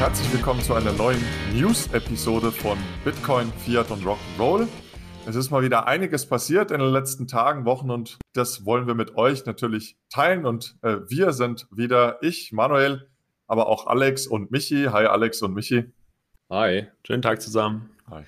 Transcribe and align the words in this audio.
Herzlich 0.00 0.32
willkommen 0.32 0.62
zu 0.62 0.72
einer 0.72 0.94
neuen 0.94 1.22
News-Episode 1.52 2.52
von 2.52 2.78
Bitcoin, 3.04 3.52
Fiat 3.52 3.90
und 3.90 4.02
Rock'n'Roll. 4.02 4.66
Es 5.26 5.36
ist 5.36 5.50
mal 5.50 5.62
wieder 5.62 5.86
einiges 5.86 6.24
passiert 6.24 6.70
in 6.70 6.80
den 6.80 6.88
letzten 6.88 7.28
Tagen, 7.28 7.66
Wochen 7.66 7.90
und 7.90 8.18
das 8.32 8.64
wollen 8.64 8.86
wir 8.86 8.94
mit 8.94 9.16
euch 9.16 9.44
natürlich 9.44 9.98
teilen. 10.08 10.46
Und 10.46 10.78
äh, 10.80 11.00
wir 11.08 11.34
sind 11.34 11.68
wieder 11.70 12.16
ich, 12.22 12.50
Manuel, 12.50 13.10
aber 13.46 13.66
auch 13.66 13.88
Alex 13.88 14.26
und 14.26 14.50
Michi. 14.50 14.84
Hi 14.90 15.04
Alex 15.04 15.42
und 15.42 15.52
Michi. 15.52 15.92
Hi, 16.48 16.86
schönen 17.06 17.20
Tag 17.20 17.42
zusammen. 17.42 17.90
Hi. 18.10 18.24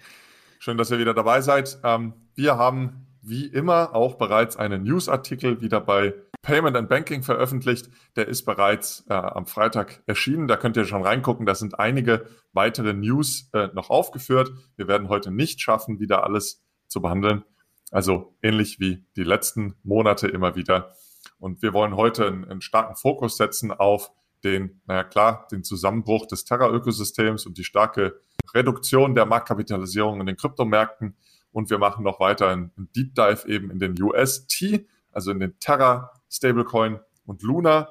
Schön, 0.59 0.77
dass 0.77 0.91
ihr 0.91 0.99
wieder 0.99 1.15
dabei 1.15 1.41
seid. 1.41 1.79
Ähm, 1.85 2.13
wir 2.35 2.59
haben 2.59 3.07
wie 3.23 3.47
immer 3.47 3.95
auch 3.95 4.17
bereits 4.17 4.59
einen 4.59 4.83
Newsartikel 4.83 5.63
wieder 5.63 5.81
bei 5.81 6.13
Payment 6.43 6.77
and 6.77 6.89
Banking 6.89 7.23
veröffentlicht. 7.23 7.89
Der 8.17 8.29
ist 8.29 8.45
bereits 8.45 9.05
äh, 9.09 9.15
am 9.15 9.47
Freitag 9.47 10.03
erschienen. 10.07 10.49
Da 10.49 10.57
könnt 10.57 10.77
ihr 10.77 10.85
schon 10.85 11.03
reingucken. 11.03 11.47
Da 11.47 11.55
sind 11.55 11.79
einige 11.79 12.27
weitere 12.53 12.93
News 12.93 13.49
äh, 13.53 13.69
noch 13.75 13.91
aufgeführt. 13.91 14.53
Wir 14.77 14.89
werden 14.89 15.09
heute 15.09 15.31
nicht 15.31 15.61
schaffen, 15.61 16.01
wieder 16.01 16.25
alles 16.25 16.63
zu 16.89 17.01
behandeln. 17.01 17.45
Also 17.93 18.37
ähnlich 18.43 18.81
wie 18.81 19.07
die 19.17 19.23
letzten 19.23 19.77
Monate 19.85 20.27
immer 20.27 20.57
wieder. 20.57 20.95
Und 21.39 21.63
wir 21.63 21.73
wollen 21.73 21.97
heute 21.97 22.27
einen, 22.27 22.45
einen 22.45 22.61
starken 22.61 22.97
Fokus 22.97 23.37
setzen 23.37 23.71
auf 23.71 24.11
den, 24.45 24.81
naja 24.87 25.05
klar, 25.05 25.47
den 25.53 25.63
Zusammenbruch 25.63 26.27
des 26.27 26.45
Terra-Ökosystems 26.45 27.47
und 27.47 27.59
die 27.59 27.65
starke 27.65 28.21
Reduktion 28.55 29.15
der 29.15 29.27
Marktkapitalisierung 29.27 30.21
in 30.21 30.27
den 30.27 30.37
Kryptomärkten. 30.37 31.17
Und 31.53 31.71
wir 31.71 31.79
machen 31.79 32.03
noch 32.03 32.19
weiter 32.19 32.49
einen 32.49 32.73
Deep 32.97 33.15
Dive 33.15 33.47
eben 33.47 33.71
in 33.71 33.79
den 33.79 34.01
UST, 34.01 34.85
also 35.13 35.31
in 35.31 35.39
den 35.39 35.59
Terra 35.61 36.11
Stablecoin 36.33 37.01
und 37.25 37.43
Luna. 37.43 37.89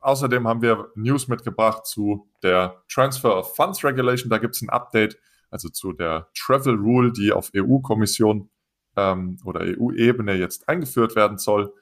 Außerdem 0.00 0.48
haben 0.48 0.62
wir 0.62 0.90
News 0.96 1.28
mitgebracht 1.28 1.86
zu 1.86 2.28
der 2.42 2.82
Transfer 2.88 3.38
of 3.38 3.54
Funds 3.54 3.84
Regulation. 3.84 4.30
Da 4.30 4.38
gibt 4.38 4.56
es 4.56 4.62
ein 4.62 4.70
Update, 4.70 5.16
also 5.50 5.68
zu 5.68 5.92
der 5.92 6.28
Travel 6.36 6.74
Rule, 6.74 7.12
die 7.12 7.32
auf 7.32 7.50
EU-Kommission 7.54 8.50
ähm, 8.96 9.38
oder 9.44 9.60
EU-Ebene 9.60 10.34
jetzt 10.34 10.68
eingeführt 10.68 11.14
werden 11.14 11.38
soll. 11.38 11.72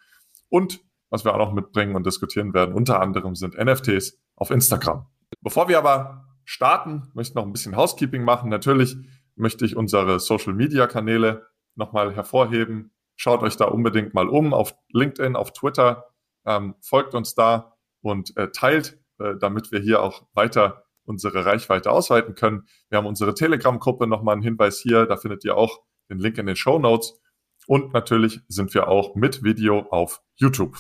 Und 0.49 0.85
was 1.09 1.25
wir 1.25 1.35
auch 1.35 1.39
noch 1.39 1.53
mitbringen 1.53 1.97
und 1.97 2.07
diskutieren 2.07 2.53
werden, 2.55 2.75
unter 2.75 3.01
anderem 3.01 3.35
sind 3.35 3.57
NFTs 3.59 4.19
auf 4.37 4.51
Instagram. 4.51 5.07
Bevor 5.41 5.69
wir 5.69 5.79
aber 5.79 6.27
starten, 6.45 7.11
möchte 7.15 7.33
ich 7.33 7.35
noch 7.37 7.45
ein 7.45 7.53
bisschen 7.53 7.77
Housekeeping 7.77 8.25
machen. 8.25 8.51
Natürlich 8.51 8.97
möchte 9.35 9.65
ich 9.65 9.77
unsere 9.77 10.21
Social-Media-Kanäle 10.21 11.47
nochmal 11.75 12.15
hervorheben. 12.15 12.93
Schaut 13.23 13.43
euch 13.43 13.59
da 13.59 13.67
unbedingt 13.67 14.15
mal 14.15 14.31
um 14.31 14.55
auf 14.55 14.75
LinkedIn, 14.95 15.37
auf 15.37 15.53
Twitter. 15.53 16.07
Ähm, 16.47 16.75
folgt 16.81 17.15
uns 17.15 17.35
da 17.35 17.77
und 18.01 18.35
äh, 18.39 18.51
teilt, 18.51 18.99
äh, 19.19 19.35
damit 19.39 19.73
wir 19.73 19.79
hier 19.79 20.03
auch 20.03 20.27
weiter 20.33 20.85
unsere 21.05 21.45
Reichweite 21.45 21.91
ausweiten 21.91 22.35
können. 22.35 22.67
Wir 22.89 22.97
haben 22.97 23.07
unsere 23.07 23.35
Telegram-Gruppe, 23.35 24.07
nochmal 24.07 24.37
ein 24.37 24.43
Hinweis 24.43 24.81
hier, 24.81 25.05
da 25.05 25.19
findet 25.19 25.45
ihr 25.45 25.55
auch 25.55 25.83
den 26.09 26.19
Link 26.19 26.39
in 26.39 26.47
den 26.47 26.57
Show 26.57 26.79
Notes. 26.79 27.21
Und 27.67 27.93
natürlich 27.93 28.41
sind 28.49 28.73
wir 28.73 28.89
auch 28.89 29.15
mit 29.15 29.43
Video 29.43 29.81
auf 29.91 30.23
YouTube. 30.37 30.79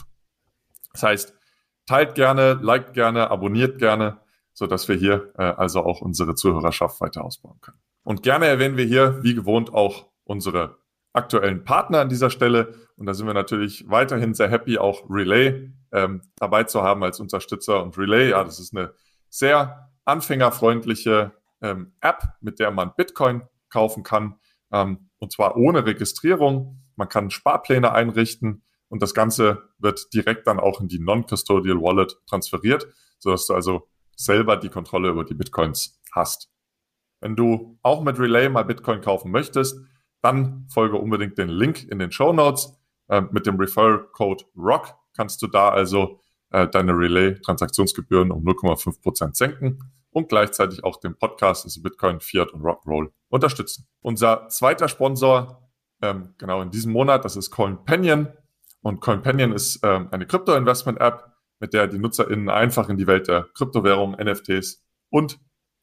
Das 0.95 1.03
heißt, 1.03 1.35
teilt 1.85 2.15
gerne, 2.15 2.55
liked 2.55 2.95
gerne, 2.95 3.31
abonniert 3.31 3.77
gerne, 3.79 4.19
so 4.55 4.67
dass 4.67 4.89
wir 4.89 4.97
hier 4.97 5.31
äh, 5.37 5.43
also 5.43 5.83
auch 5.83 6.01
unsere 6.01 6.35
Zuhörerschaft 6.35 7.03
weiter 7.03 7.23
ausbauen 7.23 7.61
können. 7.61 7.83
Und 8.03 8.23
gerne 8.23 8.47
erwähnen 8.47 8.79
wir 8.79 8.87
hier, 8.87 9.23
wie 9.23 9.35
gewohnt, 9.35 9.75
auch 9.75 10.07
unsere 10.25 10.81
aktuellen 11.12 11.64
Partner 11.64 12.00
an 12.00 12.08
dieser 12.08 12.30
Stelle. 12.30 12.75
Und 12.97 13.06
da 13.06 13.15
sind 13.15 13.26
wir 13.26 13.34
natürlich 13.34 13.88
weiterhin 13.88 14.34
sehr 14.34 14.48
happy, 14.48 14.78
auch 14.78 15.09
Relay 15.10 15.71
ähm, 15.93 16.22
dabei 16.37 16.65
zu 16.65 16.82
haben 16.82 17.03
als 17.03 17.21
Unterstützer. 17.21 17.82
Und 17.82 17.98
Relay, 17.98 18.31
ja, 18.31 18.44
das 18.44 18.60
ist 18.60 18.76
eine 18.76 18.94
sehr 19.28 19.91
anfängerfreundliche 20.04 21.32
ähm, 21.62 21.93
App, 22.00 22.22
mit 22.41 22.59
der 22.59 22.70
man 22.70 22.93
Bitcoin 22.97 23.43
kaufen 23.69 24.03
kann. 24.03 24.37
Ähm, 24.72 25.10
und 25.19 25.32
zwar 25.32 25.56
ohne 25.56 25.84
Registrierung. 25.84 26.82
Man 26.97 27.09
kann 27.09 27.31
Sparpläne 27.31 27.93
einrichten 27.93 28.62
und 28.88 29.03
das 29.03 29.15
Ganze 29.15 29.70
wird 29.78 30.12
direkt 30.12 30.47
dann 30.47 30.60
auch 30.60 30.81
in 30.81 30.88
die 30.88 30.99
Non-Custodial 30.99 31.81
Wallet 31.81 32.19
transferiert, 32.26 32.87
sodass 33.19 33.47
du 33.47 33.54
also 33.54 33.88
selber 34.16 34.56
die 34.56 34.69
Kontrolle 34.69 35.09
über 35.09 35.25
die 35.25 35.34
Bitcoins 35.34 36.00
hast. 36.12 36.50
Wenn 37.20 37.37
du 37.37 37.78
auch 37.82 38.03
mit 38.03 38.19
Relay 38.19 38.49
mal 38.49 38.65
Bitcoin 38.65 39.00
kaufen 39.00 39.31
möchtest, 39.31 39.81
dann 40.22 40.66
folge 40.69 40.97
unbedingt 40.97 41.38
den 41.38 41.48
Link 41.48 41.88
in 41.91 41.98
den 41.98 42.12
Show 42.12 42.32
Notes. 42.32 42.78
Äh, 43.08 43.22
mit 43.31 43.47
dem 43.47 43.56
Referral 43.56 44.06
Code 44.12 44.44
ROCK 44.56 44.94
kannst 45.14 45.42
du 45.42 45.47
da 45.47 45.70
also 45.70 46.20
äh, 46.50 46.69
deine 46.69 46.92
Relay-Transaktionsgebühren 46.92 48.31
um 48.31 48.44
0,5 48.44 49.03
Prozent 49.03 49.36
senken 49.36 49.78
und 50.10 50.28
gleichzeitig 50.28 50.84
auch 50.84 50.98
den 50.98 51.16
Podcast, 51.16 51.64
also 51.64 51.82
Bitcoin, 51.82 52.20
Fiat 52.20 52.53
und 52.53 52.62
Rock'n'Roll 52.62 53.10
unterstützen. 53.28 53.86
Unser 54.00 54.48
zweiter 54.48 54.88
Sponsor, 54.88 55.70
ähm, 56.03 56.34
genau 56.38 56.62
in 56.62 56.70
diesem 56.70 56.92
Monat, 56.92 57.25
das 57.25 57.37
ist 57.37 57.50
CoinPanion. 57.50 58.28
Und 58.82 59.00
CoinPanion 59.00 59.52
ist 59.52 59.81
ähm, 59.82 60.08
eine 60.10 60.26
Krypto-Investment-App, 60.26 61.31
mit 61.60 61.75
der 61.75 61.87
die 61.87 61.98
NutzerInnen 61.98 62.48
einfach 62.48 62.88
in 62.88 62.97
die 62.97 63.06
Welt 63.06 63.28
der 63.28 63.47
Kryptowährungen, 63.54 64.19
NFTs 64.19 64.82
und 65.10 65.38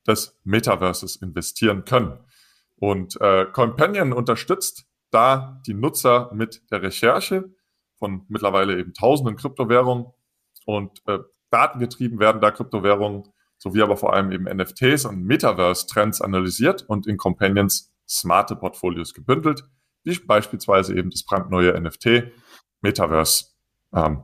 des 0.07 0.39
Metaverses 0.43 1.17
investieren 1.17 1.85
können. 1.85 2.17
Und 2.79 3.19
äh, 3.21 3.45
Companion 3.45 4.13
unterstützt 4.13 4.85
da 5.09 5.61
die 5.65 5.73
Nutzer 5.73 6.29
mit 6.33 6.61
der 6.71 6.81
Recherche 6.81 7.51
von 7.97 8.25
mittlerweile 8.27 8.77
eben 8.77 8.93
tausenden 8.93 9.35
Kryptowährungen 9.35 10.07
und 10.65 11.01
äh, 11.07 11.19
datengetrieben 11.49 12.19
werden 12.19 12.41
da 12.41 12.51
Kryptowährungen 12.51 13.23
sowie 13.57 13.81
aber 13.81 13.97
vor 13.97 14.13
allem 14.13 14.31
eben 14.31 14.45
NFTs 14.45 15.05
und 15.05 15.23
Metaverse-Trends 15.23 16.21
analysiert 16.21 16.83
und 16.87 17.07
in 17.07 17.17
Companions 17.17 17.91
smarte 18.07 18.55
Portfolios 18.55 19.13
gebündelt, 19.13 19.63
wie 20.03 20.17
beispielsweise 20.19 20.95
eben 20.95 21.09
das 21.09 21.23
brandneue 21.23 21.79
NFT 21.79 22.31
Metaverse 22.81 23.45
ähm. 23.93 24.23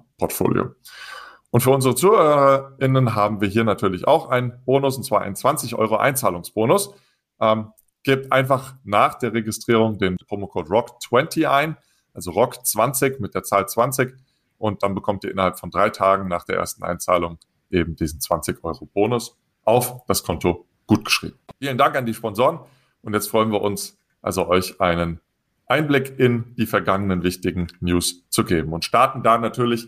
Und 1.49 1.61
für 1.61 1.71
unsere 1.71 1.95
ZuhörerInnen 1.95 3.13
haben 3.15 3.41
wir 3.41 3.47
hier 3.47 3.63
natürlich 3.63 4.07
auch 4.07 4.29
einen 4.29 4.63
Bonus, 4.65 4.95
und 4.95 5.03
zwar 5.03 5.21
einen 5.21 5.35
20 5.35 5.75
Euro 5.75 5.97
Einzahlungsbonus. 5.97 6.93
Ähm, 7.41 7.71
gebt 8.03 8.31
einfach 8.31 8.75
nach 8.83 9.15
der 9.15 9.33
Registrierung 9.33 9.97
den 9.97 10.17
Promocode 10.27 10.69
ROCK20 10.69 11.49
ein, 11.49 11.77
also 12.13 12.31
ROCK20 12.31 13.19
mit 13.19 13.33
der 13.33 13.43
Zahl 13.43 13.67
20 13.67 14.13
und 14.57 14.83
dann 14.83 14.95
bekommt 14.95 15.23
ihr 15.23 15.31
innerhalb 15.31 15.59
von 15.59 15.71
drei 15.71 15.89
Tagen 15.89 16.27
nach 16.27 16.45
der 16.45 16.57
ersten 16.57 16.83
Einzahlung 16.83 17.37
eben 17.69 17.95
diesen 17.95 18.21
20 18.21 18.63
Euro 18.63 18.85
Bonus 18.85 19.37
auf 19.63 20.05
das 20.05 20.23
Konto 20.23 20.67
gutgeschrieben. 20.85 21.37
Vielen 21.59 21.77
Dank 21.77 21.95
an 21.95 22.05
die 22.05 22.13
Sponsoren. 22.13 22.59
Und 23.01 23.13
jetzt 23.13 23.29
freuen 23.29 23.51
wir 23.51 23.61
uns 23.61 23.97
also 24.21 24.47
euch 24.47 24.79
einen 24.79 25.19
Einblick 25.67 26.17
in 26.17 26.55
die 26.55 26.65
vergangenen 26.65 27.23
wichtigen 27.23 27.67
News 27.79 28.27
zu 28.29 28.43
geben. 28.43 28.73
Und 28.73 28.85
starten 28.85 29.23
da 29.23 29.37
natürlich 29.37 29.87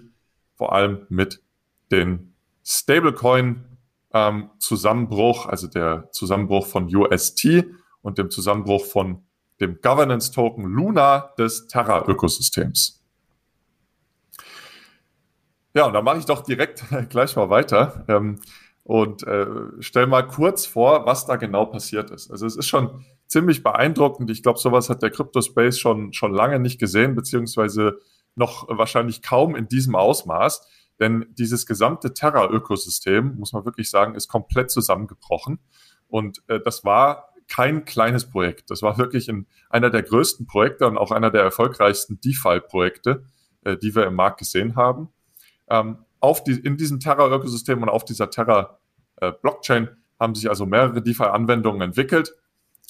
vor 0.55 0.73
allem 0.73 1.05
mit 1.09 1.41
den 1.91 2.33
Stablecoin 2.65 3.63
ähm, 4.13 4.49
Zusammenbruch, 4.59 5.45
also 5.45 5.67
der 5.67 6.09
Zusammenbruch 6.11 6.65
von 6.65 6.93
UST 6.93 7.65
und 8.05 8.19
dem 8.19 8.29
Zusammenbruch 8.29 8.85
von 8.85 9.23
dem 9.59 9.81
Governance 9.81 10.31
Token 10.31 10.66
Luna 10.66 11.33
des 11.39 11.67
Terra-Ökosystems. 11.67 13.03
Ja, 15.73 15.88
und 15.88 15.93
da 15.93 16.03
mache 16.03 16.19
ich 16.19 16.25
doch 16.25 16.43
direkt 16.43 16.85
gleich 17.09 17.35
mal 17.35 17.49
weiter 17.49 18.05
ähm, 18.07 18.39
und 18.83 19.23
äh, 19.23 19.47
stell 19.79 20.05
mal 20.05 20.21
kurz 20.21 20.67
vor, 20.67 21.07
was 21.07 21.25
da 21.25 21.35
genau 21.35 21.66
passiert 21.66 22.11
ist. 22.11 22.29
Also 22.29 22.46
es 22.46 22.55
ist 22.55 22.67
schon 22.67 23.03
ziemlich 23.25 23.63
beeindruckend. 23.63 24.29
Ich 24.29 24.43
glaube, 24.43 24.59
sowas 24.59 24.91
hat 24.91 25.02
der 25.02 25.09
Crypto-Space 25.09 25.79
schon, 25.79 26.13
schon 26.13 26.31
lange 26.31 26.59
nicht 26.59 26.79
gesehen, 26.79 27.16
beziehungsweise 27.16 27.97
noch 28.35 28.67
wahrscheinlich 28.69 29.23
kaum 29.23 29.55
in 29.55 29.67
diesem 29.67 29.96
Ausmaß. 29.96 30.67
Denn 30.99 31.25
dieses 31.31 31.66
gesamte 31.66 32.13
Terra-Ökosystem, 32.13 33.35
muss 33.37 33.52
man 33.52 33.66
wirklich 33.66 33.90
sagen, 33.90 34.13
ist 34.13 34.28
komplett 34.28 34.69
zusammengebrochen. 34.69 35.57
Und 36.07 36.43
äh, 36.47 36.59
das 36.63 36.85
war 36.85 37.34
kein 37.47 37.85
kleines 37.85 38.29
Projekt. 38.29 38.71
Das 38.71 38.81
war 38.81 38.97
wirklich 38.97 39.29
in 39.29 39.47
einer 39.69 39.89
der 39.89 40.03
größten 40.03 40.47
Projekte 40.47 40.87
und 40.87 40.97
auch 40.97 41.11
einer 41.11 41.31
der 41.31 41.43
erfolgreichsten 41.43 42.19
DeFi-Projekte, 42.21 43.23
äh, 43.63 43.77
die 43.77 43.95
wir 43.95 44.05
im 44.05 44.15
Markt 44.15 44.39
gesehen 44.39 44.75
haben. 44.75 45.09
Ähm, 45.69 45.99
auf 46.19 46.43
die, 46.43 46.53
in 46.53 46.77
diesem 46.77 46.99
Terra-Ökosystem 46.99 47.81
und 47.83 47.89
auf 47.89 48.05
dieser 48.05 48.29
Terra-Blockchain 48.29 49.83
äh, 49.85 49.91
haben 50.19 50.35
sich 50.35 50.49
also 50.49 50.65
mehrere 50.65 51.01
DeFi-Anwendungen 51.01 51.81
entwickelt. 51.81 52.33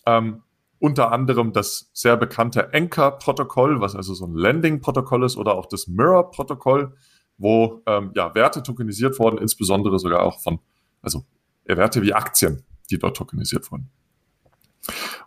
Ähm, 0.06 0.44
unter 0.80 1.12
anderem 1.12 1.54
das 1.54 1.90
sehr 1.94 2.18
bekannte 2.18 2.74
Anchor-Protokoll, 2.74 3.82
was 3.82 3.96
also 3.96 4.14
so 4.14 4.26
ein 4.26 4.36
Landing-Protokoll 4.36 5.24
ist, 5.24 5.38
oder 5.38 5.56
auch 5.56 5.66
das 5.66 5.88
Mirror-Protokoll, 5.88 6.96
wo 7.38 7.82
ähm, 7.86 8.12
ja, 8.16 8.34
Werte 8.36 8.64
tokenisiert 8.64 9.18
wurden, 9.20 9.38
insbesondere 9.38 10.00
sogar 10.00 10.22
auch 10.22 10.40
von, 10.42 10.60
also 11.02 11.26
Werte 11.66 12.02
wie 12.02 12.14
Aktien, 12.14 12.64
die 12.90 13.00
dort 13.00 13.18
tokenisiert 13.18 13.70
wurden. 13.72 13.90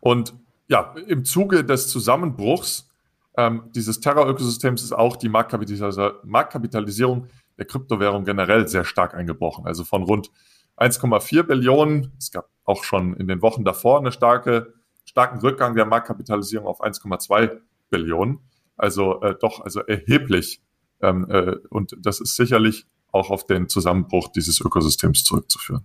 Und 0.00 0.34
ja, 0.68 0.94
im 1.06 1.24
Zuge 1.24 1.64
des 1.64 1.88
Zusammenbruchs 1.88 2.88
ähm, 3.36 3.70
dieses 3.74 4.00
Terra-Ökosystems 4.00 4.82
ist 4.82 4.92
auch 4.92 5.16
die 5.16 5.28
Marktkapitalis 5.28 5.96
Marktkapitalisierung 6.24 7.28
der 7.56 7.66
Kryptowährung 7.66 8.24
generell 8.24 8.68
sehr 8.68 8.84
stark 8.84 9.14
eingebrochen. 9.14 9.66
Also 9.66 9.84
von 9.84 10.02
rund 10.02 10.30
1,4 10.76 11.42
Billionen. 11.44 12.12
Es 12.18 12.30
gab 12.30 12.48
auch 12.64 12.84
schon 12.84 13.14
in 13.14 13.28
den 13.28 13.42
Wochen 13.42 13.64
davor 13.64 13.98
eine 13.98 14.12
starke, 14.12 14.74
starken 15.04 15.38
Rückgang 15.40 15.74
der 15.74 15.86
Marktkapitalisierung 15.86 16.66
auf 16.66 16.82
1,2 16.82 17.58
Billionen. 17.90 18.40
Also 18.76 19.20
äh, 19.22 19.34
doch, 19.40 19.60
also 19.60 19.80
erheblich. 19.80 20.60
Ähm, 21.00 21.26
äh, 21.30 21.56
und 21.70 21.96
das 22.00 22.20
ist 22.20 22.36
sicherlich 22.36 22.86
auch 23.12 23.30
auf 23.30 23.46
den 23.46 23.68
Zusammenbruch 23.68 24.28
dieses 24.28 24.60
Ökosystems 24.60 25.24
zurückzuführen. 25.24 25.84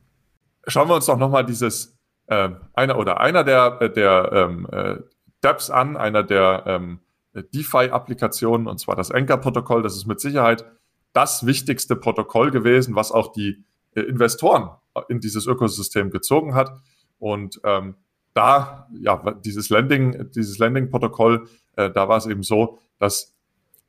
Schauen 0.67 0.87
wir 0.89 0.95
uns 0.95 1.05
doch 1.05 1.17
nochmal 1.17 1.45
dieses 1.45 1.92
äh, 2.27 2.49
einer 2.73 2.97
oder 2.97 3.19
einer 3.19 3.43
der, 3.43 3.89
der 3.89 4.31
ähm, 4.31 4.67
äh, 4.71 4.95
DApps 5.41 5.69
an, 5.69 5.97
einer 5.97 6.23
der 6.23 6.63
ähm, 6.65 6.99
DeFi-Applikationen, 7.33 8.67
und 8.67 8.79
zwar 8.79 8.95
das 8.95 9.11
Anchor-Protokoll. 9.11 9.81
Das 9.81 9.95
ist 9.95 10.05
mit 10.05 10.19
Sicherheit 10.19 10.65
das 11.13 11.45
wichtigste 11.45 11.95
Protokoll 11.95 12.51
gewesen, 12.51 12.95
was 12.95 13.11
auch 13.11 13.31
die 13.33 13.63
äh, 13.95 14.01
Investoren 14.01 14.69
in 15.09 15.19
dieses 15.19 15.47
Ökosystem 15.47 16.11
gezogen 16.11 16.55
hat. 16.55 16.71
Und 17.19 17.59
ähm, 17.63 17.95
da, 18.33 18.87
ja, 18.93 19.17
dieses 19.43 19.69
Landing, 19.69 20.31
dieses 20.31 20.57
Landing-Protokoll, 20.57 21.47
äh, 21.75 21.89
da 21.91 22.07
war 22.09 22.17
es 22.17 22.25
eben 22.25 22.43
so, 22.43 22.79
dass 22.99 23.35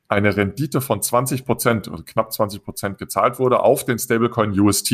eine 0.07 0.37
Rendite 0.37 0.81
von 0.81 1.01
20 1.01 1.45
Prozent 1.45 1.87
oder 1.87 2.03
knapp 2.03 2.31
20 2.31 2.63
Prozent 2.63 2.97
gezahlt 2.97 3.39
wurde 3.39 3.61
auf 3.61 3.85
den 3.85 3.97
Stablecoin 3.97 4.57
UST. 4.59 4.93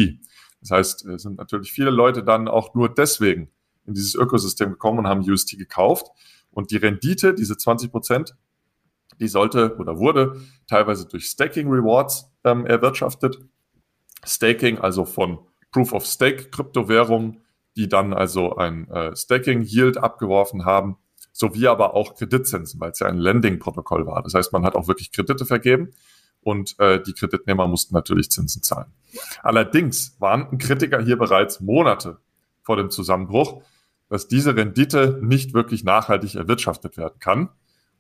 Das 0.62 0.72
heißt, 0.72 1.06
es 1.06 1.24
sind 1.24 1.38
natürlich 1.38 1.72
viele 1.72 1.90
Leute 1.90 2.24
dann 2.24 2.48
auch 2.48 2.74
nur 2.74 2.90
deswegen 2.94 3.50
in 3.86 3.94
dieses 3.94 4.16
Ökosystem 4.16 4.70
gekommen 4.70 5.00
und 5.00 5.08
haben 5.08 5.22
UST 5.30 5.58
gekauft. 5.58 6.08
Und 6.52 6.72
die 6.72 6.78
Rendite, 6.78 7.34
diese 7.34 7.58
20 7.58 7.92
Prozent, 7.92 8.36
die 9.20 9.28
sollte 9.28 9.76
oder 9.78 9.98
wurde 9.98 10.42
teilweise 10.68 11.08
durch 11.08 11.26
Staking 11.26 11.70
Rewards 11.70 12.32
ähm, 12.44 12.66
erwirtschaftet. 12.66 13.40
Staking, 14.24 14.78
also 14.78 15.06
von 15.06 15.40
Proof 15.72 15.94
of 15.94 16.06
Stake 16.06 16.50
Kryptowährungen, 16.50 17.42
die 17.76 17.88
dann 17.88 18.14
also 18.14 18.56
ein 18.56 18.90
äh, 18.90 19.16
Staking 19.16 19.64
Yield 19.64 19.98
abgeworfen 19.98 20.66
haben, 20.66 20.98
sowie 21.32 21.68
aber 21.68 21.96
auch 21.96 22.16
Kreditzinsen, 22.16 22.80
weil 22.80 22.92
es 22.92 23.00
ja 23.00 23.08
ein 23.08 23.18
Lending-Protokoll 23.18 24.06
war. 24.06 24.22
Das 24.22 24.34
heißt, 24.34 24.54
man 24.54 24.66
hat 24.66 24.76
auch 24.76 24.88
wirklich 24.88 25.12
Kredite 25.12 25.46
vergeben 25.46 25.94
und 26.44 26.80
äh, 26.80 27.02
die 27.02 27.14
Kreditnehmer 27.14 27.68
mussten 27.68 27.94
natürlich 27.94 28.32
Zinsen 28.32 28.64
zahlen. 28.64 28.92
Allerdings 29.44 30.16
warnten 30.20 30.58
Kritiker 30.58 31.02
hier 31.02 31.18
bereits 31.18 31.60
Monate 31.62 32.20
vor 32.64 32.78
dem 32.78 32.90
Zusammenbruch, 32.90 33.64
dass 34.10 34.28
diese 34.28 34.56
Rendite 34.56 35.20
nicht 35.22 35.54
wirklich 35.54 35.84
nachhaltig 35.84 36.36
erwirtschaftet 36.36 36.98
werden 36.98 37.20
kann. 37.20 37.50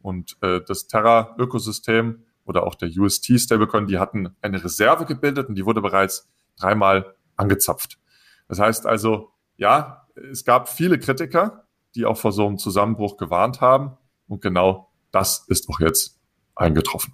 Und 0.01 0.37
äh, 0.41 0.61
das 0.65 0.87
Terra-Ökosystem 0.87 2.23
oder 2.45 2.63
auch 2.63 2.75
der 2.75 2.89
UST-Stablecoin, 2.89 3.87
die 3.87 3.99
hatten 3.99 4.35
eine 4.41 4.63
Reserve 4.63 5.05
gebildet 5.05 5.47
und 5.47 5.55
die 5.55 5.65
wurde 5.65 5.81
bereits 5.81 6.27
dreimal 6.57 7.15
angezapft. 7.35 7.99
Das 8.47 8.59
heißt 8.59 8.85
also, 8.85 9.31
ja, 9.57 10.07
es 10.31 10.43
gab 10.43 10.67
viele 10.67 10.99
Kritiker, 10.99 11.65
die 11.95 12.05
auch 12.05 12.17
vor 12.17 12.31
so 12.31 12.47
einem 12.47 12.57
Zusammenbruch 12.57 13.17
gewarnt 13.17 13.61
haben. 13.61 13.97
Und 14.27 14.41
genau 14.41 14.91
das 15.11 15.45
ist 15.47 15.69
auch 15.69 15.79
jetzt 15.79 16.19
eingetroffen. 16.55 17.13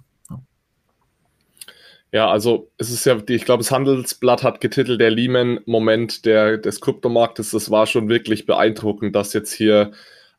Ja, 2.10 2.30
also 2.30 2.70
es 2.78 2.90
ist 2.90 3.04
ja, 3.04 3.18
ich 3.28 3.44
glaube, 3.44 3.62
das 3.62 3.70
Handelsblatt 3.70 4.42
hat 4.42 4.60
getitelt, 4.62 5.00
der 5.00 5.10
Lehman-Moment 5.10 6.24
des 6.24 6.80
Kryptomarktes. 6.80 7.50
Das 7.50 7.70
war 7.70 7.86
schon 7.86 8.08
wirklich 8.08 8.46
beeindruckend, 8.46 9.14
dass 9.14 9.34
jetzt 9.34 9.52
hier 9.52 9.92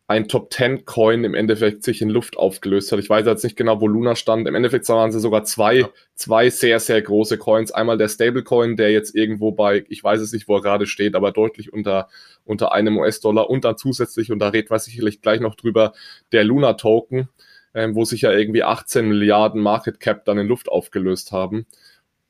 ein 0.10 0.28
Top 0.28 0.52
10 0.52 0.86
Coin 0.86 1.24
im 1.24 1.36
Endeffekt 1.36 1.84
sich 1.84 2.02
in 2.02 2.10
Luft 2.10 2.36
aufgelöst 2.36 2.92
hat. 2.92 2.98
Ich 2.98 3.12
weiß 3.12 3.28
jetzt 3.28 3.44
nicht 3.44 3.56
genau, 3.56 3.80
wo 3.80 3.88
Luna 3.88 4.16
stand. 4.16 4.48
Im 4.48 4.56
Endeffekt 4.56 4.90
waren 4.90 5.12
sie 5.12 5.20
sogar 5.20 5.44
zwei, 5.44 5.76
ja. 5.76 5.90
zwei 6.16 6.50
sehr, 6.50 6.80
sehr 6.80 7.00
große 7.04 7.38
Coins. 7.38 7.72
Einmal 7.72 8.00
der 8.00 8.10
Stablecoin, 8.10 8.76
der 8.76 8.92
jetzt 8.92 9.16
irgendwo 9.16 9.52
bei, 9.52 9.86
ich 9.88 10.04
weiß 10.04 10.20
es 10.22 10.34
nicht, 10.34 10.48
wo 10.48 10.56
er 10.56 10.64
gerade 10.64 10.88
steht, 10.88 11.14
aber 11.14 11.32
deutlich 11.32 11.72
unter, 11.72 12.10
unter 12.44 12.72
einem 12.72 12.98
US-Dollar 12.98 13.52
und 13.52 13.64
dann 13.66 13.78
zusätzlich, 13.78 14.32
und 14.32 14.40
da 14.40 14.50
reden 14.50 14.72
wir 14.72 14.80
sicherlich 14.80 15.22
gleich 15.22 15.42
noch 15.42 15.54
drüber, 15.54 15.94
der 16.32 16.44
Luna 16.44 16.74
Token, 16.74 17.30
ähm, 17.74 17.96
wo 17.96 18.06
sich 18.06 18.22
ja 18.22 18.32
irgendwie 18.32 18.64
18 18.64 19.08
Milliarden 19.08 19.62
Market 19.62 20.00
Cap 20.00 20.26
dann 20.26 20.38
in 20.38 20.48
Luft 20.48 20.70
aufgelöst 20.70 21.32
haben. 21.32 21.66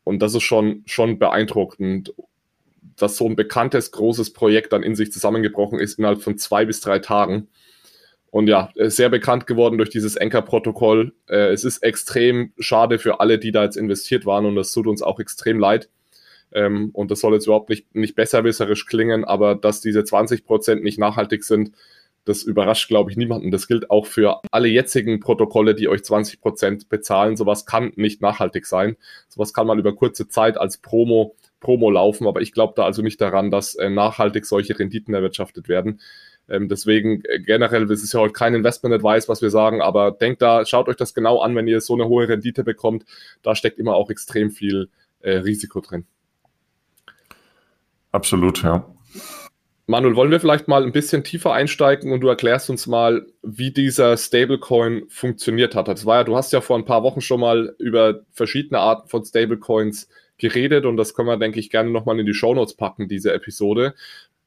Und 0.03 0.21
das 0.21 0.33
ist 0.33 0.43
schon, 0.43 0.83
schon 0.85 1.19
beeindruckend 1.19 2.13
dass 3.01 3.17
so 3.17 3.25
ein 3.25 3.35
bekanntes, 3.35 3.91
großes 3.91 4.33
Projekt 4.33 4.73
dann 4.73 4.83
in 4.83 4.95
sich 4.95 5.11
zusammengebrochen 5.11 5.79
ist 5.79 5.99
innerhalb 5.99 6.21
von 6.21 6.37
zwei 6.37 6.65
bis 6.65 6.81
drei 6.81 6.99
Tagen. 6.99 7.47
Und 8.31 8.47
ja, 8.47 8.69
sehr 8.75 9.09
bekannt 9.09 9.47
geworden 9.47 9.77
durch 9.77 9.89
dieses 9.89 10.15
Anchor-Protokoll. 10.15 11.13
Äh, 11.27 11.51
es 11.51 11.63
ist 11.63 11.79
extrem 11.79 12.53
schade 12.59 12.99
für 12.99 13.19
alle, 13.19 13.39
die 13.39 13.51
da 13.51 13.63
jetzt 13.63 13.77
investiert 13.77 14.25
waren 14.25 14.45
und 14.45 14.55
das 14.55 14.71
tut 14.71 14.85
uns 14.85 15.01
auch 15.01 15.19
extrem 15.19 15.59
leid. 15.59 15.89
Ähm, 16.51 16.91
und 16.93 17.09
das 17.09 17.21
soll 17.21 17.33
jetzt 17.33 17.47
überhaupt 17.47 17.69
nicht, 17.69 17.93
nicht 17.95 18.15
besserwisserisch 18.15 18.85
klingen, 18.85 19.25
aber 19.25 19.55
dass 19.55 19.81
diese 19.81 20.03
20 20.03 20.45
Prozent 20.45 20.83
nicht 20.83 20.99
nachhaltig 20.99 21.43
sind, 21.43 21.71
das 22.25 22.43
überrascht, 22.43 22.87
glaube 22.87 23.11
ich, 23.11 23.17
niemanden. 23.17 23.51
Das 23.51 23.67
gilt 23.67 23.89
auch 23.89 24.05
für 24.05 24.41
alle 24.51 24.67
jetzigen 24.67 25.19
Protokolle, 25.19 25.75
die 25.75 25.87
euch 25.87 26.03
20 26.03 26.41
Prozent 26.41 26.89
bezahlen. 26.89 27.35
Sowas 27.35 27.65
kann 27.65 27.91
nicht 27.95 28.21
nachhaltig 28.21 28.65
sein. 28.65 28.97
Sowas 29.27 29.53
kann 29.53 29.67
man 29.67 29.79
über 29.79 29.95
kurze 29.95 30.27
Zeit 30.27 30.57
als 30.57 30.77
Promo, 30.77 31.35
Promo 31.59 31.89
laufen, 31.89 32.27
aber 32.27 32.41
ich 32.41 32.51
glaube 32.51 32.73
da 32.75 32.83
also 32.83 33.01
nicht 33.01 33.19
daran, 33.19 33.51
dass 33.51 33.75
äh, 33.75 33.89
nachhaltig 33.89 34.45
solche 34.45 34.77
Renditen 34.77 35.13
erwirtschaftet 35.13 35.67
werden. 35.67 35.99
Ähm, 36.49 36.67
deswegen 36.67 37.23
äh, 37.25 37.39
generell, 37.39 37.89
es 37.91 38.03
ist 38.03 38.13
ja 38.13 38.19
heute 38.19 38.33
kein 38.33 38.55
Investment-Advice, 38.55 39.29
was 39.29 39.41
wir 39.41 39.49
sagen, 39.49 39.81
aber 39.81 40.11
denkt 40.11 40.41
da, 40.41 40.65
schaut 40.65 40.87
euch 40.87 40.95
das 40.95 41.13
genau 41.13 41.39
an, 41.39 41.55
wenn 41.55 41.67
ihr 41.67 41.81
so 41.81 41.93
eine 41.93 42.07
hohe 42.07 42.27
Rendite 42.27 42.63
bekommt. 42.63 43.05
Da 43.43 43.55
steckt 43.55 43.79
immer 43.79 43.95
auch 43.95 44.09
extrem 44.09 44.51
viel 44.51 44.89
äh, 45.21 45.31
Risiko 45.37 45.81
drin. 45.81 46.05
Absolut, 48.11 48.63
ja. 48.63 48.85
Manuel, 49.89 50.15
wollen 50.15 50.29
wir 50.29 50.39
vielleicht 50.39 50.67
mal 50.67 50.83
ein 50.83 50.91
bisschen 50.91 51.23
tiefer 51.23 51.51
einsteigen 51.51 52.11
und 52.11 52.21
du 52.21 52.27
erklärst 52.27 52.69
uns 52.69 52.85
mal, 52.85 53.25
wie 53.41 53.71
dieser 53.71 54.17
Stablecoin 54.17 55.05
funktioniert 55.09 55.73
hat. 55.73 55.87
Das 55.87 56.05
war 56.05 56.17
ja, 56.17 56.23
du 56.25 56.37
hast 56.37 56.53
ja 56.53 56.61
vor 56.61 56.77
ein 56.77 56.85
paar 56.85 57.01
Wochen 57.01 57.21
schon 57.21 57.39
mal 57.39 57.73
über 57.79 58.19
verschiedene 58.31 58.77
Arten 58.77 59.09
von 59.09 59.25
Stablecoins 59.25 60.07
geredet 60.37 60.85
und 60.85 60.95
das 60.95 61.15
können 61.15 61.27
wir, 61.27 61.37
denke 61.37 61.59
ich, 61.59 61.71
gerne 61.71 61.89
nochmal 61.89 62.19
in 62.19 62.27
die 62.27 62.35
Shownotes 62.35 62.75
packen, 62.75 63.07
diese 63.07 63.33
Episode. 63.33 63.95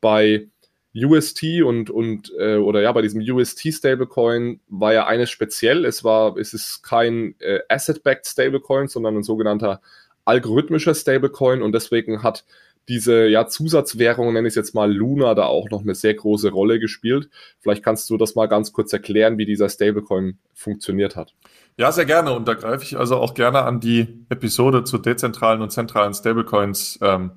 Bei 0.00 0.46
UST 0.94 1.62
und, 1.64 1.90
und 1.90 2.32
äh, 2.38 2.58
oder 2.58 2.80
ja, 2.80 2.92
bei 2.92 3.02
diesem 3.02 3.20
UST 3.20 3.74
Stablecoin 3.74 4.60
war 4.68 4.92
ja 4.92 5.08
eines 5.08 5.30
speziell. 5.30 5.84
Es 5.84 6.04
war, 6.04 6.36
es 6.36 6.54
ist 6.54 6.84
kein 6.84 7.34
äh, 7.40 7.58
Asset-Backed 7.68 8.28
Stablecoin, 8.28 8.86
sondern 8.86 9.16
ein 9.16 9.24
sogenannter 9.24 9.80
algorithmischer 10.24 10.94
Stablecoin 10.94 11.62
und 11.62 11.72
deswegen 11.72 12.22
hat 12.22 12.44
diese 12.88 13.26
ja, 13.28 13.46
Zusatzwährung, 13.46 14.32
nenne 14.32 14.48
ich 14.48 14.52
es 14.52 14.56
jetzt 14.56 14.74
mal 14.74 14.92
Luna, 14.92 15.34
da 15.34 15.44
auch 15.44 15.70
noch 15.70 15.82
eine 15.82 15.94
sehr 15.94 16.14
große 16.14 16.50
Rolle 16.50 16.80
gespielt. 16.80 17.28
Vielleicht 17.60 17.84
kannst 17.84 18.10
du 18.10 18.16
das 18.16 18.34
mal 18.34 18.46
ganz 18.46 18.72
kurz 18.72 18.92
erklären, 18.92 19.38
wie 19.38 19.46
dieser 19.46 19.68
Stablecoin 19.68 20.38
funktioniert 20.52 21.14
hat. 21.16 21.34
Ja, 21.78 21.92
sehr 21.92 22.04
gerne. 22.04 22.32
Und 22.32 22.48
da 22.48 22.54
greife 22.54 22.84
ich 22.84 22.98
also 22.98 23.16
auch 23.16 23.34
gerne 23.34 23.62
an 23.62 23.80
die 23.80 24.26
Episode 24.28 24.84
zu 24.84 24.98
dezentralen 24.98 25.62
und 25.62 25.70
zentralen 25.70 26.12
Stablecoins 26.12 26.98
ähm, 27.02 27.30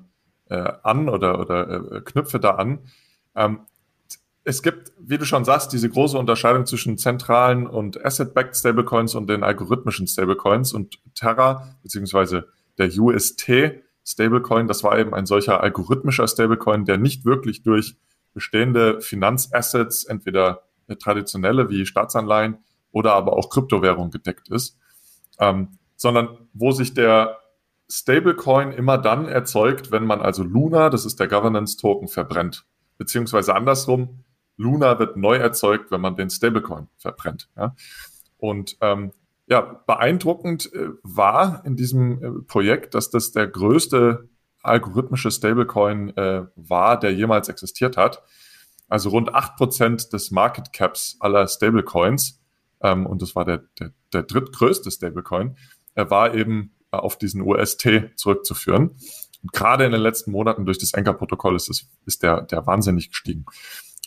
äh, 0.48 0.72
an 0.82 1.08
oder, 1.08 1.40
oder 1.40 1.92
äh, 1.92 2.00
knüpfe 2.00 2.40
da 2.40 2.50
an. 2.52 2.80
Ähm, 3.34 3.60
es 4.44 4.62
gibt, 4.62 4.92
wie 5.00 5.18
du 5.18 5.24
schon 5.24 5.44
sagst, 5.44 5.72
diese 5.72 5.88
große 5.88 6.16
Unterscheidung 6.16 6.66
zwischen 6.66 6.98
zentralen 6.98 7.66
und 7.66 8.04
Asset-Backed 8.04 8.56
Stablecoins 8.56 9.14
und 9.14 9.28
den 9.28 9.42
algorithmischen 9.42 10.06
Stablecoins 10.06 10.72
und 10.72 10.98
Terra 11.14 11.76
beziehungsweise 11.82 12.48
der 12.78 12.90
UST 12.96 13.48
Stablecoin, 14.06 14.68
das 14.68 14.84
war 14.84 14.98
eben 14.98 15.14
ein 15.14 15.26
solcher 15.26 15.62
algorithmischer 15.62 16.28
Stablecoin, 16.28 16.84
der 16.84 16.96
nicht 16.96 17.24
wirklich 17.24 17.62
durch 17.62 17.96
bestehende 18.32 19.00
Finanzassets, 19.00 20.04
entweder 20.04 20.62
traditionelle 21.00 21.68
wie 21.68 21.86
Staatsanleihen 21.86 22.58
oder 22.92 23.14
aber 23.14 23.32
auch 23.32 23.50
Kryptowährung 23.50 24.10
gedeckt 24.10 24.48
ist, 24.48 24.78
ähm, 25.40 25.78
sondern 25.96 26.38
wo 26.52 26.70
sich 26.70 26.94
der 26.94 27.38
Stablecoin 27.88 28.72
immer 28.72 28.98
dann 28.98 29.26
erzeugt, 29.26 29.90
wenn 29.90 30.04
man 30.04 30.20
also 30.20 30.42
Luna, 30.42 30.90
das 30.90 31.04
ist 31.04 31.18
der 31.18 31.28
Governance 31.28 31.76
Token, 31.76 32.08
verbrennt 32.08 32.64
beziehungsweise 32.98 33.54
andersrum, 33.54 34.24
Luna 34.56 34.98
wird 34.98 35.16
neu 35.16 35.36
erzeugt, 35.36 35.90
wenn 35.90 36.00
man 36.00 36.16
den 36.16 36.30
Stablecoin 36.30 36.88
verbrennt. 36.96 37.48
Ja? 37.56 37.74
Und 38.38 38.76
ähm, 38.80 39.12
ja, 39.48 39.60
beeindruckend 39.86 40.72
äh, 40.72 40.88
war 41.02 41.64
in 41.64 41.76
diesem 41.76 42.22
äh, 42.22 42.42
Projekt, 42.46 42.94
dass 42.94 43.10
das 43.10 43.32
der 43.32 43.46
größte 43.46 44.28
algorithmische 44.62 45.30
Stablecoin 45.30 46.16
äh, 46.16 46.46
war, 46.56 46.98
der 46.98 47.14
jemals 47.14 47.48
existiert 47.48 47.96
hat. 47.96 48.22
Also 48.88 49.10
rund 49.10 49.34
acht 49.34 49.56
Prozent 49.56 50.12
des 50.12 50.30
Market 50.30 50.72
Caps 50.72 51.16
aller 51.20 51.46
Stablecoins, 51.46 52.40
ähm, 52.80 53.06
und 53.06 53.22
das 53.22 53.36
war 53.36 53.44
der, 53.44 53.62
der, 53.78 53.92
der 54.12 54.24
drittgrößte 54.24 54.90
Stablecoin, 54.90 55.56
er 55.94 56.10
war 56.10 56.34
eben 56.34 56.72
auf 56.90 57.16
diesen 57.18 57.42
UST 57.42 58.10
zurückzuführen. 58.16 58.96
Und 59.42 59.52
gerade 59.52 59.84
in 59.84 59.92
den 59.92 60.00
letzten 60.00 60.32
Monaten 60.32 60.66
durch 60.66 60.78
das 60.78 60.94
Anchor-Protokoll 60.94 61.56
ist, 61.56 61.88
ist 62.04 62.22
der, 62.22 62.42
der 62.42 62.66
wahnsinnig 62.66 63.10
gestiegen. 63.10 63.44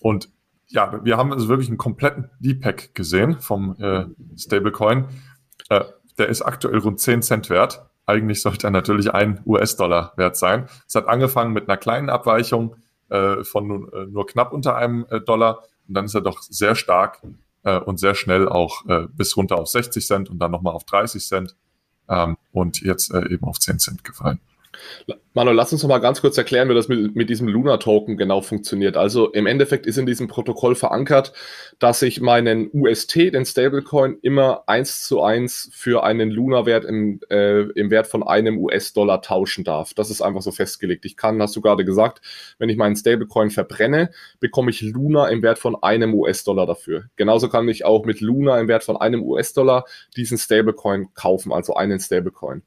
Und 0.02 0.30
ja, 0.68 1.04
wir 1.04 1.18
haben 1.18 1.34
also 1.34 1.48
wirklich 1.48 1.68
einen 1.68 1.78
kompletten 1.78 2.30
Deepak 2.40 2.94
gesehen 2.94 3.40
vom 3.40 3.76
äh, 3.80 4.06
Stablecoin. 4.38 5.08
Äh, 5.70 5.86
der 6.18 6.28
ist 6.28 6.42
aktuell 6.42 6.80
rund 6.80 7.00
10 7.00 7.22
Cent 7.22 7.50
wert. 7.50 7.86
eigentlich 8.06 8.42
sollte 8.42 8.68
er 8.68 8.72
natürlich 8.72 9.14
ein 9.14 9.40
US-Dollar 9.46 10.14
wert 10.18 10.36
sein. 10.36 10.68
Es 10.88 10.96
hat 10.96 11.08
angefangen 11.08 11.54
mit 11.54 11.70
einer 11.70 11.78
kleinen 11.78 12.10
Abweichung 12.10 12.76
äh, 13.10 13.44
von 13.44 13.88
äh, 13.94 14.06
nur 14.06 14.26
knapp 14.26 14.52
unter 14.52 14.76
einem 14.76 15.06
äh, 15.12 15.22
Dollar 15.22 15.64
und 15.88 15.94
dann 15.94 16.06
ist 16.06 16.16
er 16.16 16.22
doch 16.22 16.42
sehr 16.42 16.76
stark 16.76 17.22
äh, 17.64 17.78
und 17.78 18.00
sehr 18.00 18.16
schnell 18.16 18.50
auch 18.50 18.86
äh, 18.88 19.08
bis 19.12 19.38
runter 19.38 19.60
auf 19.60 19.68
60 19.68 20.06
Cent 20.06 20.30
und 20.30 20.40
dann 20.40 20.52
nochmal 20.52 20.74
auf 20.74 20.86
30 20.86 21.24
Cent 21.24 21.56
ähm, 22.10 22.38
und 22.52 22.82
jetzt 22.82 23.14
eben 23.14 23.44
auf 23.44 23.60
10 23.60 23.78
Cent 23.78 24.04
gefallen. 24.04 24.40
Manuel, 25.34 25.56
lass 25.56 25.72
uns 25.72 25.84
noch 25.84 25.90
mal 25.90 26.00
ganz 26.00 26.22
kurz 26.22 26.38
erklären, 26.38 26.70
wie 26.70 26.74
das 26.74 26.88
mit, 26.88 27.16
mit 27.16 27.30
diesem 27.30 27.48
Luna-Token 27.48 28.18
genau 28.18 28.42
funktioniert. 28.42 28.98
Also 28.98 29.32
im 29.32 29.46
Endeffekt 29.46 29.86
ist 29.86 29.98
in 29.98 30.06
diesem 30.06 30.28
Protokoll 30.28 30.76
verankert, 30.76 31.34
dass 31.78 32.02
ich 32.02 32.20
meinen 32.20 32.70
UST, 32.74 33.16
den 33.16 33.46
Stablecoin, 33.46 34.18
immer 34.22 34.64
eins 34.68 35.04
zu 35.04 35.22
eins 35.22 35.70
für 35.72 36.04
einen 36.04 36.32
Luna-Wert 36.32 36.84
im, 36.86 37.20
äh, 37.30 37.62
im 37.62 37.92
Wert 37.92 38.08
von 38.08 38.24
einem 38.24 38.58
US-Dollar 38.58 39.22
tauschen 39.22 39.64
darf. 39.64 39.94
Das 39.94 40.10
ist 40.10 40.22
einfach 40.22 40.42
so 40.42 40.52
festgelegt. 40.52 41.06
Ich 41.06 41.16
kann, 41.16 41.42
hast 41.42 41.56
du 41.56 41.62
gerade 41.62 41.86
gesagt, 41.86 42.22
wenn 42.58 42.70
ich 42.70 42.78
meinen 42.78 42.96
Stablecoin 42.96 43.50
verbrenne, 43.52 44.10
bekomme 44.40 44.72
ich 44.72 44.82
Luna 44.82 45.30
im 45.30 45.42
Wert 45.42 45.60
von 45.60 45.82
einem 45.82 46.14
US-Dollar 46.14 46.66
dafür. 46.66 47.06
Genauso 47.16 47.50
kann 47.50 47.70
ich 47.70 47.86
auch 47.86 48.06
mit 48.06 48.20
Luna 48.20 48.60
im 48.60 48.68
Wert 48.68 48.84
von 48.84 48.98
einem 48.98 49.24
US-Dollar 49.24 49.86
diesen 50.18 50.38
Stablecoin 50.38 51.14
kaufen, 51.14 51.54
also 51.54 51.76
einen 51.76 52.00
Stablecoin. 52.00 52.64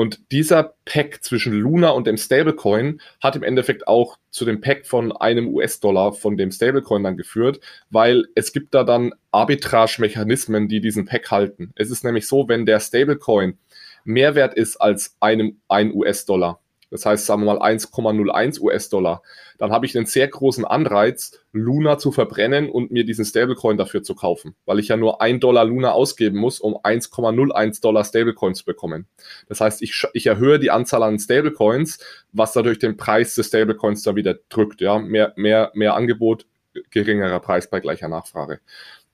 Und 0.00 0.32
dieser 0.32 0.76
Pack 0.86 1.22
zwischen 1.22 1.52
Luna 1.52 1.90
und 1.90 2.06
dem 2.06 2.16
Stablecoin 2.16 3.02
hat 3.20 3.36
im 3.36 3.42
Endeffekt 3.42 3.86
auch 3.86 4.16
zu 4.30 4.46
dem 4.46 4.62
Pack 4.62 4.86
von 4.86 5.12
einem 5.12 5.48
US-Dollar 5.48 6.14
von 6.14 6.38
dem 6.38 6.50
Stablecoin 6.50 7.04
dann 7.04 7.18
geführt, 7.18 7.60
weil 7.90 8.24
es 8.34 8.54
gibt 8.54 8.72
da 8.72 8.82
dann 8.82 9.12
Arbitrage-Mechanismen, 9.30 10.68
die 10.68 10.80
diesen 10.80 11.04
Pack 11.04 11.30
halten. 11.30 11.74
Es 11.76 11.90
ist 11.90 12.02
nämlich 12.02 12.26
so, 12.26 12.48
wenn 12.48 12.64
der 12.64 12.80
Stablecoin 12.80 13.58
mehr 14.04 14.34
wert 14.34 14.54
ist 14.54 14.78
als 14.78 15.18
einem 15.20 15.60
ein 15.68 15.92
US-Dollar, 15.92 16.59
das 16.90 17.06
heißt, 17.06 17.24
sagen 17.24 17.44
wir 17.44 17.54
mal 17.54 17.62
1,01 17.62 18.60
US-Dollar, 18.60 19.22
dann 19.58 19.70
habe 19.70 19.86
ich 19.86 19.96
einen 19.96 20.06
sehr 20.06 20.26
großen 20.26 20.64
Anreiz, 20.64 21.40
Luna 21.52 21.98
zu 21.98 22.12
verbrennen 22.12 22.68
und 22.68 22.90
mir 22.90 23.04
diesen 23.04 23.24
Stablecoin 23.24 23.76
dafür 23.76 24.02
zu 24.02 24.14
kaufen, 24.14 24.54
weil 24.66 24.78
ich 24.78 24.88
ja 24.88 24.96
nur 24.96 25.22
1 25.22 25.40
Dollar 25.40 25.64
Luna 25.64 25.92
ausgeben 25.92 26.38
muss, 26.38 26.60
um 26.60 26.74
1,01 26.76 27.80
Dollar 27.80 28.04
Stablecoin 28.04 28.54
zu 28.54 28.64
bekommen. 28.64 29.06
Das 29.48 29.60
heißt, 29.60 29.82
ich, 29.82 30.04
ich 30.12 30.26
erhöhe 30.26 30.58
die 30.58 30.70
Anzahl 30.70 31.02
an 31.02 31.18
Stablecoins, 31.18 31.98
was 32.32 32.52
dadurch 32.52 32.78
den 32.78 32.96
Preis 32.96 33.34
des 33.34 33.46
Stablecoins 33.46 34.02
dann 34.02 34.16
wieder 34.16 34.36
drückt. 34.48 34.80
Ja, 34.80 34.98
mehr, 34.98 35.32
mehr, 35.36 35.70
mehr 35.74 35.94
Angebot, 35.94 36.46
geringerer 36.90 37.40
Preis 37.40 37.70
bei 37.70 37.80
gleicher 37.80 38.08
Nachfrage. 38.08 38.60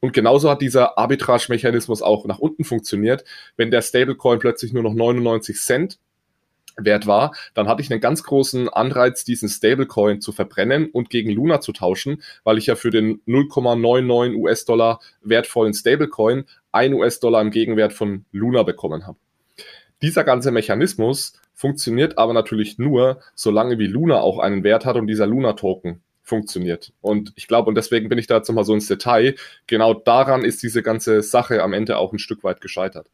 Und 0.00 0.12
genauso 0.12 0.50
hat 0.50 0.60
dieser 0.60 0.98
Arbitrage-Mechanismus 0.98 2.02
auch 2.02 2.26
nach 2.26 2.38
unten 2.38 2.64
funktioniert. 2.64 3.24
Wenn 3.56 3.70
der 3.70 3.82
Stablecoin 3.82 4.38
plötzlich 4.38 4.72
nur 4.72 4.82
noch 4.82 4.94
99 4.94 5.58
Cent 5.58 5.98
wert 6.76 7.06
war, 7.06 7.34
dann 7.54 7.68
hatte 7.68 7.82
ich 7.82 7.90
einen 7.90 8.00
ganz 8.00 8.22
großen 8.22 8.68
Anreiz, 8.68 9.24
diesen 9.24 9.48
Stablecoin 9.48 10.20
zu 10.20 10.32
verbrennen 10.32 10.90
und 10.90 11.10
gegen 11.10 11.30
Luna 11.30 11.60
zu 11.60 11.72
tauschen, 11.72 12.22
weil 12.44 12.58
ich 12.58 12.66
ja 12.66 12.76
für 12.76 12.90
den 12.90 13.20
0,99 13.26 14.36
US-Dollar 14.36 15.00
wertvollen 15.22 15.74
Stablecoin 15.74 16.44
ein 16.72 16.94
US-Dollar 16.94 17.40
im 17.40 17.50
Gegenwert 17.50 17.92
von 17.92 18.24
Luna 18.32 18.62
bekommen 18.62 19.06
habe. 19.06 19.18
Dieser 20.02 20.24
ganze 20.24 20.50
Mechanismus 20.50 21.34
funktioniert 21.54 22.18
aber 22.18 22.34
natürlich 22.34 22.78
nur, 22.78 23.20
solange 23.34 23.78
wie 23.78 23.86
Luna 23.86 24.20
auch 24.20 24.38
einen 24.38 24.62
Wert 24.62 24.84
hat 24.84 24.96
und 24.96 25.06
dieser 25.06 25.26
Luna-Token 25.26 26.02
funktioniert. 26.22 26.92
Und 27.00 27.32
ich 27.36 27.48
glaube, 27.48 27.68
und 27.68 27.76
deswegen 27.76 28.08
bin 28.08 28.18
ich 28.18 28.26
da 28.26 28.36
jetzt 28.36 28.48
nochmal 28.48 28.64
so 28.64 28.74
ins 28.74 28.88
Detail, 28.88 29.36
genau 29.66 29.94
daran 29.94 30.44
ist 30.44 30.62
diese 30.62 30.82
ganze 30.82 31.22
Sache 31.22 31.62
am 31.62 31.72
Ende 31.72 31.96
auch 31.96 32.12
ein 32.12 32.18
Stück 32.18 32.44
weit 32.44 32.60
gescheitert. 32.60 33.08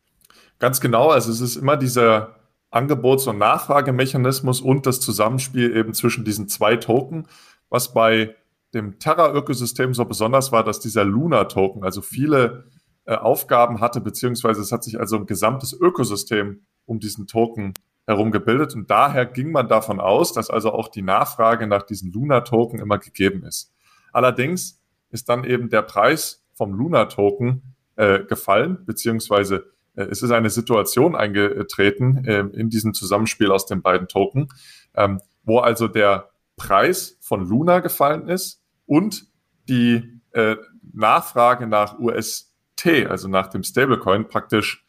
Ganz 0.59 0.81
genau, 0.81 1.09
also 1.09 1.31
es 1.31 1.40
ist 1.40 1.57
immer 1.57 1.76
dieser 1.76 2.42
Angebots- 2.73 3.29
und 3.29 3.38
Nachfragemechanismus 3.38 4.61
und 4.61 4.87
das 4.87 5.00
Zusammenspiel 5.00 5.76
eben 5.76 5.95
zwischen 5.95 6.25
diesen 6.25 6.49
zwei 6.49 6.76
Token, 6.76 7.29
was 7.69 7.93
bei 7.93 8.35
dem 8.75 8.99
Terra-Ökosystem 8.99 9.93
so 9.95 10.05
besonders 10.07 10.52
war, 10.52 10.64
dass 10.64 10.81
dieser 10.81 11.05
Luna-Token 11.05 11.85
also 11.85 12.00
viele 12.00 12.64
äh, 13.05 13.14
Aufgaben 13.14 13.81
hatte, 13.81 14.00
beziehungsweise 14.00 14.62
es 14.62 14.73
hat 14.73 14.85
sich 14.85 14.99
also 14.99 15.17
ein 15.17 15.26
gesamtes 15.26 15.73
Ökosystem 15.73 16.62
um 16.87 16.99
diesen 16.99 17.26
Token 17.26 17.75
herum 18.07 18.31
gebildet 18.31 18.75
und 18.75 18.91
daher 18.91 19.26
ging 19.26 19.52
man 19.52 19.69
davon 19.69 20.00
aus, 20.00 20.33
dass 20.33 20.50
also 20.50 20.73
auch 20.73 20.88
die 20.88 21.02
Nachfrage 21.02 21.67
nach 21.67 21.83
diesen 21.83 22.11
Luna-Token 22.11 22.79
immer 22.81 22.99
gegeben 22.99 23.45
ist. 23.45 23.73
Allerdings 24.12 24.81
ist 25.11 25.29
dann 25.29 25.45
eben 25.45 25.69
der 25.69 25.83
Preis 25.83 26.43
vom 26.55 26.73
Luna-Token 26.73 27.62
äh, 27.97 28.21
gefallen, 28.25 28.85
beziehungsweise 28.85 29.67
es 29.95 30.23
ist 30.23 30.31
eine 30.31 30.51
Situation 30.51 31.15
eingetreten 31.15 32.25
äh, 32.25 32.41
in 32.41 32.71
diesem 32.71 32.95
Zusammenspiel 32.95 33.51
aus 33.51 33.67
den 33.67 33.83
beiden 33.83 34.09
Token, 34.09 34.49
ähm, 34.95 35.21
wo 35.43 35.59
also 35.59 35.89
der 35.89 36.31
Preis 36.57 37.19
von 37.21 37.47
Luna 37.47 37.81
gefallen 37.81 38.29
ist 38.29 38.63
und 38.87 39.27
die 39.69 40.21
äh, 40.33 40.57
Nachfrage 40.93 41.67
nach 41.67 41.99
UST, 41.99 42.87
also 43.09 43.29
nach 43.29 43.49
dem 43.49 43.63
Stablecoin, 43.63 44.29
praktisch 44.29 44.85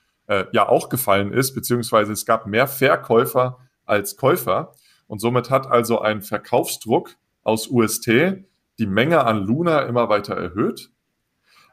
ja 0.54 0.70
auch 0.70 0.88
gefallen 0.88 1.34
ist, 1.34 1.54
beziehungsweise 1.54 2.14
es 2.14 2.26
gab 2.26 2.48
mehr 2.48 2.66
Verkäufer 2.66 3.60
als 3.86 4.16
Käufer. 4.16 4.74
Und 5.06 5.20
somit 5.20 5.50
hat 5.50 5.68
also 5.68 6.00
ein 6.00 6.22
Verkaufsdruck 6.22 7.18
aus 7.44 7.68
UST 7.68 8.08
die 8.80 8.88
Menge 8.88 9.26
an 9.26 9.44
Luna 9.44 9.82
immer 9.82 10.08
weiter 10.08 10.36
erhöht. 10.36 10.92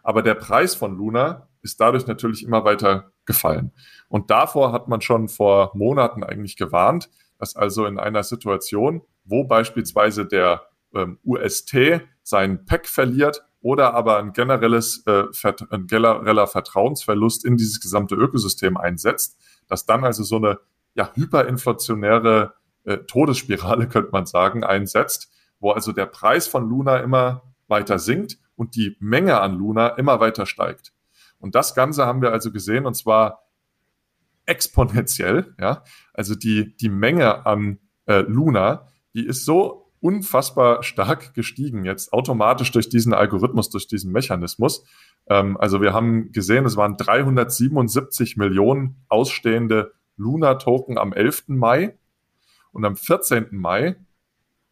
Aber 0.02 0.22
der 0.22 0.34
Preis 0.34 0.74
von 0.74 0.96
Luna 0.96 1.48
ist 1.62 1.80
dadurch 1.80 2.06
natürlich 2.06 2.44
immer 2.44 2.64
weiter 2.64 3.12
gefallen. 3.26 3.72
Und 4.08 4.30
davor 4.30 4.72
hat 4.72 4.88
man 4.88 5.00
schon 5.00 5.28
vor 5.28 5.72
Monaten 5.74 6.24
eigentlich 6.24 6.56
gewarnt, 6.56 7.10
dass 7.38 7.56
also 7.56 7.86
in 7.86 7.98
einer 7.98 8.22
Situation, 8.22 9.02
wo 9.24 9.44
beispielsweise 9.44 10.26
der 10.26 10.66
ähm, 10.94 11.18
UST 11.24 12.02
seinen 12.22 12.64
Pack 12.66 12.86
verliert 12.86 13.44
oder 13.62 13.94
aber 13.94 14.18
ein 14.18 14.32
generelles, 14.32 15.04
äh, 15.06 15.24
ein 15.70 15.86
genereller 15.86 16.46
Vertrauensverlust 16.46 17.44
in 17.44 17.56
dieses 17.56 17.80
gesamte 17.80 18.14
Ökosystem 18.14 18.76
einsetzt, 18.76 19.38
dass 19.68 19.86
dann 19.86 20.04
also 20.04 20.22
so 20.22 20.36
eine 20.36 20.58
ja, 20.94 21.10
hyperinflationäre 21.14 22.54
äh, 22.84 22.98
Todesspirale, 22.98 23.88
könnte 23.88 24.10
man 24.12 24.26
sagen, 24.26 24.64
einsetzt, 24.64 25.30
wo 25.60 25.72
also 25.72 25.92
der 25.92 26.06
Preis 26.06 26.48
von 26.48 26.68
Luna 26.68 26.98
immer 26.98 27.42
weiter 27.68 27.98
sinkt 27.98 28.38
und 28.56 28.74
die 28.76 28.96
Menge 28.98 29.40
an 29.40 29.54
Luna 29.54 29.88
immer 29.88 30.20
weiter 30.20 30.46
steigt. 30.46 30.92
Und 31.40 31.54
das 31.54 31.74
Ganze 31.74 32.06
haben 32.06 32.22
wir 32.22 32.32
also 32.32 32.52
gesehen 32.52 32.86
und 32.86 32.94
zwar 32.94 33.44
exponentiell. 34.46 35.54
Ja? 35.58 35.84
Also 36.12 36.34
die, 36.34 36.76
die 36.76 36.88
Menge 36.88 37.46
an 37.46 37.78
äh, 38.06 38.20
Luna, 38.20 38.88
die 39.14 39.26
ist 39.26 39.44
so 39.44 39.92
unfassbar 40.00 40.82
stark 40.82 41.34
gestiegen 41.34 41.84
jetzt 41.84 42.12
automatisch 42.12 42.72
durch 42.72 42.88
diesen 42.88 43.12
Algorithmus, 43.12 43.70
durch 43.70 43.86
diesen 43.86 44.10
Mechanismus. 44.12 44.84
Ähm, 45.28 45.56
also 45.58 45.80
wir 45.80 45.92
haben 45.92 46.32
gesehen, 46.32 46.64
es 46.64 46.76
waren 46.76 46.96
377 46.96 48.36
Millionen 48.36 48.96
ausstehende 49.08 49.92
Luna-Token 50.16 50.98
am 50.98 51.12
11. 51.12 51.44
Mai 51.48 51.96
und 52.72 52.84
am 52.84 52.96
14. 52.96 53.48
Mai 53.50 53.96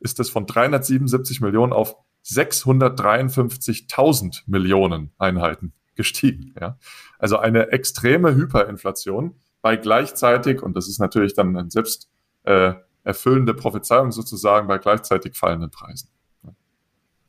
ist 0.01 0.21
es 0.21 0.31
von 0.31 0.47
377 0.47 1.41
Millionen 1.41 1.73
auf 1.73 1.97
653.000 2.25 4.43
Millionen 4.47 5.11
Einheiten 5.19 5.73
gestiegen. 5.99 6.55
Ja? 6.59 6.78
Also 7.19 7.37
eine 7.38 7.73
extreme 7.73 8.35
Hyperinflation 8.35 9.35
bei 9.61 9.76
gleichzeitig, 9.76 10.62
und 10.62 10.75
das 10.76 10.88
ist 10.88 10.99
natürlich 11.00 11.35
dann 11.35 11.55
eine 11.55 11.71
selbst 11.71 12.09
äh, 12.45 12.73
erfüllende 13.05 13.52
Prophezeiung 13.52 14.12
sozusagen, 14.12 14.69
bei 14.69 14.78
gleichzeitig 14.78 15.37
fallenden 15.37 15.71
Preisen. 15.71 16.09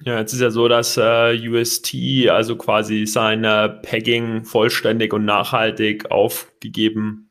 Ja, 0.06 0.18
jetzt 0.20 0.32
ist 0.32 0.40
ja 0.40 0.50
so, 0.50 0.70
dass 0.70 0.96
äh, 0.96 1.50
UST 1.50 1.94
also 2.30 2.56
quasi 2.56 3.06
sein 3.06 3.44
äh, 3.44 3.68
Pegging 3.68 4.46
vollständig 4.46 5.12
und 5.14 5.26
nachhaltig 5.26 6.10
aufgegeben 6.10 7.30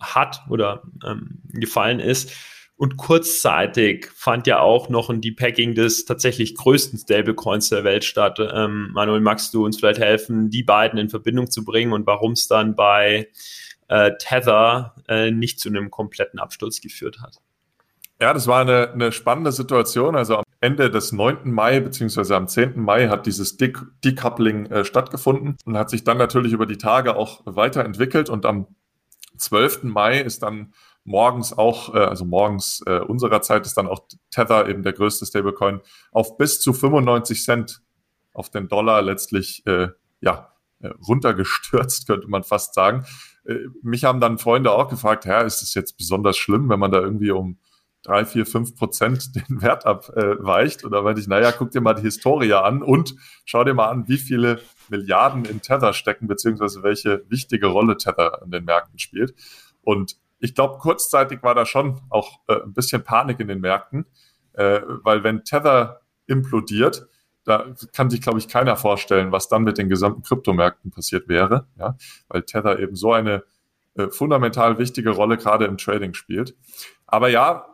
hat 0.00 0.42
oder 0.48 0.82
ähm, 1.04 1.42
gefallen 1.52 2.00
ist. 2.00 2.32
Und 2.78 2.98
kurzzeitig 2.98 4.10
fand 4.14 4.46
ja 4.46 4.60
auch 4.60 4.90
noch 4.90 5.08
ein 5.08 5.22
Depacking 5.22 5.74
des 5.74 6.04
tatsächlich 6.04 6.54
größten 6.54 6.98
Stablecoins 6.98 7.70
der 7.70 7.84
Welt 7.84 8.04
statt. 8.04 8.38
Ähm, 8.38 8.90
Manuel, 8.92 9.22
magst 9.22 9.54
du 9.54 9.64
uns 9.64 9.78
vielleicht 9.78 10.00
helfen, 10.00 10.50
die 10.50 10.62
beiden 10.62 10.98
in 10.98 11.08
Verbindung 11.08 11.50
zu 11.50 11.64
bringen 11.64 11.92
und 11.92 12.06
warum 12.06 12.32
es 12.32 12.48
dann 12.48 12.76
bei 12.76 13.28
äh, 13.88 14.12
Tether 14.18 14.94
äh, 15.08 15.30
nicht 15.30 15.58
zu 15.58 15.70
einem 15.70 15.90
kompletten 15.90 16.38
Absturz 16.38 16.82
geführt 16.82 17.20
hat? 17.22 17.38
Ja, 18.20 18.34
das 18.34 18.46
war 18.46 18.60
eine, 18.60 18.92
eine 18.92 19.12
spannende 19.12 19.52
Situation. 19.52 20.14
Also 20.14 20.36
am 20.36 20.44
Ende 20.60 20.90
des 20.90 21.12
9. 21.12 21.50
Mai 21.50 21.80
beziehungsweise 21.80 22.36
am 22.36 22.48
10. 22.48 22.80
Mai 22.80 23.08
hat 23.08 23.26
dieses 23.26 23.56
De 23.56 23.72
Decoupling 24.04 24.66
äh, 24.66 24.84
stattgefunden 24.84 25.56
und 25.64 25.78
hat 25.78 25.88
sich 25.88 26.04
dann 26.04 26.18
natürlich 26.18 26.52
über 26.52 26.66
die 26.66 26.78
Tage 26.78 27.16
auch 27.16 27.40
weiterentwickelt 27.46 28.28
und 28.28 28.44
am 28.44 28.66
12. 29.36 29.84
Mai 29.84 30.20
ist 30.20 30.42
dann 30.42 30.72
morgens 31.06 31.56
auch, 31.56 31.94
äh, 31.94 31.98
also 31.98 32.24
morgens 32.24 32.82
äh, 32.86 33.00
unserer 33.00 33.40
Zeit 33.40 33.64
ist 33.64 33.76
dann 33.76 33.86
auch 33.86 34.06
Tether 34.30 34.68
eben 34.68 34.82
der 34.82 34.92
größte 34.92 35.24
Stablecoin, 35.24 35.80
auf 36.12 36.36
bis 36.36 36.60
zu 36.60 36.72
95 36.72 37.42
Cent 37.42 37.82
auf 38.32 38.50
den 38.50 38.68
Dollar 38.68 39.00
letztlich 39.00 39.66
äh, 39.66 39.88
ja, 40.20 40.52
äh, 40.80 40.88
runtergestürzt, 41.08 42.06
könnte 42.06 42.28
man 42.28 42.42
fast 42.42 42.74
sagen. 42.74 43.06
äh, 43.44 43.54
mich 43.82 44.04
haben 44.04 44.20
dann 44.20 44.38
Freunde 44.38 44.72
auch 44.72 44.88
gefragt, 44.88 45.24
ja, 45.24 45.40
ist 45.40 45.62
es 45.62 45.74
jetzt 45.74 45.96
besonders 45.96 46.36
schlimm, 46.36 46.68
wenn 46.68 46.80
man 46.80 46.90
da 46.90 47.00
irgendwie 47.00 47.30
um 47.30 47.58
drei, 48.02 48.24
vier, 48.24 48.44
fünf 48.44 48.76
Prozent 48.76 49.34
den 49.48 49.62
Wert 49.62 49.86
abweicht? 49.86 50.84
Oder 50.84 51.02
meinte 51.02 51.20
ich, 51.20 51.28
naja, 51.28 51.52
guck 51.52 51.70
dir 51.70 51.80
mal 51.80 51.94
die 51.94 52.02
Historie 52.02 52.52
an 52.52 52.82
und 52.82 53.14
schau 53.44 53.64
dir 53.64 53.74
mal 53.74 53.88
an, 53.88 54.08
wie 54.08 54.18
viele 54.18 54.60
Milliarden 54.88 55.44
in 55.44 55.62
Tether 55.62 55.92
stecken, 55.92 56.26
beziehungsweise 56.26 56.82
welche 56.82 57.24
wichtige 57.28 57.66
Rolle 57.66 57.96
Tether 57.96 58.42
in 58.44 58.50
den 58.50 58.64
Märkten 58.64 58.98
spielt. 58.98 59.34
Und 59.82 60.16
ich 60.46 60.54
glaube, 60.54 60.78
kurzzeitig 60.78 61.42
war 61.42 61.56
da 61.56 61.66
schon 61.66 62.00
auch 62.08 62.38
äh, 62.46 62.62
ein 62.62 62.72
bisschen 62.72 63.02
Panik 63.02 63.40
in 63.40 63.48
den 63.48 63.60
Märkten, 63.60 64.06
äh, 64.52 64.80
weil 65.02 65.24
wenn 65.24 65.42
Tether 65.42 66.02
implodiert, 66.28 67.08
da 67.44 67.74
kann 67.92 68.10
sich, 68.10 68.20
glaube 68.20 68.38
ich, 68.38 68.48
keiner 68.48 68.76
vorstellen, 68.76 69.32
was 69.32 69.48
dann 69.48 69.64
mit 69.64 69.76
den 69.76 69.88
gesamten 69.88 70.22
Kryptomärkten 70.22 70.92
passiert 70.92 71.28
wäre, 71.28 71.66
ja, 71.78 71.96
weil 72.28 72.42
Tether 72.42 72.78
eben 72.78 72.94
so 72.94 73.12
eine 73.12 73.42
äh, 73.94 74.08
fundamental 74.08 74.78
wichtige 74.78 75.10
Rolle 75.10 75.36
gerade 75.36 75.64
im 75.64 75.78
Trading 75.78 76.14
spielt. 76.14 76.56
Aber 77.06 77.28
ja, 77.28 77.66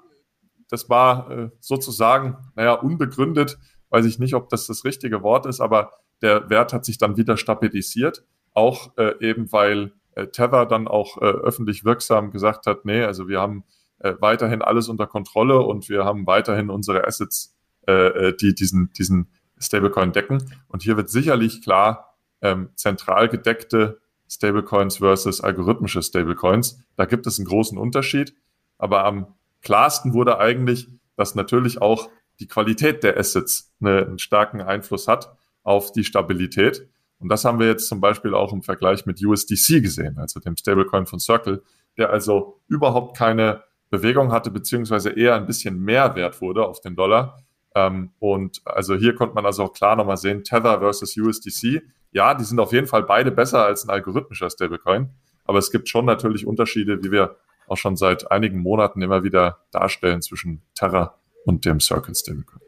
das 0.68 0.88
war 0.88 1.30
äh, 1.30 1.50
sozusagen, 1.60 2.38
naja, 2.54 2.72
unbegründet, 2.72 3.58
weiß 3.90 4.06
ich 4.06 4.18
nicht, 4.18 4.34
ob 4.34 4.48
das 4.48 4.66
das 4.66 4.84
richtige 4.84 5.22
Wort 5.22 5.44
ist, 5.44 5.60
aber 5.60 5.90
der 6.22 6.48
Wert 6.48 6.72
hat 6.72 6.86
sich 6.86 6.96
dann 6.96 7.18
wieder 7.18 7.36
stabilisiert, 7.36 8.24
auch 8.54 8.96
äh, 8.96 9.14
eben 9.20 9.52
weil 9.52 9.92
äh, 10.14 10.26
Tether 10.26 10.66
dann 10.66 10.88
auch 10.88 11.18
äh, 11.18 11.24
öffentlich 11.24 11.84
wirksam 11.84 12.30
gesagt 12.30 12.66
hat, 12.66 12.84
nee, 12.84 13.02
also 13.02 13.28
wir 13.28 13.40
haben 13.40 13.64
äh, 13.98 14.14
weiterhin 14.20 14.62
alles 14.62 14.88
unter 14.88 15.06
Kontrolle 15.06 15.60
und 15.60 15.88
wir 15.88 16.04
haben 16.04 16.26
weiterhin 16.26 16.70
unsere 16.70 17.06
Assets, 17.06 17.56
äh, 17.86 17.92
äh 17.92 18.36
die 18.36 18.54
diesen, 18.54 18.92
diesen 18.92 19.28
Stablecoin 19.58 20.12
decken. 20.12 20.42
Und 20.68 20.82
hier 20.82 20.96
wird 20.96 21.08
sicherlich 21.08 21.62
klar 21.62 22.16
ähm, 22.40 22.70
zentral 22.74 23.28
gedeckte 23.28 24.00
Stablecoins 24.28 24.98
versus 24.98 25.40
algorithmische 25.40 26.02
Stablecoins. 26.02 26.82
Da 26.96 27.04
gibt 27.04 27.26
es 27.26 27.38
einen 27.38 27.46
großen 27.46 27.78
Unterschied. 27.78 28.34
Aber 28.78 29.04
am 29.04 29.34
klarsten 29.60 30.12
wurde 30.12 30.38
eigentlich, 30.38 30.88
dass 31.16 31.34
natürlich 31.34 31.80
auch 31.80 32.08
die 32.40 32.48
Qualität 32.48 33.04
der 33.04 33.16
Assets 33.16 33.72
eine, 33.80 34.06
einen 34.06 34.18
starken 34.18 34.60
Einfluss 34.60 35.06
hat 35.06 35.36
auf 35.62 35.92
die 35.92 36.04
Stabilität. 36.04 36.88
Und 37.22 37.28
das 37.28 37.44
haben 37.44 37.60
wir 37.60 37.68
jetzt 37.68 37.86
zum 37.86 38.00
Beispiel 38.00 38.34
auch 38.34 38.52
im 38.52 38.62
Vergleich 38.62 39.06
mit 39.06 39.24
USDC 39.24 39.80
gesehen, 39.80 40.18
also 40.18 40.40
dem 40.40 40.56
Stablecoin 40.56 41.06
von 41.06 41.20
Circle, 41.20 41.62
der 41.96 42.10
also 42.10 42.60
überhaupt 42.66 43.16
keine 43.16 43.62
Bewegung 43.90 44.32
hatte, 44.32 44.50
beziehungsweise 44.50 45.10
eher 45.10 45.36
ein 45.36 45.46
bisschen 45.46 45.78
mehr 45.78 46.16
wert 46.16 46.40
wurde 46.40 46.66
auf 46.66 46.80
den 46.80 46.96
Dollar. 46.96 47.38
Ähm, 47.76 48.10
und 48.18 48.60
also 48.64 48.96
hier 48.96 49.14
konnte 49.14 49.36
man 49.36 49.46
also 49.46 49.62
auch 49.62 49.72
klar 49.72 49.94
nochmal 49.94 50.16
sehen, 50.16 50.42
Tether 50.42 50.80
versus 50.80 51.16
USDC. 51.16 51.82
Ja, 52.10 52.34
die 52.34 52.44
sind 52.44 52.58
auf 52.58 52.72
jeden 52.72 52.88
Fall 52.88 53.04
beide 53.04 53.30
besser 53.30 53.64
als 53.64 53.84
ein 53.84 53.90
algorithmischer 53.90 54.50
Stablecoin. 54.50 55.10
Aber 55.44 55.58
es 55.58 55.70
gibt 55.70 55.88
schon 55.88 56.04
natürlich 56.04 56.46
Unterschiede, 56.46 57.04
wie 57.04 57.12
wir 57.12 57.36
auch 57.68 57.76
schon 57.76 57.96
seit 57.96 58.30
einigen 58.32 58.58
Monaten 58.58 59.00
immer 59.00 59.22
wieder 59.22 59.58
darstellen 59.70 60.22
zwischen 60.22 60.62
Terra 60.74 61.18
und 61.44 61.64
dem 61.64 61.78
Circle 61.78 62.14
Stablecoin. 62.14 62.61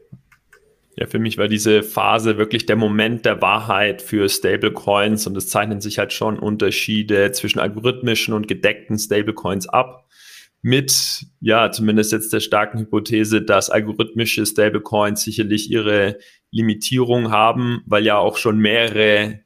Ja, 0.97 1.07
für 1.07 1.19
mich 1.19 1.37
war 1.37 1.49
diese 1.49 1.83
Phase 1.83 2.37
wirklich 2.37 2.65
der 2.65 2.77
Moment 2.77 3.25
der 3.25 3.41
Wahrheit 3.41 4.01
für 4.01 4.29
Stablecoins 4.29 5.27
und 5.27 5.35
es 5.35 5.49
zeichnen 5.49 5.81
sich 5.81 5.99
halt 5.99 6.13
schon 6.13 6.39
Unterschiede 6.39 7.31
zwischen 7.33 7.59
algorithmischen 7.59 8.33
und 8.33 8.47
gedeckten 8.47 8.97
Stablecoins 8.97 9.67
ab 9.67 10.07
mit, 10.61 11.27
ja, 11.41 11.69
zumindest 11.69 12.11
jetzt 12.11 12.33
der 12.33 12.39
starken 12.39 12.79
Hypothese, 12.79 13.41
dass 13.41 13.69
algorithmische 13.69 14.45
Stablecoins 14.45 15.21
sicherlich 15.21 15.69
ihre 15.69 16.17
Limitierung 16.49 17.29
haben, 17.29 17.83
weil 17.85 18.03
ja 18.05 18.17
auch 18.17 18.37
schon 18.37 18.57
mehrere 18.57 19.41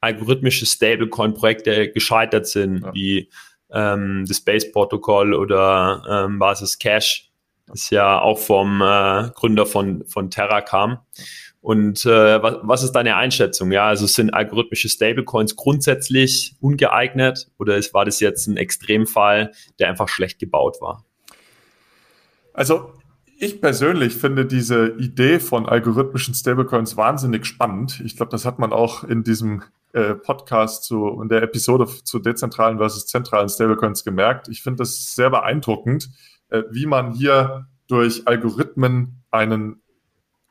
algorithmische 0.00 0.66
Stablecoin-Projekte 0.66 1.92
gescheitert 1.92 2.46
sind, 2.46 2.82
ja. 2.82 2.94
wie 2.94 3.28
ähm, 3.70 4.24
das 4.26 4.40
Base-Protokoll 4.40 5.34
oder 5.34 6.02
ähm, 6.08 6.38
Basis 6.38 6.78
Cash, 6.78 7.27
das 7.68 7.90
ja 7.90 8.20
auch 8.20 8.38
vom 8.38 8.80
äh, 8.80 9.30
Gründer 9.34 9.66
von, 9.66 10.04
von 10.06 10.30
Terra 10.30 10.60
kam. 10.60 10.98
Und 11.60 12.06
äh, 12.06 12.42
was, 12.42 12.56
was 12.62 12.82
ist 12.82 12.92
deine 12.92 13.16
Einschätzung? 13.16 13.72
Ja, 13.72 13.86
also 13.86 14.06
sind 14.06 14.32
algorithmische 14.32 14.88
Stablecoins 14.88 15.56
grundsätzlich 15.56 16.54
ungeeignet 16.60 17.48
oder 17.58 17.76
ist, 17.76 17.92
war 17.94 18.04
das 18.04 18.20
jetzt 18.20 18.46
ein 18.46 18.56
Extremfall, 18.56 19.52
der 19.78 19.88
einfach 19.88 20.08
schlecht 20.08 20.38
gebaut 20.38 20.80
war? 20.80 21.04
Also 22.52 22.92
ich 23.38 23.60
persönlich 23.60 24.14
finde 24.14 24.46
diese 24.46 24.88
Idee 24.98 25.38
von 25.38 25.68
algorithmischen 25.68 26.34
Stablecoins 26.34 26.96
wahnsinnig 26.96 27.46
spannend. 27.46 28.00
Ich 28.04 28.16
glaube, 28.16 28.30
das 28.30 28.44
hat 28.44 28.58
man 28.58 28.72
auch 28.72 29.04
in 29.04 29.22
diesem 29.22 29.62
äh, 29.92 30.14
Podcast 30.14 30.84
zu, 30.84 31.20
in 31.22 31.28
der 31.28 31.42
Episode 31.42 31.86
zu 31.86 32.18
dezentralen 32.18 32.78
versus 32.78 33.06
zentralen 33.06 33.48
Stablecoins 33.48 34.04
gemerkt. 34.04 34.48
Ich 34.48 34.62
finde 34.62 34.78
das 34.78 35.14
sehr 35.14 35.30
beeindruckend, 35.30 36.10
äh, 36.50 36.62
wie 36.70 36.86
man 36.86 37.12
hier 37.12 37.66
durch 37.86 38.26
Algorithmen 38.26 39.22
einen 39.30 39.82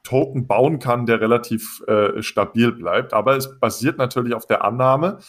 Token 0.04 0.48
bauen 0.48 0.80
kann, 0.80 1.06
der 1.06 1.20
relativ 1.20 1.82
äh, 1.88 2.22
stabil 2.22 2.72
bleibt. 2.72 3.14
Aber 3.14 3.36
es 3.36 3.60
basiert 3.60 3.98
natürlich 3.98 4.34
auf 4.34 4.46
der 4.46 4.64
Annahme, 4.64 5.20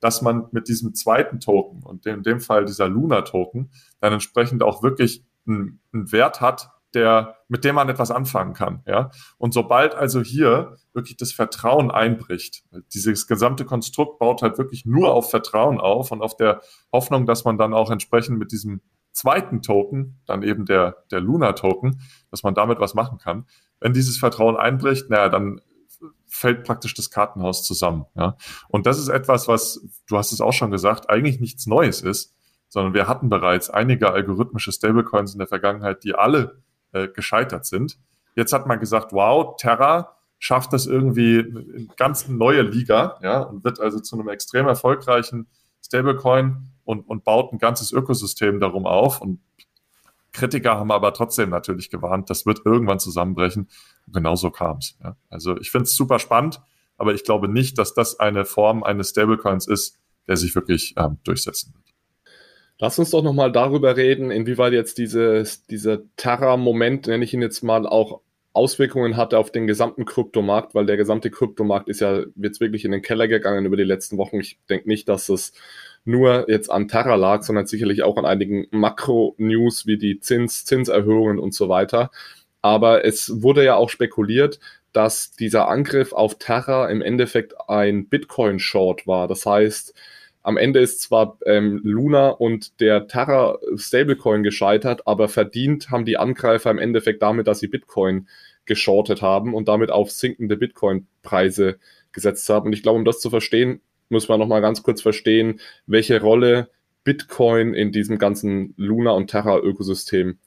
dass 0.00 0.22
man 0.22 0.46
mit 0.52 0.68
diesem 0.68 0.94
zweiten 0.94 1.40
Token 1.40 1.82
und 1.82 2.06
in 2.06 2.22
dem 2.22 2.40
Fall 2.40 2.64
dieser 2.64 2.88
Luna-Token 2.88 3.70
dann 4.00 4.12
entsprechend 4.12 4.62
auch 4.62 4.82
wirklich 4.82 5.24
einen, 5.46 5.80
einen 5.92 6.12
Wert 6.12 6.40
hat, 6.40 6.70
der, 6.94 7.36
mit 7.48 7.64
dem 7.64 7.74
man 7.74 7.88
etwas 7.88 8.10
anfangen 8.10 8.54
kann. 8.54 8.82
Ja? 8.86 9.10
Und 9.36 9.52
sobald 9.52 9.94
also 9.94 10.22
hier 10.22 10.76
wirklich 10.92 11.16
das 11.16 11.32
Vertrauen 11.32 11.90
einbricht, 11.90 12.64
dieses 12.94 13.26
gesamte 13.26 13.64
Konstrukt 13.64 14.18
baut 14.18 14.42
halt 14.42 14.56
wirklich 14.56 14.86
nur 14.86 15.12
auf 15.12 15.30
Vertrauen 15.30 15.80
auf 15.80 16.12
und 16.12 16.22
auf 16.22 16.36
der 16.36 16.62
Hoffnung, 16.92 17.26
dass 17.26 17.44
man 17.44 17.58
dann 17.58 17.74
auch 17.74 17.90
entsprechend 17.90 18.38
mit 18.38 18.52
diesem 18.52 18.80
zweiten 19.18 19.62
Token, 19.62 20.20
dann 20.26 20.42
eben 20.42 20.64
der, 20.64 21.04
der 21.10 21.20
Luna-Token, 21.20 22.00
dass 22.30 22.42
man 22.42 22.54
damit 22.54 22.80
was 22.80 22.94
machen 22.94 23.18
kann. 23.18 23.46
Wenn 23.80 23.92
dieses 23.92 24.18
Vertrauen 24.18 24.56
einbricht, 24.56 25.10
naja, 25.10 25.28
dann 25.28 25.60
fällt 26.26 26.64
praktisch 26.64 26.94
das 26.94 27.10
Kartenhaus 27.10 27.64
zusammen. 27.64 28.06
Ja? 28.14 28.36
Und 28.68 28.86
das 28.86 28.98
ist 28.98 29.08
etwas, 29.08 29.48
was, 29.48 29.86
du 30.06 30.16
hast 30.16 30.32
es 30.32 30.40
auch 30.40 30.52
schon 30.52 30.70
gesagt, 30.70 31.10
eigentlich 31.10 31.40
nichts 31.40 31.66
Neues 31.66 32.00
ist, 32.00 32.34
sondern 32.68 32.94
wir 32.94 33.08
hatten 33.08 33.28
bereits 33.28 33.70
einige 33.70 34.12
algorithmische 34.12 34.72
Stablecoins 34.72 35.32
in 35.32 35.38
der 35.38 35.48
Vergangenheit, 35.48 36.04
die 36.04 36.14
alle 36.14 36.62
äh, 36.92 37.08
gescheitert 37.08 37.66
sind. 37.66 37.98
Jetzt 38.36 38.52
hat 38.52 38.66
man 38.66 38.78
gesagt, 38.78 39.12
wow, 39.12 39.56
Terra 39.56 40.16
schafft 40.38 40.72
das 40.72 40.86
irgendwie 40.86 41.38
in 41.38 41.90
ganz 41.96 42.28
neue 42.28 42.62
Liga, 42.62 43.18
ja, 43.22 43.40
und 43.40 43.64
wird 43.64 43.80
also 43.80 43.98
zu 43.98 44.16
einem 44.16 44.28
extrem 44.28 44.68
erfolgreichen 44.68 45.48
Stablecoin 45.84 46.68
und, 46.88 47.06
und 47.06 47.22
baut 47.22 47.52
ein 47.52 47.58
ganzes 47.58 47.92
Ökosystem 47.92 48.60
darum 48.60 48.86
auf. 48.86 49.20
Und 49.20 49.40
Kritiker 50.32 50.78
haben 50.78 50.90
aber 50.90 51.12
trotzdem 51.12 51.50
natürlich 51.50 51.90
gewarnt, 51.90 52.30
das 52.30 52.46
wird 52.46 52.62
irgendwann 52.64 52.98
zusammenbrechen. 52.98 53.68
Und 54.06 54.14
genauso 54.14 54.50
kam 54.50 54.78
es. 54.78 54.96
Ja. 55.04 55.14
Also 55.28 55.58
ich 55.58 55.70
finde 55.70 55.84
es 55.84 55.94
super 55.94 56.18
spannend, 56.18 56.62
aber 56.96 57.12
ich 57.12 57.24
glaube 57.24 57.46
nicht, 57.46 57.76
dass 57.76 57.92
das 57.92 58.18
eine 58.18 58.46
Form 58.46 58.82
eines 58.84 59.10
Stablecoins 59.10 59.66
ist, 59.66 59.98
der 60.28 60.38
sich 60.38 60.54
wirklich 60.54 60.94
ähm, 60.96 61.18
durchsetzen 61.24 61.74
wird. 61.74 61.84
Lass 62.78 62.98
uns 62.98 63.10
doch 63.10 63.22
nochmal 63.22 63.52
darüber 63.52 63.94
reden, 63.98 64.30
inwieweit 64.30 64.72
jetzt 64.72 64.96
dieses, 64.96 65.66
dieser 65.66 65.98
Terra-Moment, 66.16 67.06
nenne 67.06 67.22
ich 67.22 67.34
ihn 67.34 67.42
jetzt 67.42 67.62
mal, 67.62 67.86
auch 67.86 68.22
Auswirkungen 68.54 69.18
hatte 69.18 69.36
auf 69.36 69.52
den 69.52 69.66
gesamten 69.66 70.06
Kryptomarkt, 70.06 70.74
weil 70.74 70.86
der 70.86 70.96
gesamte 70.96 71.30
Kryptomarkt 71.30 71.90
ist 71.90 72.00
ja 72.00 72.22
jetzt 72.36 72.60
wirklich 72.60 72.86
in 72.86 72.92
den 72.92 73.02
Keller 73.02 73.28
gegangen 73.28 73.66
über 73.66 73.76
die 73.76 73.84
letzten 73.84 74.16
Wochen. 74.16 74.40
Ich 74.40 74.58
denke 74.70 74.88
nicht, 74.88 75.08
dass 75.08 75.28
es 75.28 75.52
nur 76.08 76.46
jetzt 76.48 76.70
an 76.70 76.88
Terra 76.88 77.14
lag, 77.16 77.42
sondern 77.42 77.66
sicherlich 77.66 78.02
auch 78.02 78.16
an 78.16 78.24
einigen 78.24 78.66
Makro-News 78.70 79.86
wie 79.86 79.98
die 79.98 80.20
Zins, 80.20 80.64
Zinserhöhungen 80.64 81.38
und 81.38 81.54
so 81.54 81.68
weiter. 81.68 82.10
Aber 82.62 83.04
es 83.04 83.42
wurde 83.42 83.62
ja 83.64 83.76
auch 83.76 83.90
spekuliert, 83.90 84.58
dass 84.92 85.32
dieser 85.32 85.68
Angriff 85.68 86.12
auf 86.14 86.38
Terra 86.38 86.88
im 86.88 87.02
Endeffekt 87.02 87.54
ein 87.68 88.08
Bitcoin-Short 88.08 89.06
war. 89.06 89.28
Das 89.28 89.44
heißt, 89.44 89.94
am 90.42 90.56
Ende 90.56 90.80
ist 90.80 91.02
zwar 91.02 91.36
ähm, 91.44 91.80
Luna 91.84 92.30
und 92.30 92.80
der 92.80 93.06
Terra 93.06 93.58
Stablecoin 93.76 94.42
gescheitert, 94.42 95.06
aber 95.06 95.28
verdient 95.28 95.90
haben 95.90 96.06
die 96.06 96.16
Angreifer 96.16 96.70
im 96.70 96.78
Endeffekt 96.78 97.20
damit, 97.20 97.46
dass 97.46 97.60
sie 97.60 97.68
Bitcoin 97.68 98.28
geschortet 98.64 99.20
haben 99.20 99.52
und 99.54 99.68
damit 99.68 99.90
auf 99.90 100.10
sinkende 100.10 100.56
Bitcoin-Preise 100.56 101.78
gesetzt 102.12 102.48
haben. 102.48 102.66
Und 102.66 102.72
ich 102.72 102.82
glaube, 102.82 102.98
um 102.98 103.04
das 103.04 103.20
zu 103.20 103.28
verstehen, 103.28 103.82
muss 104.08 104.28
man 104.28 104.38
nochmal 104.38 104.60
ganz 104.60 104.82
kurz 104.82 105.02
verstehen, 105.02 105.60
welche 105.86 106.20
Rolle 106.20 106.68
Bitcoin 107.04 107.74
in 107.74 107.92
diesem 107.92 108.18
ganzen 108.18 108.74
Luna- 108.76 109.12
und 109.12 109.28
Terra-Ökosystem 109.28 110.38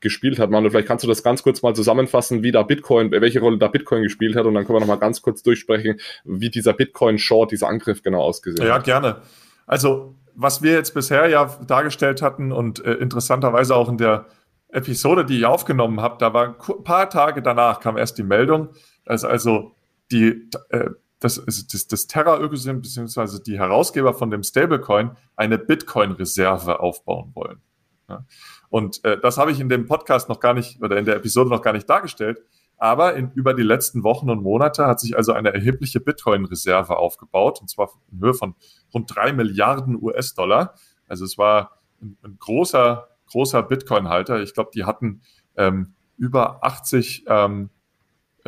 gespielt 0.00 0.38
hat. 0.38 0.50
Manu, 0.50 0.70
vielleicht 0.70 0.86
kannst 0.86 1.04
du 1.04 1.08
das 1.08 1.22
ganz 1.22 1.42
kurz 1.42 1.62
mal 1.62 1.74
zusammenfassen, 1.74 2.42
wie 2.42 2.52
da 2.52 2.62
Bitcoin, 2.62 3.10
welche 3.10 3.40
Rolle 3.40 3.58
da 3.58 3.68
Bitcoin 3.68 4.02
gespielt 4.02 4.36
hat 4.36 4.46
und 4.46 4.54
dann 4.54 4.64
können 4.64 4.76
wir 4.76 4.80
nochmal 4.80 4.98
ganz 4.98 5.22
kurz 5.22 5.42
durchsprechen, 5.42 5.98
wie 6.24 6.50
dieser 6.50 6.72
Bitcoin-Short, 6.72 7.50
dieser 7.50 7.68
Angriff 7.68 8.02
genau 8.02 8.20
ausgesehen 8.22 8.66
ja, 8.66 8.74
hat. 8.74 8.86
Ja, 8.86 9.00
gerne. 9.00 9.22
Also, 9.66 10.14
was 10.34 10.62
wir 10.62 10.72
jetzt 10.72 10.94
bisher 10.94 11.28
ja 11.28 11.46
dargestellt 11.66 12.22
hatten 12.22 12.52
und 12.52 12.84
äh, 12.84 12.92
interessanterweise 12.94 13.74
auch 13.74 13.88
in 13.88 13.98
der 13.98 14.26
Episode, 14.70 15.24
die 15.24 15.38
ich 15.38 15.46
aufgenommen 15.46 16.00
habe, 16.00 16.16
da 16.18 16.32
war 16.32 16.56
ein 16.68 16.84
paar 16.84 17.10
Tage 17.10 17.42
danach 17.42 17.80
kam 17.80 17.96
erst 17.96 18.18
die 18.18 18.22
Meldung, 18.22 18.68
dass 19.04 19.24
also 19.24 19.72
die 20.12 20.48
äh, 20.70 20.90
das, 21.20 21.44
das, 21.44 21.86
das 21.86 22.06
Terra-Ökosystem 22.06 22.80
beziehungsweise 22.80 23.42
die 23.42 23.58
Herausgeber 23.58 24.14
von 24.14 24.30
dem 24.30 24.42
Stablecoin 24.42 25.12
eine 25.36 25.58
Bitcoin-Reserve 25.58 26.80
aufbauen 26.80 27.32
wollen. 27.34 27.60
Ja. 28.08 28.24
Und 28.70 29.04
äh, 29.04 29.18
das 29.20 29.38
habe 29.38 29.50
ich 29.50 29.60
in 29.60 29.68
dem 29.68 29.86
Podcast 29.86 30.28
noch 30.28 30.40
gar 30.40 30.54
nicht 30.54 30.82
oder 30.82 30.96
in 30.96 31.04
der 31.04 31.16
Episode 31.16 31.50
noch 31.50 31.62
gar 31.62 31.72
nicht 31.72 31.88
dargestellt. 31.88 32.42
Aber 32.76 33.14
in, 33.14 33.32
über 33.32 33.54
die 33.54 33.64
letzten 33.64 34.04
Wochen 34.04 34.30
und 34.30 34.42
Monate 34.42 34.86
hat 34.86 35.00
sich 35.00 35.16
also 35.16 35.32
eine 35.32 35.52
erhebliche 35.52 35.98
Bitcoin-Reserve 35.98 36.96
aufgebaut, 36.96 37.60
und 37.60 37.68
zwar 37.68 37.90
in 38.12 38.20
Höhe 38.20 38.34
von 38.34 38.54
rund 38.94 39.12
drei 39.14 39.32
Milliarden 39.32 40.00
US-Dollar. 40.00 40.74
Also 41.08 41.24
es 41.24 41.36
war 41.36 41.80
ein, 42.00 42.16
ein 42.22 42.36
großer, 42.38 43.08
großer 43.26 43.64
Bitcoin-Halter. 43.64 44.40
Ich 44.42 44.54
glaube, 44.54 44.70
die 44.72 44.84
hatten 44.84 45.22
ähm, 45.56 45.94
über 46.16 46.62
80 46.64 47.24
ähm, 47.26 47.70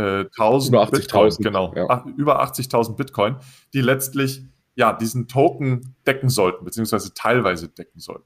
äh, 0.01 0.25
1000 0.25 0.75
über 0.75 0.83
80 0.83 0.99
Bitcoin, 0.99 1.31
genau, 1.39 1.75
ja. 1.75 2.05
über 2.17 2.43
80.000 2.43 2.97
Bitcoin, 2.97 3.37
die 3.73 3.81
letztlich 3.81 4.43
ja 4.75 4.93
diesen 4.93 5.29
Token 5.29 5.95
decken 6.07 6.29
sollten, 6.29 6.65
beziehungsweise 6.65 7.13
teilweise 7.15 7.69
decken 7.69 8.01
sollten. 8.01 8.25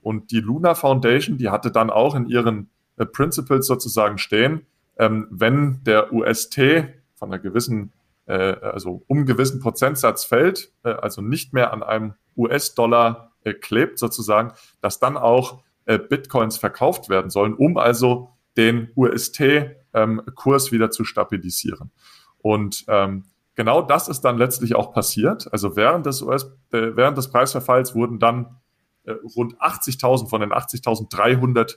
Und 0.00 0.30
die 0.32 0.40
Luna 0.40 0.74
Foundation, 0.74 1.38
die 1.38 1.50
hatte 1.50 1.70
dann 1.70 1.90
auch 1.90 2.14
in 2.14 2.26
ihren 2.26 2.70
äh, 2.96 3.06
Principles 3.06 3.66
sozusagen 3.66 4.18
stehen, 4.18 4.66
ähm, 4.98 5.28
wenn 5.30 5.82
der 5.84 6.12
UST 6.12 6.60
von 7.14 7.32
einer 7.32 7.38
gewissen, 7.38 7.92
äh, 8.26 8.34
also 8.34 9.02
um 9.06 9.18
einen 9.18 9.26
gewissen 9.26 9.60
Prozentsatz 9.60 10.24
fällt, 10.24 10.72
äh, 10.82 10.90
also 10.90 11.22
nicht 11.22 11.52
mehr 11.52 11.72
an 11.72 11.82
einem 11.82 12.14
US-Dollar 12.36 13.32
äh, 13.44 13.54
klebt 13.54 13.98
sozusagen, 13.98 14.52
dass 14.80 14.98
dann 14.98 15.16
auch 15.16 15.62
äh, 15.86 15.98
Bitcoins 15.98 16.58
verkauft 16.58 17.08
werden 17.08 17.30
sollen, 17.30 17.54
um 17.54 17.76
also 17.78 18.30
den 18.56 18.90
UST-Kurs 18.96 19.83
ähm, 19.94 20.20
wieder 20.26 20.90
zu 20.90 21.04
stabilisieren. 21.04 21.90
Und 22.38 22.84
ähm, 22.88 23.24
genau 23.54 23.82
das 23.82 24.08
ist 24.08 24.20
dann 24.22 24.36
letztlich 24.36 24.74
auch 24.74 24.92
passiert. 24.92 25.50
Also 25.52 25.76
während 25.76 26.06
des 26.06 26.22
US, 26.22 26.44
äh, 26.72 26.94
während 26.94 27.16
des 27.16 27.30
Preisverfalls 27.30 27.94
wurden 27.94 28.18
dann 28.18 28.56
äh, 29.04 29.12
rund 29.36 29.56
80.000 29.60 30.28
von 30.28 30.40
den 30.40 30.52
80.300 30.52 31.76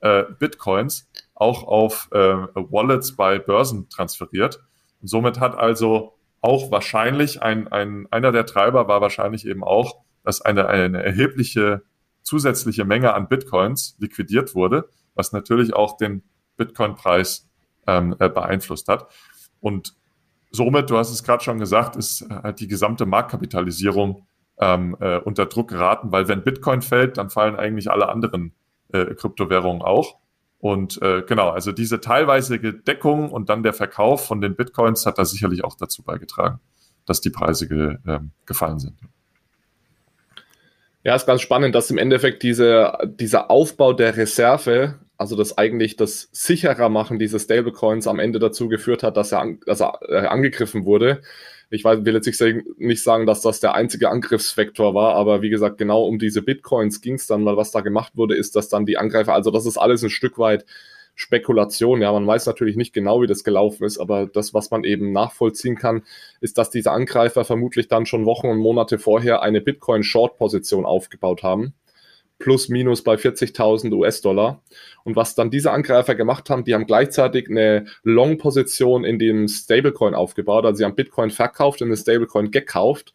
äh, 0.00 0.24
Bitcoins 0.38 1.10
auch 1.34 1.64
auf 1.64 2.08
äh, 2.12 2.18
Wallets 2.18 3.16
bei 3.16 3.38
Börsen 3.38 3.88
transferiert. 3.88 4.62
Und 5.00 5.08
somit 5.08 5.40
hat 5.40 5.56
also 5.56 6.14
auch 6.40 6.70
wahrscheinlich 6.70 7.42
ein, 7.42 7.68
ein, 7.68 8.06
einer 8.10 8.30
der 8.30 8.46
Treiber 8.46 8.86
war 8.86 9.00
wahrscheinlich 9.00 9.46
eben 9.46 9.64
auch, 9.64 10.02
dass 10.22 10.42
eine, 10.42 10.66
eine 10.68 11.02
erhebliche 11.02 11.82
zusätzliche 12.22 12.84
Menge 12.84 13.14
an 13.14 13.28
Bitcoins 13.28 13.96
liquidiert 13.98 14.54
wurde, 14.54 14.88
was 15.14 15.32
natürlich 15.32 15.74
auch 15.74 15.96
den 15.96 16.22
Bitcoin-Preis 16.56 17.48
ähm, 17.86 18.16
äh, 18.18 18.28
beeinflusst 18.28 18.88
hat. 18.88 19.08
Und 19.60 19.94
somit, 20.50 20.90
du 20.90 20.96
hast 20.96 21.10
es 21.10 21.24
gerade 21.24 21.42
schon 21.42 21.58
gesagt, 21.58 21.96
ist 21.96 22.28
halt 22.30 22.60
die 22.60 22.68
gesamte 22.68 23.06
Marktkapitalisierung 23.06 24.26
ähm, 24.58 24.96
äh, 25.00 25.18
unter 25.18 25.46
Druck 25.46 25.68
geraten, 25.68 26.12
weil 26.12 26.28
wenn 26.28 26.44
Bitcoin 26.44 26.82
fällt, 26.82 27.18
dann 27.18 27.30
fallen 27.30 27.56
eigentlich 27.56 27.90
alle 27.90 28.08
anderen 28.08 28.52
äh, 28.92 29.14
Kryptowährungen 29.14 29.82
auch. 29.82 30.16
Und 30.58 31.02
äh, 31.02 31.22
genau, 31.22 31.50
also 31.50 31.72
diese 31.72 32.00
teilweise 32.00 32.58
Deckung 32.58 33.30
und 33.30 33.50
dann 33.50 33.62
der 33.62 33.74
Verkauf 33.74 34.26
von 34.26 34.40
den 34.40 34.56
Bitcoins 34.56 35.04
hat 35.04 35.18
da 35.18 35.24
sicherlich 35.24 35.62
auch 35.62 35.74
dazu 35.74 36.02
beigetragen, 36.02 36.60
dass 37.04 37.20
die 37.20 37.30
Preise 37.30 37.68
ge, 37.68 37.98
äh, 38.06 38.20
gefallen 38.46 38.78
sind. 38.78 38.98
Ja, 41.02 41.14
ist 41.14 41.26
ganz 41.26 41.42
spannend, 41.42 41.74
dass 41.74 41.90
im 41.90 41.98
Endeffekt 41.98 42.42
diese, 42.42 42.96
dieser 43.04 43.50
Aufbau 43.50 43.92
der 43.92 44.16
Reserve, 44.16 45.00
also 45.24 45.36
das 45.36 45.56
eigentlich 45.56 45.96
das 45.96 46.28
sicherer 46.32 46.90
machen 46.90 47.18
dieser 47.18 47.38
Stablecoins 47.38 48.06
am 48.06 48.18
Ende 48.18 48.38
dazu 48.38 48.68
geführt 48.68 49.02
hat, 49.02 49.16
dass 49.16 49.32
er, 49.32 49.56
dass 49.64 49.80
er 49.80 50.00
äh, 50.06 50.26
angegriffen 50.26 50.84
wurde. 50.84 51.22
Ich 51.70 51.82
weiß, 51.82 52.04
will 52.04 52.12
jetzt 52.12 52.44
nicht 52.76 53.02
sagen, 53.02 53.24
dass 53.24 53.40
das 53.40 53.58
der 53.58 53.74
einzige 53.74 54.10
Angriffsvektor 54.10 54.94
war, 54.94 55.14
aber 55.14 55.40
wie 55.40 55.48
gesagt, 55.48 55.78
genau 55.78 56.04
um 56.04 56.18
diese 56.18 56.42
Bitcoins 56.42 57.00
ging 57.00 57.14
es 57.14 57.26
dann, 57.26 57.42
weil 57.46 57.56
was 57.56 57.70
da 57.70 57.80
gemacht 57.80 58.12
wurde, 58.16 58.36
ist, 58.36 58.54
dass 58.54 58.68
dann 58.68 58.84
die 58.84 58.98
Angreifer, 58.98 59.32
also 59.32 59.50
das 59.50 59.64
ist 59.64 59.78
alles 59.78 60.02
ein 60.04 60.10
Stück 60.10 60.38
weit 60.38 60.66
Spekulation. 61.14 62.02
Ja, 62.02 62.12
man 62.12 62.26
weiß 62.26 62.44
natürlich 62.44 62.76
nicht 62.76 62.92
genau, 62.92 63.22
wie 63.22 63.26
das 63.26 63.44
gelaufen 63.44 63.84
ist, 63.84 63.96
aber 63.96 64.26
das, 64.26 64.52
was 64.52 64.70
man 64.70 64.84
eben 64.84 65.10
nachvollziehen 65.12 65.76
kann, 65.76 66.02
ist, 66.42 66.58
dass 66.58 66.68
diese 66.68 66.90
Angreifer 66.90 67.46
vermutlich 67.46 67.88
dann 67.88 68.04
schon 68.04 68.26
Wochen 68.26 68.48
und 68.48 68.58
Monate 68.58 68.98
vorher 68.98 69.40
eine 69.40 69.62
Bitcoin-Short-Position 69.62 70.84
aufgebaut 70.84 71.42
haben. 71.42 71.72
Plus 72.44 72.68
minus 72.68 73.02
bei 73.02 73.14
40.000 73.14 73.90
US-Dollar. 73.90 74.60
Und 75.02 75.16
was 75.16 75.34
dann 75.34 75.50
diese 75.50 75.70
Angreifer 75.70 76.14
gemacht 76.14 76.50
haben, 76.50 76.62
die 76.62 76.74
haben 76.74 76.86
gleichzeitig 76.86 77.48
eine 77.48 77.86
Long-Position 78.02 79.02
in 79.02 79.18
dem 79.18 79.48
Stablecoin 79.48 80.14
aufgebaut. 80.14 80.66
Also 80.66 80.76
sie 80.76 80.84
haben 80.84 80.94
Bitcoin 80.94 81.30
verkauft 81.30 81.80
und 81.80 81.88
eine 81.88 81.96
Stablecoin 81.96 82.50
gekauft. 82.50 83.14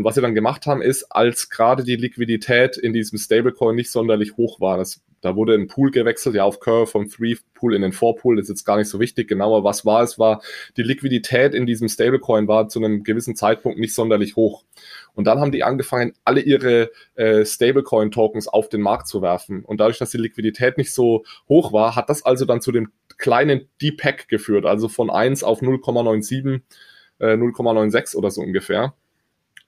Und 0.00 0.04
was 0.04 0.14
sie 0.14 0.22
dann 0.22 0.34
gemacht 0.34 0.66
haben, 0.66 0.80
ist, 0.80 1.12
als 1.12 1.50
gerade 1.50 1.84
die 1.84 1.96
Liquidität 1.96 2.78
in 2.78 2.94
diesem 2.94 3.18
Stablecoin 3.18 3.76
nicht 3.76 3.90
sonderlich 3.90 4.38
hoch 4.38 4.58
war, 4.58 4.78
das 4.78 5.02
da 5.20 5.36
wurde 5.36 5.52
ein 5.52 5.66
Pool 5.66 5.90
gewechselt, 5.90 6.36
ja, 6.36 6.44
auf 6.44 6.58
Curve 6.58 6.86
vom 6.86 7.04
3-Pool 7.04 7.74
in 7.74 7.82
den 7.82 7.92
4-Pool, 7.92 8.36
das 8.36 8.44
ist 8.44 8.48
jetzt 8.48 8.64
gar 8.64 8.78
nicht 8.78 8.88
so 8.88 8.98
wichtig. 8.98 9.28
Genauer, 9.28 9.62
was 9.62 9.84
war 9.84 10.02
es, 10.02 10.18
war, 10.18 10.40
die 10.78 10.82
Liquidität 10.82 11.52
in 11.52 11.66
diesem 11.66 11.90
Stablecoin 11.90 12.48
war 12.48 12.68
zu 12.68 12.78
einem 12.78 13.04
gewissen 13.04 13.36
Zeitpunkt 13.36 13.78
nicht 13.78 13.94
sonderlich 13.94 14.36
hoch. 14.36 14.64
Und 15.12 15.26
dann 15.26 15.38
haben 15.38 15.52
die 15.52 15.64
angefangen, 15.64 16.14
alle 16.24 16.40
ihre 16.40 16.92
äh, 17.16 17.44
Stablecoin-Tokens 17.44 18.48
auf 18.48 18.70
den 18.70 18.80
Markt 18.80 19.06
zu 19.06 19.20
werfen. 19.20 19.66
Und 19.66 19.80
dadurch, 19.80 19.98
dass 19.98 20.12
die 20.12 20.16
Liquidität 20.16 20.78
nicht 20.78 20.94
so 20.94 21.24
hoch 21.46 21.74
war, 21.74 21.94
hat 21.94 22.08
das 22.08 22.24
also 22.24 22.46
dann 22.46 22.62
zu 22.62 22.72
dem 22.72 22.90
kleinen 23.18 23.68
Depack 23.82 24.26
geführt, 24.28 24.64
also 24.64 24.88
von 24.88 25.10
1 25.10 25.44
auf 25.44 25.60
0,97, 25.60 26.62
äh, 27.18 27.36
0,96 27.36 28.16
oder 28.16 28.30
so 28.30 28.40
ungefähr. 28.40 28.94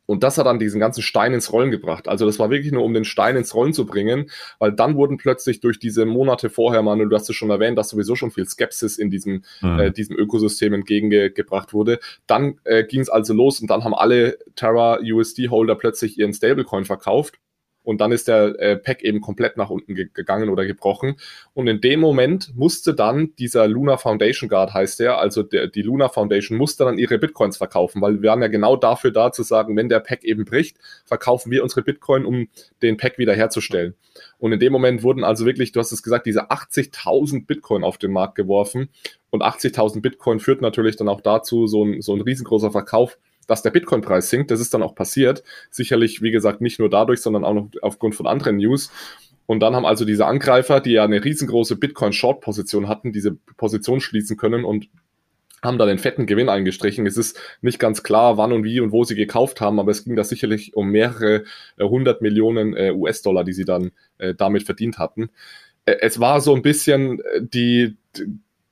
Und 0.07 0.23
das 0.23 0.37
hat 0.38 0.47
dann 0.47 0.59
diesen 0.59 0.81
ganzen 0.81 1.03
Stein 1.03 1.33
ins 1.33 1.53
Rollen 1.53 1.71
gebracht. 1.71 2.09
Also 2.09 2.27
das 2.27 2.38
war 2.38 2.51
wirklich 2.51 2.73
nur, 2.73 2.85
um 2.85 2.93
den 2.93 3.05
Stein 3.05 3.37
ins 3.37 3.55
Rollen 3.55 3.73
zu 3.73 3.87
bringen, 3.87 4.31
weil 4.59 4.73
dann 4.73 4.97
wurden 4.97 5.17
plötzlich 5.17 5.61
durch 5.61 5.79
diese 5.79 6.05
Monate 6.05 6.51
vorher, 6.51 6.83
Manuel, 6.83 7.09
du 7.09 7.17
hast 7.17 7.31
es 7.31 7.37
schon 7.37 7.51
erwähnt, 7.51 7.79
dass 7.79 7.91
sowieso 7.91 8.17
schon 8.17 8.31
viel 8.31 8.47
Skepsis 8.47 8.99
in 8.99 9.11
diesem, 9.11 9.45
mhm. 9.61 9.79
äh, 9.79 9.91
diesem 9.93 10.17
Ökosystem 10.17 10.75
entgegengebracht 10.75 11.73
wurde. 11.73 12.01
Dann 12.27 12.59
äh, 12.65 12.85
ging 12.85 13.01
es 13.01 13.09
also 13.09 13.33
los 13.33 13.61
und 13.61 13.71
dann 13.71 13.85
haben 13.85 13.95
alle 13.95 14.38
Terra 14.57 14.99
USD-Holder 15.01 15.77
plötzlich 15.77 16.19
ihren 16.19 16.33
Stablecoin 16.33 16.85
verkauft 16.85 17.38
und 17.85 18.01
dann 18.01 18.12
ist 18.12 18.29
der 18.29 18.59
äh, 18.61 18.77
Pack 18.77 19.03
eben 19.03 19.21
komplett 19.21 19.57
nach 19.57 19.71
unten 19.71 19.95
ge 19.95 20.09
gegangen 20.12 20.49
oder 20.49 20.64
gebrochen. 20.64 21.16
Und 21.55 21.66
in 21.66 21.81
dem 21.81 22.01
Moment 22.01 22.55
musste 22.57 22.95
dann 22.95 23.35
dieser 23.38 23.66
Luna 23.66 23.97
Foundation 23.97 24.49
Guard, 24.49 24.75
heißt 24.75 25.01
der, 25.01 25.18
also 25.18 25.42
der, 25.42 25.66
die 25.66 25.83
Luna 25.83 26.09
Foundation 26.09 26.59
musste 26.59 26.85
dann 26.85 26.99
ihre 26.99 27.18
Bitcoins 27.18 27.57
verkaufen, 27.57 28.01
weil 28.01 28.23
wir 28.23 28.31
waren 28.31 28.42
ja 28.42 28.49
genau 28.49 28.77
dafür 28.77 29.11
da 29.11 29.33
zu 29.33 29.42
sagen, 29.42 29.77
wenn 29.77 29.88
der 29.88 30.01
Pack 30.01 30.25
eben 30.25 30.45
bricht, 30.45 30.77
verkaufen 31.05 31.51
wir 31.51 31.62
unsere 31.62 31.83
Bitcoin, 31.83 32.25
um 32.25 32.49
den 32.83 32.97
Pack 32.97 33.18
wiederherzustellen. 33.18 33.95
Und 34.38 34.53
in 34.53 34.61
dem 34.61 34.73
Moment 34.73 35.03
wurden 35.03 35.25
also 35.25 35.47
wirklich, 35.47 35.73
du 35.73 35.81
hast 35.81 35.92
es 35.92 36.03
gesagt, 36.03 36.27
diese 36.27 36.51
80.000 36.51 37.47
Bitcoin 37.47 37.85
auf 37.85 37.99
den 37.99 38.12
Markt 38.12 38.35
geworfen. 38.35 38.90
Und 39.31 39.42
80.000 39.42 40.03
Bitcoin 40.03 40.40
führt 40.40 40.61
natürlich 40.61 40.97
dann 40.97 41.09
auch 41.09 41.21
dazu, 41.21 41.66
so 41.66 41.85
ein, 41.85 42.03
so 42.03 42.14
ein 42.14 42.21
riesengroßer 42.21 42.71
Verkauf 42.71 43.18
dass 43.46 43.62
der 43.62 43.70
Bitcoin-Preis 43.70 44.31
sinkt. 44.31 44.50
Das 44.50 44.61
ist 44.61 44.74
dann 44.74 44.83
auch 44.83 44.94
passiert. 44.94 45.42
Sicherlich, 45.70 46.22
wie 46.22 46.31
gesagt, 46.31 46.61
nicht 46.61 46.78
nur 46.78 46.90
dadurch, 46.90 47.20
sondern 47.20 47.44
auch 47.44 47.55
noch 47.55 47.68
aufgrund 47.83 48.14
von 48.14 48.26
anderen 48.26 48.57
News. 48.57 48.90
Und 49.46 49.61
dann 49.61 49.74
haben 49.74 49.87
also 49.87 50.05
diese 50.05 50.26
Angreifer, 50.26 50.81
die 50.81 50.92
ja 50.92 51.05
eine 51.05 51.24
riesengroße 51.24 51.76
Bitcoin-Short-Position 51.76 52.88
hatten, 52.88 53.12
diese 53.12 53.33
Position 53.57 54.00
schließen 54.00 54.37
können 54.37 54.64
und 54.64 54.88
haben 55.62 55.78
da 55.78 55.87
den 55.87 55.98
fetten 55.98 56.26
Gewinn 56.26 56.48
eingestrichen. 56.48 57.07
Es 57.07 57.16
ist 57.16 57.38
nicht 57.61 57.78
ganz 57.78 58.02
klar, 58.02 58.37
wann 58.37 58.52
und 58.52 58.64
wie 58.64 58.81
und 58.81 58.90
wo 58.90 59.05
sie 59.05 59.14
gekauft 59.14 59.61
haben, 59.61 59.78
aber 59.78 59.92
es 59.92 60.05
ging 60.05 60.16
da 60.16 60.24
sicherlich 60.24 60.74
um 60.74 60.88
mehrere 60.88 61.44
äh, 61.76 61.85
hundert 61.85 62.20
äh, 62.20 62.24
Millionen 62.24 62.74
äh, 62.74 62.90
US-Dollar, 62.90 63.44
die 63.44 63.52
sie 63.52 63.64
dann 63.64 63.92
äh, 64.18 64.35
damit 64.35 64.64
verdient 64.64 64.98
hatten. 64.98 65.31
Äh, 65.85 65.96
es 66.00 66.18
war 66.18 66.40
so 66.40 66.55
ein 66.55 66.62
bisschen 66.62 67.20
äh, 67.20 67.42
die, 67.42 67.96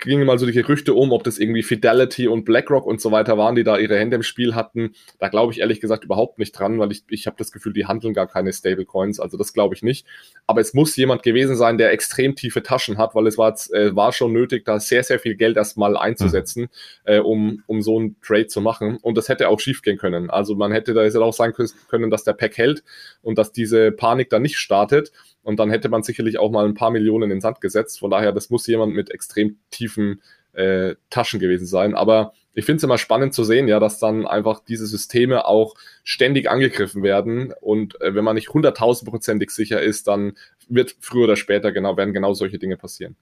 gingen 0.01 0.27
mal 0.27 0.39
so 0.39 0.47
die 0.47 0.53
Gerüchte 0.53 0.95
um, 0.95 1.13
ob 1.13 1.25
das 1.25 1.39
irgendwie 1.39 1.63
Fidelity 1.63 2.29
und 2.29 2.45
BlackRock 2.45 2.87
und 2.87 3.01
so 3.01 3.13
weiter 3.13 3.39
waren, 3.39 3.55
die 3.55 3.65
da 3.65 3.79
ihre 3.79 3.99
Hände 3.99 4.17
im 4.17 4.23
Spiel 4.23 4.55
hatten. 4.55 4.95
Da 5.19 5.29
glaube 5.29 5.53
ich 5.53 5.61
ehrlich 5.61 5.81
gesagt 5.81 6.05
überhaupt 6.05 6.39
nicht 6.39 6.53
dran, 6.53 6.79
weil 6.79 6.93
ich, 6.93 7.05
ich 7.09 7.27
habe 7.27 7.37
das 7.39 7.53
Gefühl, 7.53 7.73
die 7.73 7.87
handeln 7.87 8.15
gar 8.15 8.27
keine 8.27 8.53
Stablecoins. 8.53 9.21
Also 9.21 9.37
das 9.37 9.53
glaube 9.53 9.75
ich 9.75 9.83
nicht. 9.83 10.07
Aber 10.47 10.61
es 10.61 10.75
muss 10.75 10.97
jemand 10.97 11.23
gewesen 11.23 11.57
sein, 11.57 11.79
der 11.79 11.93
extrem 11.93 12.35
tiefe 12.35 12.63
Taschen 12.63 12.99
hat, 12.99 13.15
weil 13.15 13.27
es 13.27 13.39
war, 13.39 13.55
äh, 13.73 13.95
war 13.95 14.13
schon 14.13 14.33
nötig, 14.33 14.65
da 14.65 14.81
sehr, 14.81 15.03
sehr 15.03 15.19
viel 15.19 15.35
Geld 15.35 15.57
erstmal 15.57 15.97
einzusetzen, 15.97 16.63
mhm. 16.63 16.69
äh, 17.05 17.19
um, 17.19 17.63
um 17.67 17.83
so 17.83 17.99
einen 17.99 18.17
Trade 18.21 18.47
zu 18.47 18.61
machen. 18.61 18.99
Und 19.03 19.17
das 19.17 19.29
hätte 19.29 19.49
auch 19.49 19.61
schief 19.61 19.83
gehen 19.83 19.99
können. 19.99 20.31
Also 20.31 20.55
man 20.55 20.73
hätte 20.73 20.95
da 20.95 21.05
jetzt 21.05 21.17
auch 21.17 21.33
sagen 21.33 21.55
können, 21.89 22.11
dass 22.11 22.25
der 22.25 22.33
Pack 22.33 22.57
hält 22.57 22.83
und 23.23 23.39
dass 23.39 23.53
diese 23.53 23.93
Panik 23.93 24.31
dann 24.31 24.43
nicht 24.43 24.59
startet. 24.59 25.13
Und 25.51 25.57
dann 25.59 25.69
hätte 25.69 25.89
man 25.89 26.05
sicherlich 26.05 26.39
auch 26.39 26.53
mal 26.53 26.65
ein 26.65 26.75
paar 26.75 26.93
Millionen 26.93 27.25
in 27.25 27.31
den 27.31 27.41
Sand 27.41 27.61
gesetzt. 27.61 27.99
Von 27.99 28.11
daher, 28.11 28.31
das 28.31 28.51
muss 28.51 28.69
jemand 28.69 28.95
mit 28.95 29.11
extrem 29.11 29.59
tiefen 29.71 30.23
äh, 30.53 30.95
Taschen 31.11 31.41
gewesen 31.41 31.67
sein. 31.67 31.97
Aber 31.97 32.33
ich 32.55 32.65
finde 32.65 32.77
es 32.77 32.85
immer 32.85 32.99
spannend 32.99 33.35
zu 33.35 33.43
sehen, 33.43 33.67
ja, 33.67 33.81
dass 33.81 33.99
dann 33.99 34.29
einfach 34.29 34.61
diese 34.61 34.87
Systeme 34.87 35.47
auch 35.47 35.75
ständig 36.05 36.49
angegriffen 36.49 37.03
werden. 37.03 37.53
Und 37.61 38.01
äh, 38.01 38.15
wenn 38.15 38.23
man 38.23 38.37
nicht 38.37 38.51
hunderttausendprozentig 38.51 39.51
sicher 39.51 39.83
ist, 39.83 40.07
dann 40.07 40.35
wird 40.69 40.95
früher 41.01 41.25
oder 41.25 41.37
später 41.37 41.73
genau, 41.73 41.97
werden 41.97 42.15
genau 42.15 42.33
solche 42.33 42.61
Dinge 42.61 42.77
passieren. 42.77 43.17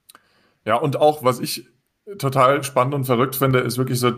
Ja, 0.65 0.75
und 0.75 0.97
auch, 0.97 1.23
was 1.23 1.39
ich 1.39 1.67
total 2.19 2.63
spannend 2.63 2.93
und 2.93 3.05
verrückt 3.05 3.35
finde, 3.35 3.59
ist 3.59 3.79
wirklich 3.79 3.99
so, 3.99 4.11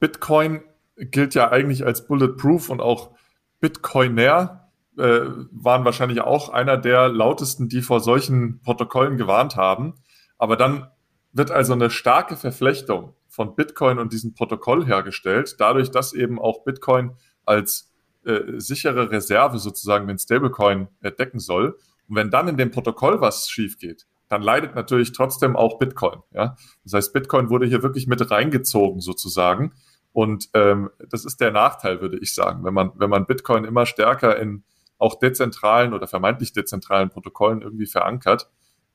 Bitcoin 0.00 0.62
gilt 0.96 1.36
ja 1.36 1.52
eigentlich 1.52 1.86
als 1.86 2.08
bulletproof 2.08 2.70
und 2.70 2.80
auch 2.80 3.12
Bitcoiner 3.60 4.65
äh, 4.98 5.20
waren 5.50 5.84
wahrscheinlich 5.84 6.20
auch 6.20 6.48
einer 6.48 6.76
der 6.76 7.08
lautesten, 7.08 7.68
die 7.68 7.82
vor 7.82 8.00
solchen 8.00 8.60
Protokollen 8.60 9.16
gewarnt 9.16 9.56
haben. 9.56 9.94
Aber 10.38 10.56
dann 10.56 10.88
wird 11.32 11.50
also 11.50 11.74
eine 11.74 11.90
starke 11.90 12.36
Verflechtung 12.36 13.14
von 13.28 13.54
Bitcoin 13.54 13.98
und 13.98 14.12
diesem 14.12 14.34
Protokoll 14.34 14.86
hergestellt, 14.86 15.56
dadurch, 15.58 15.90
dass 15.90 16.14
eben 16.14 16.40
auch 16.40 16.64
Bitcoin 16.64 17.12
als 17.44 17.92
äh, 18.24 18.58
sichere 18.58 19.10
Reserve 19.10 19.58
sozusagen 19.58 20.08
den 20.08 20.18
Stablecoin 20.18 20.88
äh, 21.02 21.12
decken 21.12 21.40
soll. 21.40 21.76
Und 22.08 22.16
wenn 22.16 22.30
dann 22.30 22.48
in 22.48 22.56
dem 22.56 22.70
Protokoll 22.70 23.20
was 23.20 23.48
schief 23.48 23.78
geht, 23.78 24.06
dann 24.28 24.42
leidet 24.42 24.74
natürlich 24.74 25.12
trotzdem 25.12 25.56
auch 25.56 25.78
Bitcoin. 25.78 26.20
Ja? 26.32 26.56
Das 26.84 26.94
heißt, 26.94 27.12
Bitcoin 27.12 27.50
wurde 27.50 27.66
hier 27.66 27.82
wirklich 27.82 28.06
mit 28.06 28.30
reingezogen 28.30 29.00
sozusagen. 29.00 29.74
Und 30.12 30.48
ähm, 30.54 30.90
das 31.10 31.24
ist 31.24 31.40
der 31.40 31.52
Nachteil, 31.52 32.00
würde 32.00 32.18
ich 32.18 32.34
sagen, 32.34 32.64
wenn 32.64 32.74
man, 32.74 32.92
wenn 32.96 33.10
man 33.10 33.26
Bitcoin 33.26 33.64
immer 33.64 33.84
stärker 33.84 34.38
in 34.38 34.64
auch 34.98 35.18
dezentralen 35.18 35.92
oder 35.92 36.06
vermeintlich 36.06 36.52
dezentralen 36.52 37.10
Protokollen 37.10 37.62
irgendwie 37.62 37.86
verankert, 37.86 38.50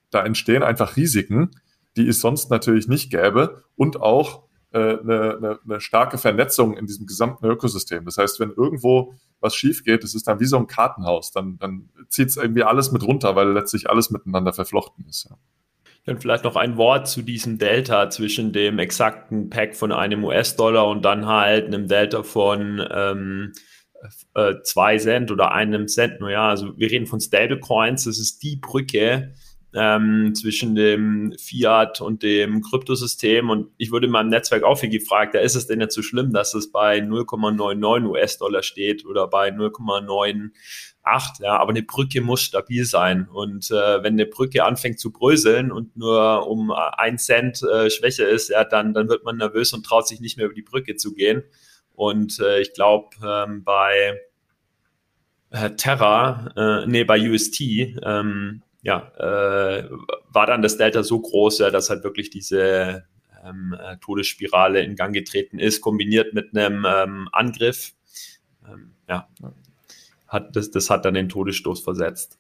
da 0.10 0.24
entstehen 0.24 0.64
einfach 0.64 0.98
Risiken, 0.98 1.52
die 1.98 2.08
es 2.08 2.22
sonst 2.22 2.50
natürlich 2.50 2.88
nicht 2.88 3.12
gäbe 3.12 3.64
und 3.76 4.02
auch 4.02 4.44
äh, 4.72 4.78
eine, 5.00 5.38
eine, 5.38 5.60
eine 5.64 5.82
starke 5.82 6.18
Vernetzung 6.18 6.78
in 6.78 6.86
diesem 6.86 7.06
gesamten 7.06 7.46
Ökosystem. 7.46 8.06
Das 8.06 8.18
heißt, 8.18 8.40
wenn 8.40 8.52
irgendwo 8.52 9.14
was 9.40 9.56
schief 9.56 9.84
geht, 9.84 10.04
das 10.04 10.16
ist 10.16 10.28
dann 10.28 10.40
wie 10.40 10.46
so 10.46 10.58
ein 10.58 10.68
Kartenhaus, 10.68 11.32
dann, 11.32 11.58
dann 11.58 11.90
zieht 12.08 12.30
es 12.30 12.38
irgendwie 12.38 12.64
alles 12.64 12.92
mit 12.92 13.04
runter, 13.04 13.36
weil 13.36 13.52
letztlich 13.52 13.90
alles 13.90 14.12
miteinander 14.12 14.54
verflochten 14.54 15.06
ist. 15.10 15.28
Ja. 15.30 15.38
Und 16.08 16.22
vielleicht 16.22 16.46
noch 16.46 16.56
ein 16.56 16.78
Wort 16.78 17.08
zu 17.08 17.22
diesem 17.22 17.58
Delta 17.58 18.10
zwischen 18.10 18.54
dem 18.54 18.80
exakten 18.80 19.50
Pack 19.50 19.76
von 19.76 19.92
einem 19.92 20.24
US-Dollar 20.24 20.88
und 20.88 21.04
dann 21.04 21.28
halt 21.28 21.68
einem 21.68 21.88
Delta 21.88 22.24
von 22.24 22.84
ähm, 22.92 23.54
äh, 24.34 24.56
zwei 24.64 24.98
Cent 24.98 25.32
oder 25.32 25.52
einem 25.52 25.88
Cent. 25.88 26.22
Naja, 26.22 26.50
also 26.50 26.78
wir 26.78 26.90
reden 26.90 27.08
von 27.08 27.20
Stablecoins. 27.20 28.06
Das 28.06 28.20
ist 28.20 28.44
die 28.44 28.56
Brücke 28.56 29.34
ähm, 29.74 30.34
zwischen 30.36 30.76
dem 30.76 31.34
Fiat 31.40 32.02
und 32.02 32.24
dem 32.24 32.62
Kryptosystem. 32.62 33.50
Und 33.50 33.70
ich 33.78 33.92
wurde 33.92 34.08
in 34.08 34.12
meinem 34.12 34.30
Netzwerk 34.30 34.64
auch 34.64 34.80
viel 34.80 34.90
gefragt, 34.90 35.34
ja, 35.34 35.42
ist 35.42 35.56
es 35.56 35.68
denn 35.68 35.80
jetzt 35.80 35.96
so 35.96 36.02
schlimm, 36.02 36.34
dass 36.34 36.54
es 36.54 36.72
bei 36.72 37.00
0,99 37.00 38.10
US-Dollar 38.10 38.64
steht 38.64 39.06
oder 39.06 39.28
bei 39.28 39.50
0,9 39.50 40.52
acht, 41.04 41.40
ja, 41.40 41.58
aber 41.58 41.72
eine 41.72 41.84
Brücke 41.84 42.22
muss 42.22 42.42
stabil 42.42 42.86
sein. 42.86 43.28
Und 43.28 43.72
äh, 43.72 44.04
wenn 44.04 44.14
eine 44.14 44.26
Brücke 44.26 44.64
anfängt 44.64 45.00
zu 45.00 45.12
bröseln 45.12 45.72
und 45.72 45.96
nur 45.98 46.48
um 46.48 46.72
ein 46.72 47.18
Cent 47.18 47.64
äh, 47.64 47.90
Schwäche 47.90 48.24
ist, 48.24 48.50
ja, 48.50 48.64
dann, 48.64 48.94
dann 48.94 49.10
wird 49.10 49.24
man 49.24 49.38
nervös 49.38 49.74
und 49.74 49.86
traut 49.86 50.08
sich 50.08 50.20
nicht 50.20 50.38
mehr 50.38 50.46
über 50.46 50.56
die 50.56 50.62
Brücke 50.62 50.96
zu 50.96 51.14
gehen. 51.14 51.44
Und 52.02 52.40
äh, 52.40 52.62
ich 52.62 52.74
glaube, 52.74 53.16
ähm, 53.24 53.64
bei 53.64 54.20
äh, 55.52 55.70
Terra, 55.76 56.52
äh, 56.56 56.88
nee, 56.88 57.04
bei 57.04 57.30
UST, 57.30 57.62
ähm, 57.62 58.64
ja, 58.82 59.12
äh, 59.20 59.88
war 60.30 60.48
dann 60.48 60.64
das 60.64 60.78
Delta 60.78 61.04
so 61.04 61.20
groß, 61.20 61.60
ja, 61.60 61.70
dass 61.70 61.92
halt 61.92 62.04
wirklich 62.04 62.32
diese 62.32 63.06
ähm, 63.46 63.78
äh, 63.80 63.98
Todesspirale 63.98 64.82
in 64.82 64.96
Gang 64.96 65.14
getreten 65.14 65.60
ist, 65.60 65.82
kombiniert 65.82 66.34
mit 66.34 66.58
einem 66.58 66.88
ähm, 66.90 67.30
Angriff. 67.34 67.94
Ähm, 68.68 68.96
ja, 69.08 69.30
hat 70.28 70.56
das, 70.56 70.72
das 70.72 70.90
hat 70.90 71.06
dann 71.06 71.14
den 71.14 71.30
Todesstoß 71.30 71.84
versetzt. 71.84 72.40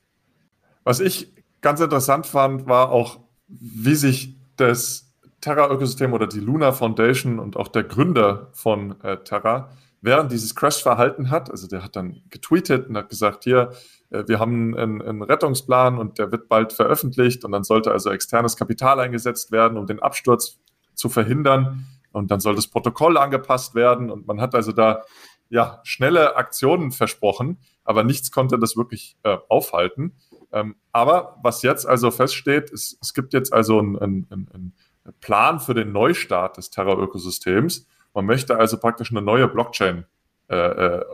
Was 0.83 0.99
ich 1.01 1.31
ganz 1.61 1.81
interessant 1.81 2.25
fand, 2.25 2.65
war 2.65 2.89
auch, 2.89 3.19
wie 3.47 3.93
sich 3.93 4.37
das 4.55 5.10
Terra-Ökosystem 5.41 6.13
oder 6.13 6.27
die 6.27 6.39
Luna 6.39 6.71
Foundation 6.71 7.39
und 7.39 7.57
auch 7.57 7.67
der 7.67 7.83
Gründer 7.83 8.49
von 8.53 8.99
äh, 9.01 9.17
Terra 9.17 9.69
während 10.03 10.31
dieses 10.31 10.55
Crash 10.55 10.81
verhalten 10.81 11.29
hat. 11.29 11.51
Also 11.51 11.67
der 11.67 11.83
hat 11.83 11.95
dann 11.95 12.21
getweetet 12.29 12.87
und 12.87 12.97
hat 12.97 13.09
gesagt, 13.09 13.43
hier, 13.43 13.71
äh, 14.09 14.23
wir 14.27 14.39
haben 14.39 14.75
einen, 14.77 15.01
einen, 15.01 15.21
Rettungsplan 15.21 15.97
und 15.97 16.17
der 16.17 16.31
wird 16.31 16.47
bald 16.47 16.73
veröffentlicht 16.73 17.45
und 17.45 17.51
dann 17.51 17.63
sollte 17.63 17.91
also 17.91 18.09
externes 18.09 18.55
Kapital 18.55 18.99
eingesetzt 18.99 19.51
werden, 19.51 19.77
um 19.77 19.85
den 19.85 19.99
Absturz 19.99 20.59
zu 20.95 21.09
verhindern. 21.09 21.85
Und 22.11 22.31
dann 22.31 22.39
soll 22.39 22.55
das 22.55 22.67
Protokoll 22.67 23.17
angepasst 23.17 23.75
werden 23.75 24.09
und 24.09 24.27
man 24.27 24.41
hat 24.41 24.55
also 24.55 24.71
da 24.71 25.03
ja 25.49 25.79
schnelle 25.83 26.35
Aktionen 26.35 26.91
versprochen 26.91 27.57
aber 27.83 28.03
nichts 28.03 28.31
konnte 28.31 28.59
das 28.59 28.77
wirklich 28.77 29.17
äh, 29.23 29.37
aufhalten. 29.49 30.13
Ähm, 30.51 30.75
aber 30.91 31.37
was 31.43 31.61
jetzt 31.61 31.85
also 31.85 32.11
feststeht, 32.11 32.69
ist, 32.69 32.97
es 33.01 33.13
gibt 33.13 33.33
jetzt 33.33 33.53
also 33.53 33.79
einen 33.79 34.27
ein, 34.29 34.49
ein 34.53 34.73
Plan 35.19 35.59
für 35.59 35.73
den 35.73 35.91
Neustart 35.91 36.57
des 36.57 36.69
Terra-Ökosystems. 36.69 37.87
Man 38.13 38.25
möchte 38.25 38.57
also 38.57 38.77
praktisch 38.77 39.11
eine 39.11 39.21
neue 39.21 39.47
Blockchain 39.47 40.05
äh, 40.49 40.55
äh, 40.55 41.05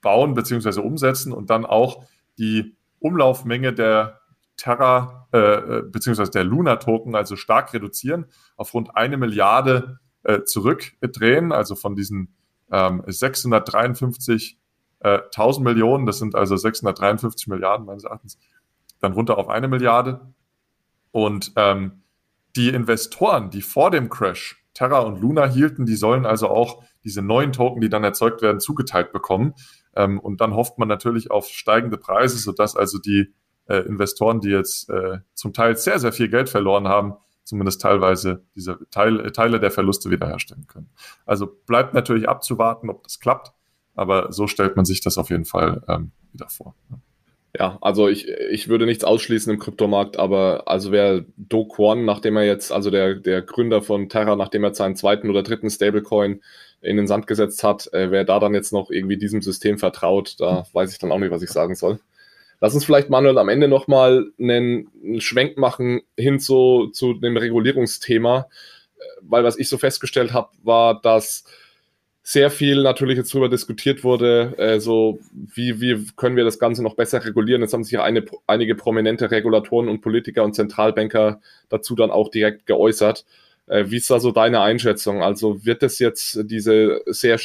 bauen 0.00 0.34
bzw. 0.34 0.80
umsetzen 0.80 1.32
und 1.32 1.50
dann 1.50 1.64
auch 1.64 2.04
die 2.38 2.76
Umlaufmenge 2.98 3.72
der 3.72 4.20
Terra 4.56 5.28
äh, 5.32 5.38
äh 5.38 5.82
bzw. 5.82 6.30
der 6.30 6.44
Luna-Token 6.44 7.14
also 7.14 7.36
stark 7.36 7.72
reduzieren, 7.72 8.26
auf 8.56 8.74
rund 8.74 8.96
eine 8.96 9.16
Milliarde 9.16 9.98
äh, 10.24 10.42
zurückdrehen, 10.42 11.52
also 11.52 11.74
von 11.74 11.96
diesen 11.96 12.34
ähm, 12.70 13.02
653 13.06 14.58
äh, 15.00 15.20
1000 15.24 15.64
Millionen, 15.64 16.06
das 16.06 16.18
sind 16.18 16.34
also 16.34 16.56
653 16.56 17.48
Milliarden 17.48 17.86
meines 17.86 18.04
Erachtens, 18.04 18.38
dann 19.00 19.12
runter 19.12 19.38
auf 19.38 19.48
eine 19.48 19.68
Milliarde. 19.68 20.32
Und 21.10 21.52
ähm, 21.56 22.01
die 22.56 22.68
Investoren, 22.68 23.50
die 23.50 23.62
vor 23.62 23.90
dem 23.90 24.08
Crash 24.08 24.62
Terra 24.74 25.00
und 25.00 25.20
Luna 25.20 25.46
hielten, 25.46 25.84
die 25.84 25.96
sollen 25.96 26.24
also 26.26 26.48
auch 26.48 26.82
diese 27.04 27.22
neuen 27.22 27.52
Token, 27.52 27.80
die 27.80 27.88
dann 27.88 28.04
erzeugt 28.04 28.42
werden, 28.42 28.60
zugeteilt 28.60 29.12
bekommen. 29.12 29.54
Ähm, 29.94 30.18
und 30.18 30.40
dann 30.40 30.54
hofft 30.54 30.78
man 30.78 30.88
natürlich 30.88 31.30
auf 31.30 31.46
steigende 31.48 31.98
Preise, 31.98 32.38
sodass 32.38 32.76
also 32.76 32.98
die 32.98 33.34
äh, 33.66 33.78
Investoren, 33.78 34.40
die 34.40 34.48
jetzt 34.48 34.88
äh, 34.88 35.18
zum 35.34 35.52
Teil 35.52 35.76
sehr, 35.76 35.98
sehr 35.98 36.12
viel 36.12 36.28
Geld 36.28 36.48
verloren 36.48 36.88
haben, 36.88 37.14
zumindest 37.44 37.82
teilweise 37.82 38.44
diese 38.54 38.78
Teil, 38.90 39.30
Teile 39.32 39.60
der 39.60 39.70
Verluste 39.70 40.10
wiederherstellen 40.10 40.66
können. 40.66 40.90
Also 41.26 41.46
bleibt 41.66 41.92
natürlich 41.92 42.28
abzuwarten, 42.28 42.88
ob 42.88 43.02
das 43.02 43.20
klappt. 43.20 43.52
Aber 43.94 44.32
so 44.32 44.46
stellt 44.46 44.76
man 44.76 44.86
sich 44.86 45.02
das 45.02 45.18
auf 45.18 45.28
jeden 45.28 45.44
Fall 45.44 45.82
ähm, 45.86 46.12
wieder 46.32 46.48
vor. 46.48 46.74
Ja, 47.58 47.76
also 47.82 48.08
ich, 48.08 48.28
ich 48.28 48.68
würde 48.68 48.86
nichts 48.86 49.04
ausschließen 49.04 49.52
im 49.52 49.58
Kryptomarkt, 49.58 50.18
aber 50.18 50.62
also 50.66 50.90
wer 50.90 51.22
Do 51.36 51.66
Kwon, 51.66 52.06
nachdem 52.06 52.36
er 52.36 52.44
jetzt, 52.44 52.72
also 52.72 52.90
der, 52.90 53.14
der 53.14 53.42
Gründer 53.42 53.82
von 53.82 54.08
Terra, 54.08 54.36
nachdem 54.36 54.64
er 54.64 54.74
seinen 54.74 54.96
zweiten 54.96 55.28
oder 55.28 55.42
dritten 55.42 55.68
Stablecoin 55.68 56.40
in 56.80 56.96
den 56.96 57.06
Sand 57.06 57.26
gesetzt 57.26 57.62
hat, 57.62 57.92
äh, 57.92 58.10
wer 58.10 58.24
da 58.24 58.38
dann 58.40 58.54
jetzt 58.54 58.72
noch 58.72 58.90
irgendwie 58.90 59.18
diesem 59.18 59.42
System 59.42 59.76
vertraut, 59.78 60.36
da 60.38 60.66
weiß 60.72 60.92
ich 60.92 60.98
dann 60.98 61.12
auch 61.12 61.18
nicht, 61.18 61.30
was 61.30 61.42
ich 61.42 61.50
sagen 61.50 61.74
soll. 61.74 62.00
Lass 62.62 62.74
uns 62.74 62.86
vielleicht, 62.86 63.10
Manuel, 63.10 63.36
am 63.36 63.50
Ende 63.50 63.68
nochmal 63.68 64.30
einen, 64.38 64.88
einen 65.04 65.20
Schwenk 65.20 65.58
machen 65.58 66.00
hin 66.16 66.40
zu, 66.40 66.88
zu 66.92 67.12
dem 67.12 67.36
Regulierungsthema, 67.36 68.48
äh, 68.98 69.02
weil 69.20 69.44
was 69.44 69.58
ich 69.58 69.68
so 69.68 69.76
festgestellt 69.76 70.32
habe, 70.32 70.48
war, 70.62 71.02
dass 71.02 71.44
sehr 72.22 72.50
viel 72.50 72.82
natürlich 72.82 73.16
jetzt 73.16 73.34
darüber 73.34 73.48
diskutiert 73.48 74.04
wurde, 74.04 74.54
äh, 74.56 74.80
so 74.80 75.18
wie, 75.32 75.80
wie 75.80 76.06
können 76.16 76.36
wir 76.36 76.44
das 76.44 76.58
Ganze 76.58 76.82
noch 76.82 76.94
besser 76.94 77.24
regulieren. 77.24 77.62
Jetzt 77.62 77.72
haben 77.72 77.82
sich 77.82 77.98
eine, 77.98 78.24
einige 78.46 78.76
prominente 78.76 79.30
Regulatoren 79.30 79.88
und 79.88 80.00
Politiker 80.02 80.44
und 80.44 80.54
Zentralbanker 80.54 81.40
dazu 81.68 81.96
dann 81.96 82.10
auch 82.10 82.30
direkt 82.30 82.66
geäußert. 82.66 83.24
Äh, 83.66 83.86
wie 83.88 83.96
ist 83.96 84.08
da 84.08 84.20
so 84.20 84.30
deine 84.30 84.60
Einschätzung? 84.60 85.22
Also 85.22 85.64
wird 85.64 85.82
es 85.82 85.98
jetzt 85.98 86.38
diese 86.44 87.02
sehr 87.06 87.38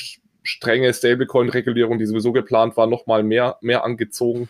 strenge 0.44 0.94
Stablecoin-Regulierung, 0.94 1.98
die 1.98 2.06
sowieso 2.06 2.32
geplant 2.32 2.78
war, 2.78 2.86
nochmal 2.86 3.24
mehr, 3.24 3.58
mehr 3.62 3.84
angezogen? 3.84 4.48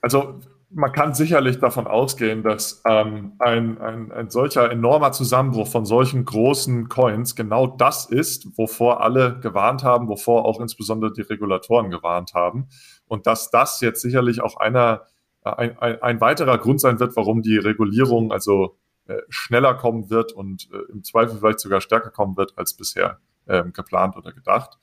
Also 0.00 0.40
man 0.76 0.92
kann 0.92 1.14
sicherlich 1.14 1.58
davon 1.58 1.86
ausgehen, 1.86 2.42
dass 2.42 2.82
ähm, 2.86 3.32
ein, 3.38 3.78
ein, 3.80 4.12
ein 4.12 4.28
solcher 4.28 4.70
enormer 4.70 5.10
Zusammenbruch 5.10 5.66
von 5.66 5.86
solchen 5.86 6.26
großen 6.26 6.90
Coins 6.90 7.34
genau 7.34 7.66
das 7.66 8.04
ist, 8.04 8.58
wovor 8.58 9.00
alle 9.00 9.40
gewarnt 9.40 9.82
haben, 9.84 10.06
wovor 10.08 10.44
auch 10.44 10.60
insbesondere 10.60 11.14
die 11.14 11.22
Regulatoren 11.22 11.90
gewarnt 11.90 12.34
haben. 12.34 12.68
Und 13.08 13.26
dass 13.26 13.50
das 13.50 13.80
jetzt 13.80 14.02
sicherlich 14.02 14.42
auch 14.42 14.58
einer, 14.58 15.06
äh, 15.44 15.50
ein, 15.50 15.78
ein, 15.78 16.02
ein 16.02 16.20
weiterer 16.20 16.58
Grund 16.58 16.80
sein 16.82 17.00
wird, 17.00 17.16
warum 17.16 17.40
die 17.40 17.56
Regulierung 17.56 18.30
also 18.30 18.76
äh, 19.06 19.22
schneller 19.30 19.74
kommen 19.74 20.10
wird 20.10 20.32
und 20.32 20.68
äh, 20.74 20.92
im 20.92 21.02
Zweifel 21.02 21.38
vielleicht 21.38 21.60
sogar 21.60 21.80
stärker 21.80 22.10
kommen 22.10 22.36
wird 22.36 22.52
als 22.58 22.74
bisher 22.74 23.18
äh, 23.46 23.64
geplant 23.72 24.14
oder 24.18 24.30
gedacht. 24.30 24.78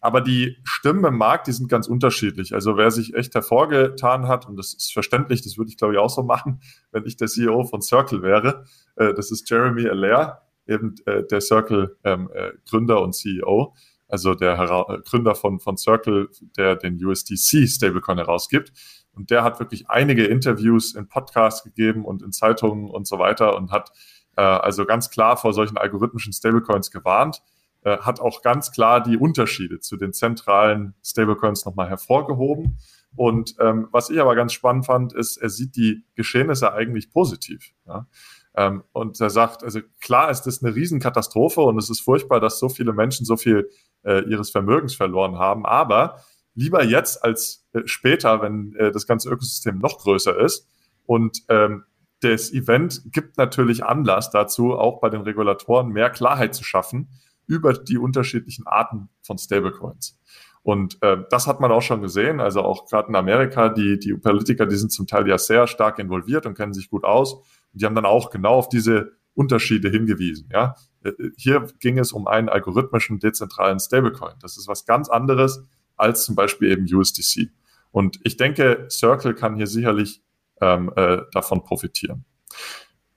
Aber 0.00 0.20
die 0.20 0.58
Stimmen 0.64 1.04
im 1.04 1.16
Markt, 1.16 1.46
die 1.46 1.52
sind 1.52 1.68
ganz 1.68 1.88
unterschiedlich. 1.88 2.54
Also 2.54 2.76
wer 2.76 2.90
sich 2.90 3.14
echt 3.14 3.34
hervorgetan 3.34 4.28
hat, 4.28 4.46
und 4.46 4.56
das 4.56 4.74
ist 4.74 4.92
verständlich, 4.92 5.42
das 5.42 5.56
würde 5.56 5.70
ich 5.70 5.76
glaube 5.76 5.94
ich 5.94 5.98
auch 5.98 6.10
so 6.10 6.22
machen, 6.22 6.60
wenn 6.92 7.04
ich 7.06 7.16
der 7.16 7.28
CEO 7.28 7.64
von 7.64 7.82
Circle 7.82 8.22
wäre, 8.22 8.64
äh, 8.96 9.14
das 9.14 9.30
ist 9.30 9.48
Jeremy 9.48 9.88
Allaire, 9.88 10.42
eben 10.66 10.94
äh, 11.06 11.22
der 11.24 11.40
Circle-Gründer 11.40 12.94
ähm, 12.94 13.00
äh, 13.00 13.02
und 13.02 13.14
CEO, 13.14 13.74
also 14.08 14.34
der 14.34 14.56
Hera 14.56 14.94
äh, 14.94 14.98
Gründer 15.02 15.34
von, 15.34 15.58
von 15.60 15.76
Circle, 15.76 16.28
der 16.56 16.76
den 16.76 17.02
USDC 17.04 17.68
Stablecoin 17.68 18.18
herausgibt. 18.18 18.72
Und 19.12 19.30
der 19.30 19.42
hat 19.42 19.58
wirklich 19.58 19.88
einige 19.88 20.26
Interviews 20.26 20.94
in 20.94 21.08
Podcasts 21.08 21.64
gegeben 21.64 22.04
und 22.04 22.22
in 22.22 22.32
Zeitungen 22.32 22.90
und 22.90 23.06
so 23.06 23.18
weiter 23.18 23.56
und 23.56 23.70
hat 23.72 23.90
äh, 24.36 24.42
also 24.42 24.84
ganz 24.84 25.10
klar 25.10 25.36
vor 25.36 25.52
solchen 25.54 25.78
algorithmischen 25.78 26.32
Stablecoins 26.32 26.90
gewarnt 26.90 27.42
äh, 27.86 27.98
hat 27.98 28.18
auch 28.18 28.42
ganz 28.42 28.72
klar 28.72 29.00
die 29.00 29.16
Unterschiede 29.16 29.78
zu 29.78 29.96
den 29.96 30.12
zentralen 30.12 30.94
Stablecoins 31.04 31.64
nochmal 31.64 31.88
hervorgehoben. 31.88 32.78
Und 33.14 33.54
ähm, 33.60 33.86
was 33.92 34.10
ich 34.10 34.20
aber 34.20 34.34
ganz 34.34 34.52
spannend 34.52 34.86
fand, 34.86 35.12
ist, 35.12 35.36
er 35.36 35.50
sieht 35.50 35.76
die 35.76 36.04
Geschehnisse 36.16 36.72
eigentlich 36.72 37.10
positiv. 37.10 37.70
Ja? 37.86 38.08
Ähm, 38.56 38.82
und 38.90 39.20
er 39.20 39.30
sagt, 39.30 39.62
also 39.62 39.78
klar 40.00 40.32
ist 40.32 40.42
das 40.42 40.64
eine 40.64 40.74
Riesenkatastrophe 40.74 41.60
und 41.60 41.78
es 41.78 41.88
ist 41.88 42.00
furchtbar, 42.00 42.40
dass 42.40 42.58
so 42.58 42.68
viele 42.68 42.92
Menschen 42.92 43.24
so 43.24 43.36
viel 43.36 43.70
äh, 44.02 44.24
ihres 44.28 44.50
Vermögens 44.50 44.96
verloren 44.96 45.38
haben. 45.38 45.64
Aber 45.64 46.24
lieber 46.56 46.82
jetzt 46.82 47.22
als 47.22 47.68
äh, 47.72 47.82
später, 47.84 48.42
wenn 48.42 48.74
äh, 48.74 48.90
das 48.90 49.06
ganze 49.06 49.30
Ökosystem 49.30 49.78
noch 49.78 49.98
größer 49.98 50.36
ist. 50.40 50.68
Und 51.04 51.44
ähm, 51.50 51.84
das 52.18 52.52
Event 52.52 53.02
gibt 53.12 53.38
natürlich 53.38 53.84
Anlass 53.84 54.30
dazu, 54.30 54.74
auch 54.74 54.98
bei 54.98 55.08
den 55.08 55.20
Regulatoren 55.20 55.90
mehr 55.90 56.10
Klarheit 56.10 56.52
zu 56.52 56.64
schaffen 56.64 57.10
über 57.46 57.72
die 57.72 57.98
unterschiedlichen 57.98 58.66
Arten 58.66 59.08
von 59.22 59.38
Stablecoins. 59.38 60.18
Und 60.62 61.00
äh, 61.02 61.18
das 61.30 61.46
hat 61.46 61.60
man 61.60 61.70
auch 61.70 61.82
schon 61.82 62.02
gesehen. 62.02 62.40
Also 62.40 62.62
auch 62.62 62.86
gerade 62.86 63.08
in 63.08 63.14
Amerika, 63.14 63.68
die, 63.68 64.00
die 64.00 64.14
Politiker, 64.14 64.66
die 64.66 64.74
sind 64.74 64.90
zum 64.90 65.06
Teil 65.06 65.28
ja 65.28 65.38
sehr 65.38 65.68
stark 65.68 66.00
involviert 66.00 66.44
und 66.44 66.56
kennen 66.56 66.74
sich 66.74 66.90
gut 66.90 67.04
aus. 67.04 67.34
Und 67.34 67.42
die 67.72 67.86
haben 67.86 67.94
dann 67.94 68.06
auch 68.06 68.30
genau 68.30 68.54
auf 68.54 68.68
diese 68.68 69.12
Unterschiede 69.34 69.90
hingewiesen. 69.90 70.48
Ja, 70.52 70.74
äh, 71.04 71.12
hier 71.36 71.68
ging 71.78 71.98
es 71.98 72.10
um 72.10 72.26
einen 72.26 72.48
algorithmischen 72.48 73.20
dezentralen 73.20 73.78
Stablecoin. 73.78 74.34
Das 74.40 74.56
ist 74.56 74.66
was 74.66 74.86
ganz 74.86 75.08
anderes 75.08 75.62
als 75.96 76.24
zum 76.24 76.34
Beispiel 76.34 76.72
eben 76.72 76.92
USDC. 76.92 77.50
Und 77.92 78.18
ich 78.24 78.36
denke, 78.36 78.88
Circle 78.90 79.34
kann 79.34 79.54
hier 79.54 79.68
sicherlich 79.68 80.22
ähm, 80.60 80.92
äh, 80.96 81.18
davon 81.32 81.62
profitieren. 81.62 82.24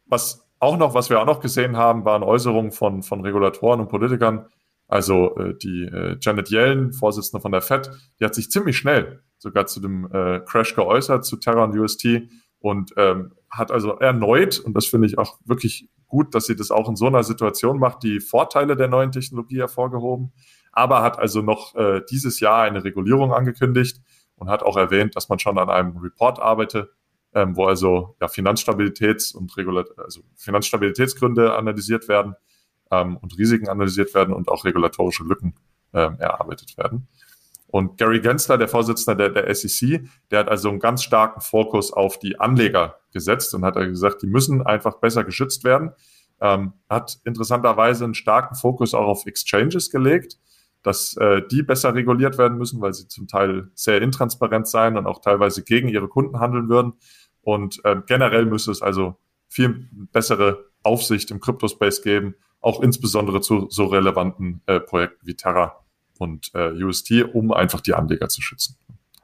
Was 0.06 0.49
auch 0.60 0.78
noch, 0.78 0.94
was 0.94 1.10
wir 1.10 1.22
auch 1.22 1.26
noch 1.26 1.40
gesehen 1.40 1.78
haben, 1.78 2.06
waren 2.06 2.24
Äußerungen 2.24 2.72
von, 2.72 3.02
von 3.02 3.22
Regulatoren 3.22 3.80
und 3.80 3.90
Politikern, 3.90 4.46
also 4.88 5.36
äh, 5.38 5.56
die 5.58 5.84
äh, 5.84 6.18
Janet 6.20 6.50
Yellen, 6.50 6.94
Vorsitzende 6.94 7.42
von 7.42 7.52
der 7.52 7.62
Fed, 7.62 7.90
die 8.20 8.26
hat 8.26 8.36
sich 8.36 8.52
ziemlich 8.52 8.78
schnell 8.78 9.24
sogar 9.38 9.68
zu 9.68 9.80
dem 9.80 10.06
äh, 10.12 10.42
Crash 10.42 10.76
geäußert, 10.76 11.26
zu 11.26 11.38
Terra 11.38 11.64
und 11.64 11.78
UST 11.78 12.24
und 12.60 12.92
ähm, 12.98 13.34
hat 13.50 13.72
also 13.72 13.94
erneut, 13.94 14.60
und 14.60 14.74
das 14.74 14.86
finde 14.86 15.08
ich 15.08 15.18
auch 15.18 15.40
wirklich 15.46 15.90
gut, 16.08 16.36
dass 16.36 16.46
sie 16.46 16.56
das 16.56 16.72
auch 16.72 16.90
in 16.90 16.96
so 16.96 17.08
einer 17.08 17.24
Situation 17.24 17.80
macht, 17.80 18.04
die 18.04 18.20
Vorteile 18.20 18.76
der 18.76 18.88
neuen 18.88 19.12
Technologie 19.12 19.60
hervorgehoben, 19.60 20.34
aber 20.72 21.02
hat 21.02 21.20
also 21.20 21.42
noch 21.42 21.76
äh, 21.76 22.02
dieses 22.10 22.40
Jahr 22.40 22.64
eine 22.64 22.84
Regulierung 22.84 23.34
angekündigt 23.34 24.02
und 24.36 24.50
hat 24.50 24.64
auch 24.64 24.76
erwähnt, 24.76 25.16
dass 25.16 25.30
man 25.30 25.40
schon 25.40 25.58
an 25.58 25.70
einem 25.70 25.98
Report 25.98 26.40
arbeite, 26.40 26.92
ähm, 27.34 27.56
wo 27.56 27.66
also 27.66 28.16
ja, 28.20 28.28
Finanzstabilitäts- 28.28 29.36
und 29.36 29.56
Regulat 29.58 29.88
also 29.98 30.22
Finanzstabilitätsgründe 30.36 31.56
analysiert 31.56 32.08
werden 32.08 32.36
ähm, 32.92 33.18
und 33.18 33.38
Risiken 33.38 33.70
analysiert 33.70 34.14
werden 34.14 34.34
und 34.34 34.50
auch 34.50 34.66
regulatorische 34.66 35.24
Lücken 35.24 35.56
ähm, 35.94 36.18
erarbeitet 36.20 36.78
werden. 36.78 37.08
Und 37.72 37.98
Gary 37.98 38.20
Gensler, 38.20 38.58
der 38.58 38.68
Vorsitzende 38.68 39.32
der, 39.32 39.44
der 39.44 39.54
SEC, 39.54 40.02
der 40.32 40.40
hat 40.40 40.50
also 40.50 40.70
einen 40.70 40.80
ganz 40.80 41.04
starken 41.04 41.40
Fokus 41.40 41.94
auf 41.94 42.18
die 42.18 42.40
Anleger 42.40 43.00
gesetzt 43.14 43.54
und 43.54 43.64
hat 43.64 43.76
gesagt, 43.76 44.24
die 44.24 44.28
müssen 44.28 44.64
einfach 44.66 44.96
besser 44.96 45.24
geschützt 45.24 45.64
werden. 45.64 45.92
Ähm, 46.42 46.74
hat 46.90 47.20
interessanterweise 47.26 48.06
einen 48.06 48.16
starken 48.16 48.56
Fokus 48.56 48.96
auch 48.96 49.06
auf 49.06 49.26
Exchanges 49.28 49.92
gelegt, 49.92 50.40
dass 50.84 51.16
äh, 51.18 51.42
die 51.52 51.64
besser 51.64 51.94
reguliert 51.94 52.38
werden 52.38 52.58
müssen, 52.58 52.82
weil 52.82 52.94
sie 52.94 53.08
zum 53.08 53.28
Teil 53.28 53.70
sehr 53.74 54.02
intransparent 54.02 54.68
sein 54.68 54.98
und 54.98 55.08
auch 55.08 55.22
teilweise 55.22 55.64
gegen 55.64 55.90
ihre 55.90 56.08
Kunden 56.08 56.40
handeln 56.40 56.70
würden. 56.70 56.94
Und 57.42 57.84
äh, 57.84 57.98
generell 58.06 58.46
müsste 58.46 58.72
es 58.72 58.82
also 58.82 59.18
viel 59.48 59.90
bessere 60.12 60.66
Aufsicht 60.84 61.32
im 61.32 61.40
Crypto-Space 61.40 62.02
geben 62.02 62.36
auch 62.62 62.82
insbesondere 62.82 63.42
zu 63.42 63.68
so 63.70 63.86
relevanten 63.86 64.62
äh, 64.66 64.80
Projekten 64.80 65.26
wie 65.26 65.36
Terra 65.36 65.86
und 66.18 66.52
äh, 66.54 66.72
UST, 66.84 67.24
um 67.34 67.54
einfach 67.54 67.82
die 67.82 67.94
Anleger 67.94 68.30
zu 68.30 68.42
schützen. 68.42 68.78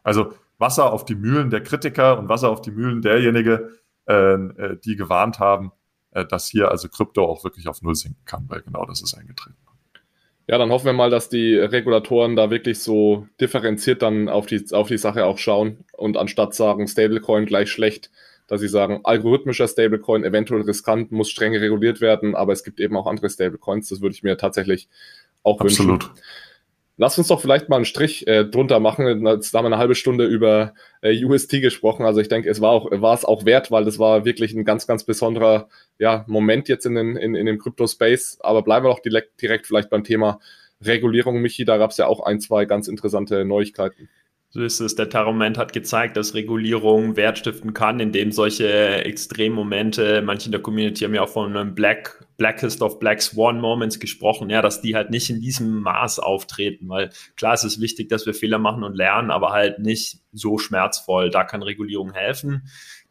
Also 0.03 0.33
Wasser 0.57 0.93
auf 0.93 1.03
die 1.03 1.15
Mühlen 1.15 1.49
der 1.49 1.61
Kritiker 1.61 2.17
und 2.17 2.29
Wasser 2.29 2.49
auf 2.49 2.61
die 2.61 2.71
Mühlen 2.71 3.01
derjenige, 3.01 3.71
äh, 4.07 4.33
äh, 4.33 4.79
die 4.79 4.95
gewarnt 4.95 5.39
haben, 5.39 5.71
äh, 6.11 6.25
dass 6.25 6.47
hier 6.47 6.71
also 6.71 6.87
Krypto 6.87 7.25
auch 7.25 7.43
wirklich 7.43 7.67
auf 7.67 7.81
Null 7.81 7.95
sinken 7.95 8.23
kann, 8.25 8.45
weil 8.47 8.61
genau 8.61 8.85
das 8.85 9.01
ist 9.01 9.15
eingetreten. 9.15 9.57
Ja, 10.47 10.59
dann 10.59 10.69
hoffen 10.69 10.85
wir 10.85 10.93
mal, 10.93 11.09
dass 11.09 11.29
die 11.29 11.55
Regulatoren 11.55 12.35
da 12.35 12.51
wirklich 12.51 12.79
so 12.79 13.27
differenziert 13.41 14.03
dann 14.03 14.29
auf 14.29 14.45
die, 14.45 14.63
auf 14.71 14.87
die 14.87 14.97
Sache 14.97 15.25
auch 15.25 15.39
schauen 15.39 15.85
und 15.93 16.17
anstatt 16.17 16.53
sagen, 16.53 16.87
Stablecoin 16.87 17.47
gleich 17.47 17.71
schlecht, 17.71 18.11
dass 18.47 18.61
sie 18.61 18.67
sagen, 18.67 18.99
algorithmischer 19.03 19.67
Stablecoin 19.67 20.23
eventuell 20.23 20.61
riskant, 20.61 21.11
muss 21.11 21.31
streng 21.31 21.55
reguliert 21.55 21.99
werden, 21.99 22.35
aber 22.35 22.53
es 22.53 22.63
gibt 22.63 22.79
eben 22.79 22.95
auch 22.95 23.07
andere 23.07 23.29
Stablecoins. 23.29 23.89
Das 23.89 24.01
würde 24.01 24.13
ich 24.13 24.21
mir 24.21 24.37
tatsächlich 24.37 24.87
auch 25.41 25.59
Absolut. 25.61 26.03
wünschen. 26.03 26.21
Lass 26.97 27.17
uns 27.17 27.27
doch 27.27 27.41
vielleicht 27.41 27.67
mal 27.67 27.75
einen 27.75 27.85
Strich 27.85 28.25
äh, 28.25 28.45
drunter 28.45 28.79
machen. 28.79 29.25
Jetzt 29.25 29.53
haben 29.53 29.65
wir 29.65 29.67
eine 29.67 29.77
halbe 29.77 29.95
Stunde 29.95 30.25
über 30.25 30.73
äh, 31.01 31.25
UST 31.25 31.61
gesprochen. 31.61 32.05
Also 32.05 32.21
ich 32.21 32.29
denke, 32.29 32.49
es 32.49 32.61
war 32.61 32.71
auch, 32.71 32.89
war 32.89 33.13
es 33.13 33.25
auch 33.25 33.43
wert, 33.45 33.69
weil 33.69 33.83
das 33.83 33.99
war 33.99 34.23
wirklich 34.23 34.53
ein 34.53 34.63
ganz, 34.63 34.87
ganz 34.87 35.03
besonderer 35.03 35.67
ja, 35.99 36.23
Moment 36.27 36.69
jetzt 36.69 36.85
in, 36.85 36.95
den, 36.95 37.17
in, 37.17 37.35
in 37.35 37.45
dem 37.45 37.59
Crypto-Space. 37.59 38.37
Aber 38.41 38.61
bleiben 38.61 38.85
wir 38.85 38.89
doch 38.91 39.01
direkt, 39.01 39.41
direkt 39.41 39.67
vielleicht 39.67 39.89
beim 39.89 40.05
Thema 40.05 40.39
Regulierung, 40.81 41.41
Michi. 41.41 41.65
Da 41.65 41.77
gab 41.77 41.91
es 41.91 41.97
ja 41.97 42.07
auch 42.07 42.21
ein, 42.21 42.39
zwei 42.39 42.63
ganz 42.63 42.87
interessante 42.87 43.43
Neuigkeiten. 43.43 44.07
So 44.55 44.61
ist 44.61 44.79
es. 44.79 44.95
Der 44.95 45.09
Terra-Moment 45.09 45.57
hat 45.57 45.73
gezeigt, 45.73 46.15
dass 46.15 46.33
Regulierung 46.33 47.17
Wert 47.17 47.37
stiften 47.37 47.73
kann, 47.73 47.99
indem 47.99 48.31
solche 48.31 49.03
Extremmomente, 49.03 50.21
manche 50.21 50.45
in 50.45 50.53
der 50.53 50.61
Community 50.61 51.03
haben 51.03 51.13
ja 51.13 51.23
auch 51.23 51.29
von 51.29 51.57
einem 51.57 51.75
Black, 51.75 52.25
Blackest 52.37 52.81
of 52.81 52.97
Black 52.99 53.21
Swan 53.21 53.59
Moments 53.59 53.99
gesprochen, 53.99 54.49
ja, 54.49 54.61
dass 54.61 54.79
die 54.79 54.95
halt 54.95 55.09
nicht 55.09 55.29
in 55.29 55.41
diesem 55.41 55.81
Maß 55.81 56.19
auftreten, 56.19 56.87
weil 56.87 57.09
klar 57.35 57.55
ist 57.55 57.65
es 57.65 57.81
wichtig, 57.81 58.07
dass 58.07 58.25
wir 58.25 58.33
Fehler 58.33 58.57
machen 58.57 58.85
und 58.85 58.95
lernen, 58.95 59.29
aber 59.29 59.51
halt 59.51 59.79
nicht 59.79 60.19
so 60.31 60.57
schmerzvoll. 60.57 61.29
Da 61.29 61.43
kann 61.43 61.61
Regulierung 61.61 62.13
helfen 62.13 62.63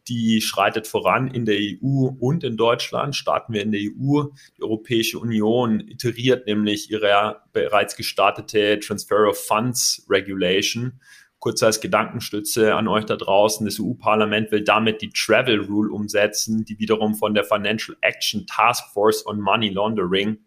die 0.07 0.43
schreitet 0.43 0.87
voran 0.87 1.29
in 1.29 1.47
der 1.47 1.57
EU 1.57 2.11
und 2.21 2.45
in 2.45 2.59
Deutschland. 2.59 3.17
Starten 3.17 3.55
wir 3.55 3.63
in 3.63 3.73
der 3.73 3.81
EU. 3.81 4.25
Die 4.59 4.63
Europäische 4.63 5.19
Union 5.19 5.81
iteriert 5.81 6.47
nämlich 6.47 6.91
ihre 6.91 7.41
bereits 7.55 7.97
gestartete 7.97 8.79
Transfer 8.81 9.27
of 9.27 9.39
Funds 9.39 10.07
Regulation 10.11 11.01
kurz 11.45 11.63
als 11.63 11.83
Gedankenstütze 11.83 12.75
an 12.75 12.89
euch 12.89 13.05
da 13.05 13.17
draußen. 13.17 13.67
Das 13.67 13.79
EU-Parlament 13.79 14.51
will 14.51 14.65
damit 14.65 15.03
die 15.03 15.11
Travel 15.11 15.61
Rule 15.61 15.93
umsetzen, 15.93 16.65
die 16.65 16.79
wiederum 16.79 17.15
von 17.17 17.35
der 17.35 17.45
Financial 17.45 17.95
Action 18.01 18.47
Task 18.47 18.83
Force 18.95 19.27
on 19.27 19.43
Money 19.43 19.69
Laundering 19.69 20.39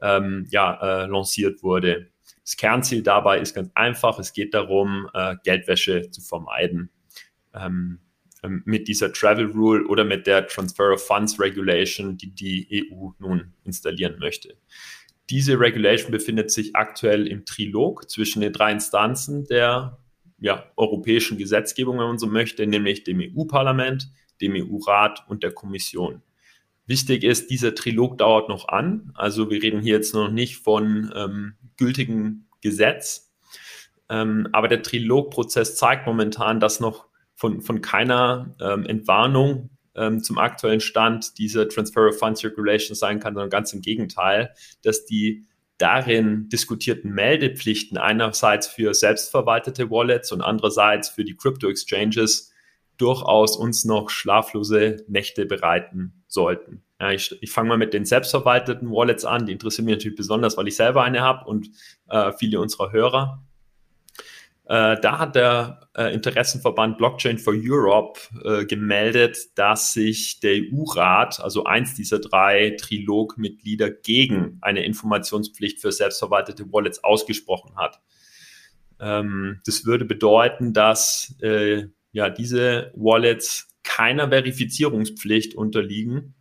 ähm, 0.00 0.46
ja, 0.50 0.78
äh, 0.80 1.06
lanciert 1.06 1.64
wurde. 1.64 2.12
Das 2.44 2.56
Kernziel 2.56 3.02
dabei 3.02 3.40
ist 3.40 3.52
ganz 3.52 3.72
einfach. 3.74 4.20
Es 4.20 4.32
geht 4.32 4.54
darum, 4.54 5.08
äh, 5.12 5.34
Geldwäsche 5.42 6.08
zu 6.12 6.20
vermeiden. 6.20 6.90
Ähm, 7.52 7.98
ähm 8.44 8.62
mit 8.64 8.86
dieser 8.86 9.12
Travel 9.12 9.46
Rule 9.46 9.88
oder 9.88 10.04
mit 10.04 10.28
der 10.28 10.46
Transfer 10.46 10.92
of 10.92 11.04
Funds 11.04 11.40
Regulation, 11.40 12.16
die 12.16 12.32
die 12.32 12.86
EU 12.92 13.08
nun 13.18 13.54
installieren 13.64 14.20
möchte. 14.20 14.56
Diese 15.30 15.58
Regulation 15.58 16.12
befindet 16.12 16.52
sich 16.52 16.76
aktuell 16.76 17.26
im 17.26 17.44
Trilog 17.44 18.08
zwischen 18.08 18.40
den 18.40 18.52
drei 18.52 18.70
Instanzen 18.70 19.44
der 19.48 19.98
ja, 20.40 20.70
europäischen 20.76 21.38
Gesetzgebung, 21.38 21.98
wenn 21.98 22.06
man 22.06 22.18
so 22.18 22.26
möchte, 22.26 22.66
nämlich 22.66 23.04
dem 23.04 23.20
EU-Parlament, 23.20 24.10
dem 24.40 24.54
EU-Rat 24.54 25.24
und 25.28 25.42
der 25.42 25.52
Kommission. 25.52 26.22
Wichtig 26.86 27.22
ist, 27.24 27.50
dieser 27.50 27.74
Trilog 27.74 28.18
dauert 28.18 28.48
noch 28.48 28.68
an. 28.68 29.12
Also 29.14 29.50
wir 29.50 29.62
reden 29.62 29.80
hier 29.80 29.94
jetzt 29.94 30.14
noch 30.14 30.30
nicht 30.30 30.56
von 30.56 31.12
ähm, 31.14 31.54
gültigem 31.76 32.46
Gesetz. 32.62 33.34
Ähm, 34.08 34.48
aber 34.52 34.68
der 34.68 34.82
Trilogprozess 34.82 35.76
zeigt 35.76 36.06
momentan, 36.06 36.60
dass 36.60 36.80
noch 36.80 37.06
von, 37.34 37.60
von 37.60 37.82
keiner 37.82 38.54
ähm, 38.60 38.86
Entwarnung 38.86 39.70
ähm, 39.94 40.22
zum 40.22 40.38
aktuellen 40.38 40.80
Stand 40.80 41.36
dieser 41.38 41.68
Transfer 41.68 42.08
of 42.08 42.18
Fund 42.18 42.38
Circulation 42.38 42.94
sein 42.94 43.20
kann, 43.20 43.34
sondern 43.34 43.50
ganz 43.50 43.72
im 43.72 43.82
Gegenteil, 43.82 44.54
dass 44.82 45.04
die 45.04 45.46
darin 45.78 46.48
diskutierten 46.48 47.12
Meldepflichten 47.12 47.96
einerseits 47.96 48.66
für 48.66 48.94
selbstverwaltete 48.94 49.90
Wallets 49.90 50.32
und 50.32 50.42
andererseits 50.42 51.08
für 51.08 51.24
die 51.24 51.36
Crypto-Exchanges 51.36 52.52
durchaus 52.96 53.56
uns 53.56 53.84
noch 53.84 54.10
schlaflose 54.10 55.04
Nächte 55.08 55.46
bereiten 55.46 56.24
sollten. 56.26 56.82
Ja, 57.00 57.12
ich, 57.12 57.36
ich 57.40 57.52
fange 57.52 57.68
mal 57.68 57.78
mit 57.78 57.94
den 57.94 58.04
selbstverwalteten 58.04 58.90
Wallets 58.90 59.24
an. 59.24 59.46
Die 59.46 59.52
interessieren 59.52 59.84
mich 59.84 59.94
natürlich 59.94 60.16
besonders, 60.18 60.56
weil 60.56 60.66
ich 60.66 60.76
selber 60.76 61.04
eine 61.04 61.20
habe 61.20 61.48
und 61.48 61.70
äh, 62.08 62.32
viele 62.32 62.60
unserer 62.60 62.90
Hörer. 62.90 63.47
Äh, 64.68 65.00
da 65.00 65.18
hat 65.18 65.34
der 65.34 65.88
äh, 65.96 66.12
Interessenverband 66.12 66.98
Blockchain 66.98 67.38
for 67.38 67.54
Europe 67.56 68.20
äh, 68.44 68.66
gemeldet, 68.66 69.38
dass 69.54 69.94
sich 69.94 70.40
der 70.40 70.56
EU-Rat, 70.56 71.40
also 71.40 71.64
eins 71.64 71.94
dieser 71.94 72.18
drei 72.18 72.76
Trilog-Mitglieder, 72.78 73.90
gegen 73.90 74.58
eine 74.60 74.84
Informationspflicht 74.84 75.80
für 75.80 75.90
selbstverwaltete 75.90 76.70
Wallets 76.70 77.02
ausgesprochen 77.02 77.76
hat. 77.76 78.02
Ähm, 79.00 79.62
das 79.64 79.86
würde 79.86 80.04
bedeuten, 80.04 80.74
dass 80.74 81.34
äh, 81.40 81.86
ja 82.12 82.28
diese 82.28 82.92
Wallets 82.94 83.68
keiner 83.84 84.28
Verifizierungspflicht 84.28 85.54
unterliegen 85.54 86.34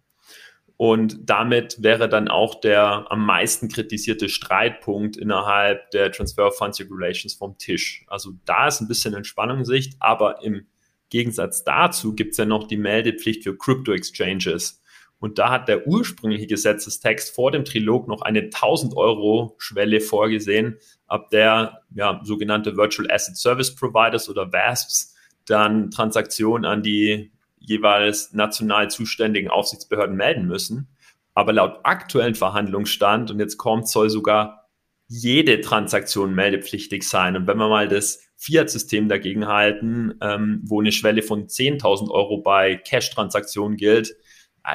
Und 0.78 1.18
damit 1.28 1.82
wäre 1.82 2.08
dann 2.08 2.28
auch 2.28 2.62
der 2.62 3.12
am 3.12 3.26
meisten 3.26 3.68
kritisierte 3.68 4.30
Streitpunkt 4.30 5.18
innerhalb 5.18 5.90
der 5.90 6.12
Transfer 6.12 6.48
of 6.48 6.58
Funds 6.58 6.80
Regulations 6.80 7.34
vom 7.34 7.58
Tisch. 7.58 8.06
Also 8.08 8.34
da 8.46 8.68
ist 8.68 8.80
ein 8.80 8.88
bisschen 8.88 9.16
Entspannungssicht, 9.16 9.96
aber 10.00 10.44
im 10.44 10.68
Gegensatz 11.10 11.64
dazu 11.64 12.14
gibt 12.14 12.32
es 12.32 12.38
ja 12.38 12.46
noch 12.46 12.68
die 12.68 12.78
Meldepflicht 12.78 13.44
für 13.44 13.58
Crypto 13.58 13.92
Exchanges. 13.92 14.84
Und 15.20 15.40
da 15.40 15.50
hat 15.50 15.68
der 15.68 15.88
ursprüngliche 15.88 16.46
Gesetzestext 16.46 17.34
vor 17.34 17.52
dem 17.52 17.66
Trilog 17.66 18.08
noch 18.08 18.22
eine 18.22 18.42
1000 18.42 18.96
Euro 18.96 19.56
Schwelle 19.58 20.00
vorgesehen, 20.00 20.78
ab 21.08 21.32
der 21.32 21.82
ja, 21.96 22.22
sogenannte 22.24 22.78
Virtual 22.78 23.10
Asset 23.10 23.36
Service 23.36 23.74
Providers 23.74 24.30
oder 24.30 24.54
VASPs 24.54 25.16
dann 25.46 25.90
Transaktionen 25.90 26.66
an 26.66 26.84
die 26.84 27.32
jeweils 27.60 28.34
national 28.34 28.90
zuständigen 28.90 29.50
Aufsichtsbehörden 29.50 30.16
melden 30.16 30.48
müssen. 30.48 30.88
Aber 31.34 31.54
laut 31.54 31.80
aktuellen 31.84 32.36
Verhandlungsstand, 32.36 33.30
und 33.32 33.40
jetzt 33.40 33.58
kommt, 33.58 33.88
soll 33.88 34.10
sogar 34.10 34.68
jede 35.08 35.62
Transaktion 35.62 36.34
meldepflichtig 36.34 37.08
sein. 37.08 37.36
Und 37.36 37.48
wenn 37.48 37.58
wir 37.58 37.70
mal 37.70 37.88
das 37.88 38.20
Fiat-System 38.38 39.08
dagegen 39.08 39.48
halten, 39.48 40.16
ähm, 40.22 40.62
wo 40.64 40.82
eine 40.82 40.92
Schwelle 40.92 41.22
von 41.22 41.48
10.000 41.48 42.10
Euro 42.10 42.42
bei 42.42 42.76
Cash-Transaktionen 42.76 43.78
gilt, 43.78 44.16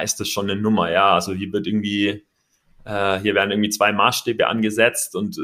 ist 0.03 0.19
das 0.19 0.27
schon 0.29 0.49
eine 0.49 0.59
Nummer. 0.59 0.91
Ja, 0.91 1.13
also 1.13 1.33
hier 1.33 1.51
wird 1.53 1.67
irgendwie, 1.67 2.25
äh, 2.85 3.19
hier 3.19 3.35
werden 3.35 3.51
irgendwie 3.51 3.69
zwei 3.69 3.91
Maßstäbe 3.91 4.47
angesetzt 4.47 5.15
und 5.15 5.37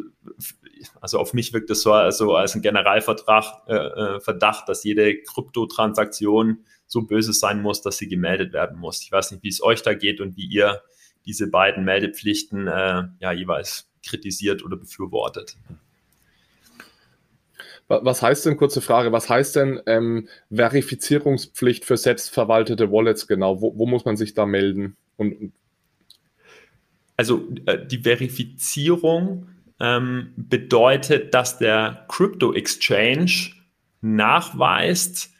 also 1.02 1.20
auf 1.20 1.34
mich 1.34 1.54
wirkt 1.54 1.70
das 1.70 1.82
so 1.82 1.94
also 1.94 2.36
als 2.36 2.56
ein 2.56 2.62
Generalvertrag, 2.62 3.68
äh, 3.68 3.76
äh, 3.76 4.20
Verdacht, 4.22 4.70
dass 4.70 4.84
jede 4.84 5.22
Kryptotransaktion 5.22 6.66
so 6.90 7.04
böse 7.04 7.34
sein 7.34 7.62
muss, 7.62 7.82
dass 7.82 7.98
sie 7.98 8.10
gemeldet 8.10 8.52
werden 8.52 8.78
muss. 8.78 9.02
Ich 9.02 9.12
weiß 9.12 9.32
nicht, 9.32 9.44
wie 9.44 9.50
es 9.50 9.64
euch 9.64 9.84
da 9.84 9.94
geht 9.94 10.20
und 10.20 10.36
wie 10.36 10.46
ihr 10.46 10.82
diese 11.26 11.48
beiden 11.48 11.86
Meldepflichten 11.86 12.68
äh, 12.68 13.04
ja 13.20 13.32
jeweils 13.32 13.88
kritisiert 14.06 14.66
oder 14.66 14.76
befürwortet. 14.76 15.56
Was 17.88 18.22
heißt 18.22 18.46
denn, 18.46 18.58
kurze 18.58 18.82
Frage, 18.82 19.12
was 19.12 19.30
heißt 19.30 19.56
denn 19.56 19.82
ähm, 19.88 20.28
Verifizierungspflicht 20.52 21.86
für 21.86 21.98
selbstverwaltete 21.98 22.92
Wallets 22.92 23.28
genau? 23.28 23.62
Wo, 23.62 23.76
wo 23.78 23.88
muss 23.88 24.06
man 24.06 24.16
sich 24.16 24.36
da 24.36 24.46
melden? 24.46 24.96
Und, 25.18 25.54
also 27.18 27.48
äh, 27.66 27.86
die 27.86 28.00
Verifizierung 28.00 29.48
ähm, 29.80 30.34
bedeutet, 30.38 31.34
dass 31.34 31.58
der 31.58 32.06
Crypto 32.10 32.54
Exchange 32.54 33.54
nachweist, 34.02 35.32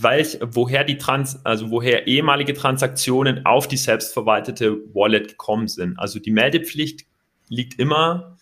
welch, 0.00 0.38
woher 0.42 0.84
die 0.84 0.98
Trans, 0.98 1.44
also 1.44 1.70
woher 1.70 2.06
ehemalige 2.06 2.54
Transaktionen 2.54 3.46
auf 3.46 3.68
die 3.68 3.76
selbstverwaltete 3.76 4.78
Wallet 4.94 5.28
gekommen 5.28 5.68
sind. 5.68 5.98
Also 5.98 6.18
die 6.18 6.32
Meldepflicht 6.32 7.06
liegt 7.48 7.78
immer 7.78 8.36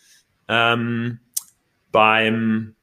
ähm, 0.47 1.19
beim 1.91 2.75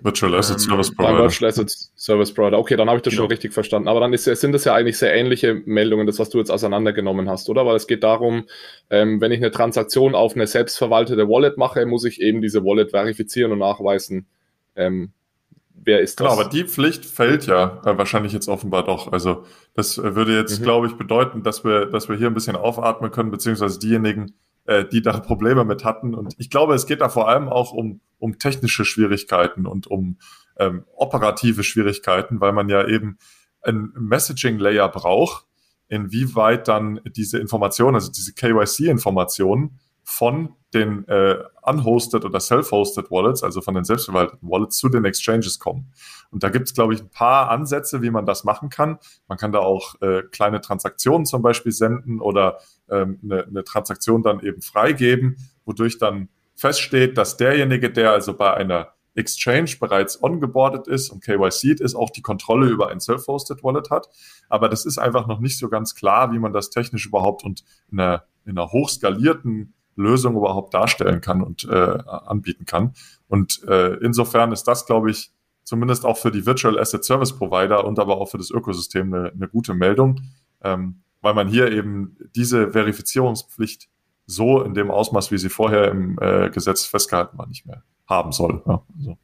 Virtual 0.00 0.34
Asset 0.34 0.56
ähm, 0.56 0.58
Service 0.60 0.94
Provider. 0.94 1.18
Virtual 1.18 1.48
Asset 1.48 1.70
Service 1.96 2.34
Provider. 2.34 2.58
Okay, 2.58 2.76
dann 2.76 2.88
habe 2.88 2.98
ich 2.98 3.02
das 3.02 3.12
genau. 3.12 3.24
schon 3.24 3.30
richtig 3.30 3.52
verstanden. 3.52 3.88
Aber 3.88 4.00
dann 4.00 4.12
ist, 4.12 4.24
sind 4.24 4.52
das 4.52 4.64
ja 4.64 4.74
eigentlich 4.74 4.98
sehr 4.98 5.14
ähnliche 5.14 5.54
Meldungen, 5.64 6.06
das, 6.06 6.18
was 6.18 6.30
du 6.30 6.38
jetzt 6.38 6.50
auseinandergenommen 6.50 7.28
hast, 7.28 7.48
oder? 7.48 7.64
Weil 7.66 7.76
es 7.76 7.86
geht 7.86 8.02
darum, 8.02 8.46
ähm, 8.90 9.20
wenn 9.20 9.32
ich 9.32 9.38
eine 9.38 9.50
Transaktion 9.50 10.14
auf 10.14 10.34
eine 10.34 10.46
selbstverwaltete 10.46 11.28
Wallet 11.28 11.56
mache, 11.56 11.86
muss 11.86 12.04
ich 12.04 12.20
eben 12.20 12.42
diese 12.42 12.64
Wallet 12.64 12.90
verifizieren 12.90 13.52
und 13.52 13.58
nachweisen, 13.58 14.26
ähm, 14.74 15.12
wer 15.84 16.00
ist 16.00 16.16
genau, 16.16 16.30
das? 16.30 16.38
Genau, 16.38 16.48
aber 16.48 16.50
die 16.50 16.64
Pflicht 16.64 17.04
fällt 17.04 17.46
ja 17.46 17.80
äh, 17.84 17.98
wahrscheinlich 17.98 18.32
jetzt 18.32 18.48
offenbar 18.48 18.84
doch. 18.84 19.12
Also 19.12 19.44
das 19.74 19.98
äh, 19.98 20.14
würde 20.14 20.36
jetzt, 20.36 20.60
mhm. 20.60 20.64
glaube 20.64 20.86
ich, 20.86 20.94
bedeuten, 20.94 21.42
dass 21.42 21.64
wir, 21.64 21.86
dass 21.86 22.08
wir 22.08 22.16
hier 22.16 22.28
ein 22.28 22.34
bisschen 22.34 22.56
aufatmen 22.56 23.10
können, 23.10 23.30
beziehungsweise 23.30 23.78
diejenigen, 23.78 24.34
äh, 24.66 24.84
die 24.84 25.02
da 25.02 25.18
Probleme 25.20 25.64
mit 25.64 25.84
hatten. 25.84 26.14
Und 26.14 26.34
ich 26.38 26.50
glaube, 26.50 26.74
es 26.74 26.86
geht 26.86 27.00
da 27.00 27.08
vor 27.08 27.28
allem 27.28 27.48
auch 27.48 27.72
um, 27.72 28.00
um 28.18 28.38
technische 28.38 28.84
Schwierigkeiten 28.84 29.66
und 29.66 29.86
um 29.86 30.18
ähm, 30.58 30.84
operative 30.96 31.64
Schwierigkeiten, 31.64 32.40
weil 32.40 32.52
man 32.52 32.68
ja 32.68 32.86
eben 32.86 33.18
ein 33.62 33.92
Messaging-Layer 33.94 34.88
braucht, 34.88 35.46
inwieweit 35.88 36.68
dann 36.68 37.00
diese 37.04 37.38
Informationen, 37.38 37.94
also 37.96 38.10
diese 38.10 38.34
KYC-Informationen 38.34 39.78
von 40.04 40.54
den 40.74 41.06
äh, 41.08 41.36
unhosted 41.62 42.24
oder 42.24 42.40
self-hosted 42.40 43.10
Wallets, 43.10 43.42
also 43.42 43.60
von 43.60 43.74
den 43.74 43.84
selbstverwalteten 43.84 44.48
Wallets, 44.48 44.78
zu 44.78 44.88
den 44.88 45.04
Exchanges 45.04 45.58
kommen. 45.58 45.92
Und 46.30 46.42
da 46.42 46.48
gibt 46.48 46.66
es, 46.68 46.74
glaube 46.74 46.94
ich, 46.94 47.02
ein 47.02 47.10
paar 47.10 47.50
Ansätze, 47.50 48.02
wie 48.02 48.10
man 48.10 48.24
das 48.24 48.44
machen 48.44 48.70
kann. 48.70 48.98
Man 49.28 49.38
kann 49.38 49.52
da 49.52 49.58
auch 49.58 50.00
äh, 50.00 50.22
kleine 50.30 50.60
Transaktionen 50.60 51.26
zum 51.26 51.42
Beispiel 51.42 51.72
senden 51.72 52.20
oder 52.20 52.58
ähm, 52.88 53.20
eine, 53.22 53.44
eine 53.44 53.64
Transaktion 53.64 54.22
dann 54.22 54.40
eben 54.40 54.62
freigeben, 54.62 55.36
wodurch 55.64 55.98
dann 55.98 56.28
feststeht, 56.54 57.18
dass 57.18 57.36
derjenige, 57.36 57.90
der 57.90 58.12
also 58.12 58.34
bei 58.34 58.54
einer 58.54 58.94
Exchange 59.14 59.72
bereits 59.78 60.22
ongeboardet 60.22 60.88
ist 60.88 61.10
und 61.10 61.22
KYC 61.22 61.80
ist, 61.80 61.94
auch 61.94 62.10
die 62.10 62.22
Kontrolle 62.22 62.68
über 62.68 62.88
ein 62.88 63.00
Self-Hosted 63.00 63.62
Wallet 63.62 63.90
hat. 63.90 64.08
Aber 64.48 64.70
das 64.70 64.86
ist 64.86 64.96
einfach 64.96 65.26
noch 65.26 65.38
nicht 65.38 65.58
so 65.58 65.68
ganz 65.68 65.94
klar, 65.94 66.32
wie 66.32 66.38
man 66.38 66.54
das 66.54 66.70
technisch 66.70 67.06
überhaupt 67.06 67.44
und 67.44 67.62
in 67.90 68.00
einer, 68.00 68.24
in 68.46 68.52
einer 68.52 68.72
hochskalierten 68.72 69.74
Lösung 69.96 70.36
überhaupt 70.36 70.74
darstellen 70.74 71.20
kann 71.20 71.42
und 71.42 71.64
äh, 71.64 71.98
anbieten 72.06 72.64
kann. 72.64 72.94
Und 73.28 73.62
äh, 73.68 73.94
insofern 73.96 74.52
ist 74.52 74.64
das, 74.64 74.86
glaube 74.86 75.10
ich, 75.10 75.32
zumindest 75.64 76.04
auch 76.04 76.16
für 76.16 76.30
die 76.30 76.44
Virtual 76.46 76.78
Asset 76.78 77.04
Service 77.04 77.36
Provider 77.36 77.84
und 77.84 77.98
aber 77.98 78.18
auch 78.18 78.26
für 78.26 78.38
das 78.38 78.50
Ökosystem 78.50 79.12
eine, 79.12 79.30
eine 79.30 79.48
gute 79.48 79.74
Meldung, 79.74 80.20
ähm, 80.62 81.02
weil 81.20 81.34
man 81.34 81.48
hier 81.48 81.70
eben 81.70 82.16
diese 82.34 82.70
Verifizierungspflicht 82.70 83.88
so 84.26 84.62
in 84.62 84.74
dem 84.74 84.90
Ausmaß, 84.90 85.30
wie 85.30 85.38
sie 85.38 85.48
vorher 85.48 85.90
im 85.90 86.18
äh, 86.20 86.50
Gesetz 86.50 86.84
festgehalten 86.84 87.38
war, 87.38 87.46
nicht 87.46 87.66
mehr 87.66 87.82
haben 88.06 88.32
soll. 88.32 88.62
Ja, 88.66 88.82
also. 88.96 89.18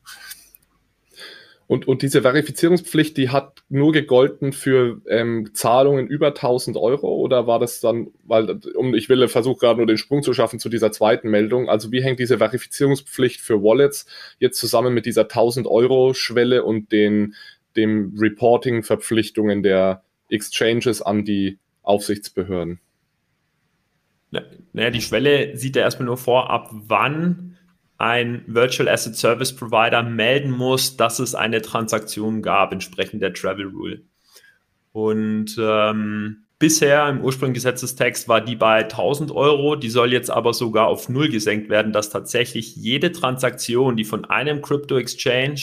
Und, 1.68 1.86
und 1.86 2.00
diese 2.00 2.22
Verifizierungspflicht, 2.22 3.14
die 3.18 3.28
hat 3.28 3.62
nur 3.68 3.92
gegolten 3.92 4.54
für 4.54 5.02
ähm, 5.06 5.50
Zahlungen 5.52 6.06
über 6.06 6.28
1000 6.28 6.78
Euro 6.78 7.14
oder 7.14 7.46
war 7.46 7.58
das 7.58 7.80
dann, 7.80 8.08
weil 8.24 8.58
um, 8.74 8.94
ich 8.94 9.10
will 9.10 9.28
versuche 9.28 9.60
gerade 9.60 9.76
nur 9.76 9.86
den 9.86 9.98
Sprung 9.98 10.22
zu 10.22 10.32
schaffen 10.32 10.58
zu 10.58 10.70
dieser 10.70 10.92
zweiten 10.92 11.28
Meldung. 11.28 11.68
Also 11.68 11.92
wie 11.92 12.02
hängt 12.02 12.20
diese 12.20 12.38
Verifizierungspflicht 12.38 13.42
für 13.42 13.62
Wallets 13.62 14.06
jetzt 14.38 14.58
zusammen 14.58 14.94
mit 14.94 15.04
dieser 15.04 15.24
1000 15.24 15.66
Euro 15.66 16.14
Schwelle 16.14 16.64
und 16.64 16.90
den 16.90 17.34
dem 17.76 18.14
Reporting-Verpflichtungen 18.18 19.62
der 19.62 20.02
Exchanges 20.30 21.02
an 21.02 21.26
die 21.26 21.58
Aufsichtsbehörden? 21.82 22.80
Naja, 24.72 24.90
die 24.90 25.02
Schwelle 25.02 25.54
sieht 25.54 25.76
ja 25.76 25.82
erstmal 25.82 26.06
nur 26.06 26.16
vor, 26.16 26.48
ab 26.48 26.70
wann 26.72 27.57
ein 27.98 28.44
Virtual 28.46 28.88
Asset 28.88 29.16
Service 29.16 29.54
Provider 29.54 30.02
melden 30.02 30.52
muss, 30.52 30.96
dass 30.96 31.18
es 31.18 31.34
eine 31.34 31.60
Transaktion 31.60 32.42
gab, 32.42 32.72
entsprechend 32.72 33.22
der 33.22 33.34
Travel 33.34 33.66
Rule. 33.66 34.02
Und 34.92 35.56
ähm, 35.60 36.44
bisher 36.60 37.08
im 37.08 37.20
ursprünglichen 37.20 37.54
Gesetzestext 37.54 38.28
war 38.28 38.40
die 38.40 38.56
bei 38.56 38.84
1000 38.84 39.32
Euro, 39.32 39.74
die 39.74 39.90
soll 39.90 40.12
jetzt 40.12 40.30
aber 40.30 40.54
sogar 40.54 40.86
auf 40.86 41.08
Null 41.08 41.28
gesenkt 41.28 41.68
werden, 41.70 41.92
dass 41.92 42.10
tatsächlich 42.10 42.76
jede 42.76 43.10
Transaktion, 43.10 43.96
die 43.96 44.04
von 44.04 44.24
einem 44.24 44.62
Crypto 44.62 44.96
Exchange 44.96 45.60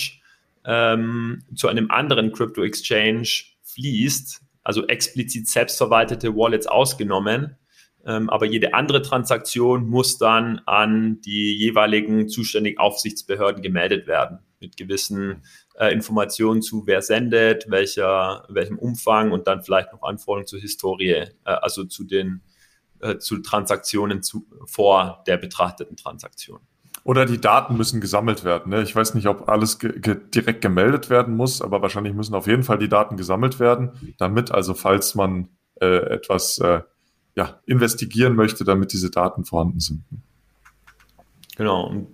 ähm, 0.65 1.43
zu 1.55 1.69
einem 1.69 1.89
anderen 1.89 2.33
Crypto 2.33 2.63
Exchange 2.63 3.27
fließt, 3.63 4.41
also 4.63 4.85
explizit 4.87 5.47
selbstverwaltete 5.47 6.35
Wallets 6.35 6.67
ausgenommen, 6.67 7.55
aber 8.07 8.45
jede 8.45 8.75
andere 8.75 9.01
Transaktion 9.01 9.87
muss 9.87 10.19
dann 10.19 10.61
an 10.67 11.21
die 11.21 11.57
jeweiligen 11.57 12.29
zuständigen 12.29 12.77
Aufsichtsbehörden 12.77 13.63
gemeldet 13.63 14.05
werden 14.05 14.39
mit 14.59 14.77
gewissen 14.77 15.43
äh, 15.77 15.93
Informationen 15.93 16.61
zu, 16.61 16.87
wer 16.87 17.01
sendet, 17.01 17.65
welcher, 17.69 18.45
welchem 18.49 18.77
Umfang 18.77 19.31
und 19.31 19.47
dann 19.47 19.61
vielleicht 19.61 19.91
noch 19.91 20.03
Anforderungen 20.03 20.47
zur 20.47 20.59
Historie, 20.59 21.11
äh, 21.11 21.29
also 21.43 21.83
zu 21.83 22.03
den 22.03 22.41
äh, 22.99 23.17
zu 23.17 23.39
Transaktionen 23.39 24.23
zu, 24.23 24.47
vor 24.65 25.23
der 25.27 25.37
betrachteten 25.37 25.97
Transaktion. 25.97 26.59
Oder 27.03 27.25
die 27.25 27.39
Daten 27.39 27.77
müssen 27.77 28.01
gesammelt 28.01 28.43
werden. 28.43 28.71
Ne? 28.71 28.81
Ich 28.81 28.95
weiß 28.95 29.13
nicht, 29.13 29.27
ob 29.27 29.47
alles 29.47 29.77
ge 29.77 29.99
ge 29.99 30.17
direkt 30.33 30.61
gemeldet 30.61 31.09
werden 31.09 31.35
muss, 31.35 31.61
aber 31.61 31.81
wahrscheinlich 31.81 32.13
müssen 32.13 32.33
auf 32.33 32.47
jeden 32.47 32.63
Fall 32.63 32.79
die 32.79 32.89
Daten 32.89 33.15
gesammelt 33.15 33.59
werden, 33.59 33.91
damit 34.17 34.51
also, 34.51 34.73
falls 34.73 35.13
man 35.13 35.49
äh, 35.81 35.85
etwas 35.85 36.57
äh, 36.59 36.81
ja, 37.35 37.61
investigieren 37.65 38.35
möchte, 38.35 38.63
damit 38.63 38.93
diese 38.93 39.11
Daten 39.11 39.45
vorhanden 39.45 39.79
sind. 39.79 40.03
Genau. 41.57 41.87
Und 41.87 42.07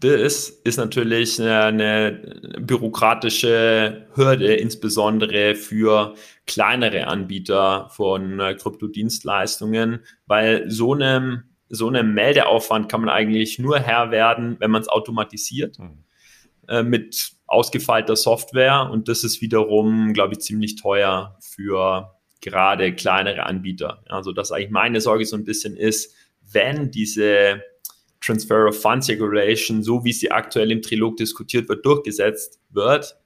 das 0.00 0.48
ist 0.48 0.78
natürlich 0.78 1.40
eine, 1.40 2.58
bürokratische 2.60 4.06
Hürde, 4.14 4.54
insbesondere 4.54 5.54
für 5.54 6.14
kleinere 6.46 7.06
Anbieter 7.06 7.88
von 7.90 8.40
äh, 8.40 8.54
Kryptodienstleistungen, 8.54 10.00
weil 10.26 10.68
so 10.70 10.94
einem 10.94 11.44
so 11.74 11.88
einem 11.88 12.12
Meldeaufwand 12.12 12.90
kann 12.90 13.00
man 13.00 13.08
eigentlich 13.08 13.58
nur 13.58 13.78
Herr 13.78 14.10
werden, 14.10 14.56
wenn 14.60 14.70
man 14.70 14.82
es 14.82 14.88
automatisiert 14.88 15.78
mhm. 15.78 16.04
äh, 16.68 16.82
mit 16.82 17.32
ausgefeilter 17.46 18.14
Software 18.14 18.90
und 18.90 19.08
das 19.08 19.24
ist 19.24 19.40
wiederum, 19.40 20.12
glaube 20.12 20.34
ich, 20.34 20.40
ziemlich 20.40 20.76
teuer 20.76 21.38
für 21.40 22.14
gerade 22.42 22.94
kleinere 22.94 23.46
Anbieter. 23.46 24.02
Also 24.08 24.32
dass 24.32 24.52
eigentlich 24.52 24.70
meine 24.70 25.00
Sorge 25.00 25.24
so 25.24 25.36
ein 25.36 25.44
bisschen 25.44 25.76
ist, 25.76 26.14
wenn 26.52 26.90
diese 26.90 27.62
Transfer 28.20 28.68
of 28.68 28.80
Funds 28.80 29.08
Regulation, 29.08 29.82
so 29.82 30.04
wie 30.04 30.12
sie 30.12 30.30
aktuell 30.30 30.70
im 30.70 30.82
Trilog 30.82 31.16
diskutiert 31.16 31.68
wird, 31.68 31.84
durchgesetzt 31.86 32.60
wird, 32.70 33.16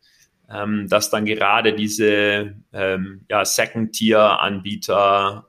ähm, 0.49 0.89
dass 0.89 1.11
dann 1.11 1.27
gerade 1.27 1.75
diese 1.75 2.55
ähm, 2.73 3.25
ja, 3.29 3.45
Second-Tier-Anbieter 3.45 5.47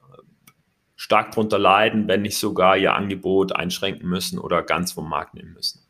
stark 0.96 1.32
darunter 1.32 1.60
leiden, 1.60 2.08
wenn 2.08 2.24
nicht 2.24 2.38
sogar 2.38 2.76
ihr 2.76 2.96
Angebot 2.96 3.56
einschränken 3.56 4.10
müssen 4.10 4.40
oder 4.40 4.64
ganz 4.64 4.92
vom 4.92 5.08
Markt 5.08 5.36
nehmen 5.36 5.54
müssen. 5.54 5.82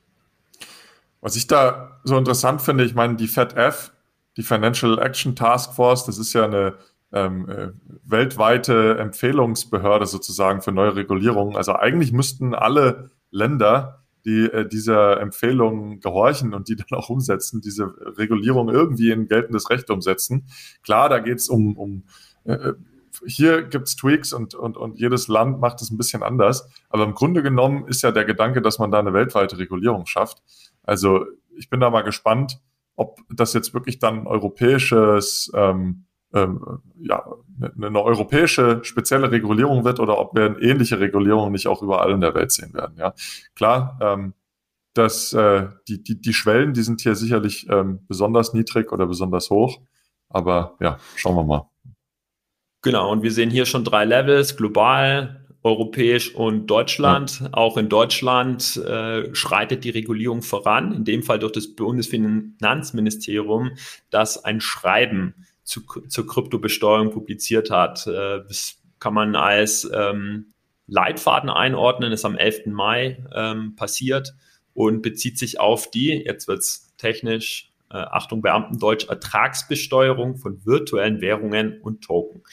Was 1.21 1.35
ich 1.35 1.47
da 1.47 1.99
so 2.03 2.17
interessant 2.17 2.61
finde, 2.61 2.83
ich 2.83 2.93
meine, 2.93 3.15
die 3.15 3.27
FedF, 3.27 3.91
die 4.35 4.43
Financial 4.43 4.99
Action 4.99 5.35
Task 5.35 5.73
Force, 5.73 6.05
das 6.05 6.17
ist 6.17 6.33
ja 6.33 6.45
eine 6.45 6.77
ähm, 7.11 7.49
äh, 7.49 7.69
weltweite 8.03 8.97
Empfehlungsbehörde 8.97 10.05
sozusagen 10.05 10.61
für 10.61 10.71
neue 10.71 10.95
Regulierungen. 10.95 11.55
Also 11.55 11.73
eigentlich 11.73 12.11
müssten 12.11 12.53
alle 12.53 13.11
Länder, 13.31 14.03
die 14.25 14.45
äh, 14.45 14.67
dieser 14.67 15.19
Empfehlung 15.21 15.99
gehorchen 15.99 16.53
und 16.53 16.67
die 16.67 16.75
dann 16.75 16.97
auch 16.99 17.09
umsetzen, 17.09 17.61
diese 17.61 17.93
Regulierung 18.17 18.69
irgendwie 18.69 19.11
in 19.11 19.27
geltendes 19.27 19.69
Recht 19.69 19.89
umsetzen. 19.89 20.47
Klar, 20.83 21.09
da 21.09 21.19
geht 21.19 21.37
es 21.37 21.49
um, 21.49 21.77
um 21.77 22.03
äh, 22.43 22.73
hier 23.25 23.63
gibt's 23.63 23.95
Tweaks 23.95 24.33
und, 24.33 24.53
und, 24.53 24.77
und 24.77 24.99
jedes 24.99 25.27
Land 25.27 25.59
macht 25.59 25.81
es 25.81 25.89
ein 25.89 25.97
bisschen 25.97 26.23
anders. 26.23 26.69
Aber 26.89 27.03
im 27.03 27.13
Grunde 27.13 27.41
genommen 27.41 27.87
ist 27.87 28.03
ja 28.03 28.11
der 28.11 28.25
Gedanke, 28.25 28.61
dass 28.61 28.79
man 28.79 28.91
da 28.91 28.99
eine 28.99 29.13
weltweite 29.13 29.57
Regulierung 29.57 30.05
schafft. 30.05 30.43
Also 30.83 31.25
ich 31.55 31.69
bin 31.69 31.79
da 31.79 31.89
mal 31.89 32.03
gespannt, 32.03 32.59
ob 32.95 33.19
das 33.29 33.53
jetzt 33.53 33.73
wirklich 33.73 33.99
dann 33.99 34.27
europäisches 34.27 35.51
ähm, 35.55 36.06
ähm, 36.33 36.81
ja, 36.99 37.23
eine, 37.59 37.87
eine 37.87 38.01
europäische 38.01 38.79
spezielle 38.83 39.31
Regulierung 39.31 39.83
wird 39.85 39.99
oder 39.99 40.17
ob 40.17 40.35
wir 40.35 40.61
ähnliche 40.61 40.99
Regulierungen 40.99 41.51
nicht 41.51 41.67
auch 41.67 41.81
überall 41.81 42.11
in 42.11 42.21
der 42.21 42.35
Welt 42.35 42.51
sehen 42.51 42.73
werden. 42.73 42.95
Ja, 42.97 43.13
klar, 43.55 43.97
ähm, 44.01 44.33
dass 44.93 45.33
äh, 45.33 45.67
die, 45.87 46.03
die, 46.03 46.19
die 46.19 46.33
Schwellen, 46.33 46.73
die 46.73 46.81
sind 46.81 47.01
hier 47.01 47.15
sicherlich 47.15 47.67
ähm, 47.69 47.99
besonders 48.07 48.53
niedrig 48.53 48.91
oder 48.91 49.05
besonders 49.05 49.49
hoch. 49.49 49.79
Aber 50.29 50.75
ja, 50.79 50.97
schauen 51.15 51.35
wir 51.35 51.43
mal. 51.43 51.69
Genau, 52.81 53.11
und 53.11 53.23
wir 53.23 53.31
sehen 53.31 53.49
hier 53.49 53.65
schon 53.65 53.83
drei 53.83 54.05
Levels, 54.05 54.57
global, 54.57 55.45
europäisch 55.63 56.33
und 56.35 56.67
Deutschland. 56.67 57.41
Ja. 57.41 57.49
Auch 57.53 57.77
in 57.77 57.89
Deutschland 57.89 58.77
äh, 58.77 59.33
schreitet 59.35 59.83
die 59.83 59.89
Regulierung 59.89 60.41
voran, 60.41 60.93
in 60.93 61.03
dem 61.03 61.23
Fall 61.23 61.39
durch 61.39 61.51
das 61.53 61.75
Bundesfinanzministerium, 61.75 63.71
das 64.09 64.43
ein 64.43 64.61
Schreiben 64.61 65.33
zu, 65.67 65.81
zur 65.81 66.25
Kryptobesteuerung 66.25 67.11
publiziert 67.11 67.69
hat. 67.69 68.07
Äh, 68.07 68.41
das 68.47 68.77
kann 68.99 69.13
man 69.13 69.35
als 69.35 69.87
ähm, 69.93 70.53
Leitfaden 70.87 71.49
einordnen, 71.49 72.13
ist 72.13 72.25
am 72.25 72.37
11. 72.37 72.67
Mai 72.67 73.23
ähm, 73.35 73.75
passiert 73.75 74.33
und 74.73 75.01
bezieht 75.01 75.37
sich 75.37 75.59
auf 75.59 75.91
die, 75.91 76.23
jetzt 76.25 76.47
wird 76.47 76.59
es 76.59 76.95
technisch, 76.97 77.73
äh, 77.91 77.97
Achtung 77.97 78.41
Beamtendeutsch, 78.41 79.07
Ertragsbesteuerung 79.09 80.37
von 80.37 80.65
virtuellen 80.65 81.19
Währungen 81.19 81.81
und 81.81 82.01
Token. 82.01 82.43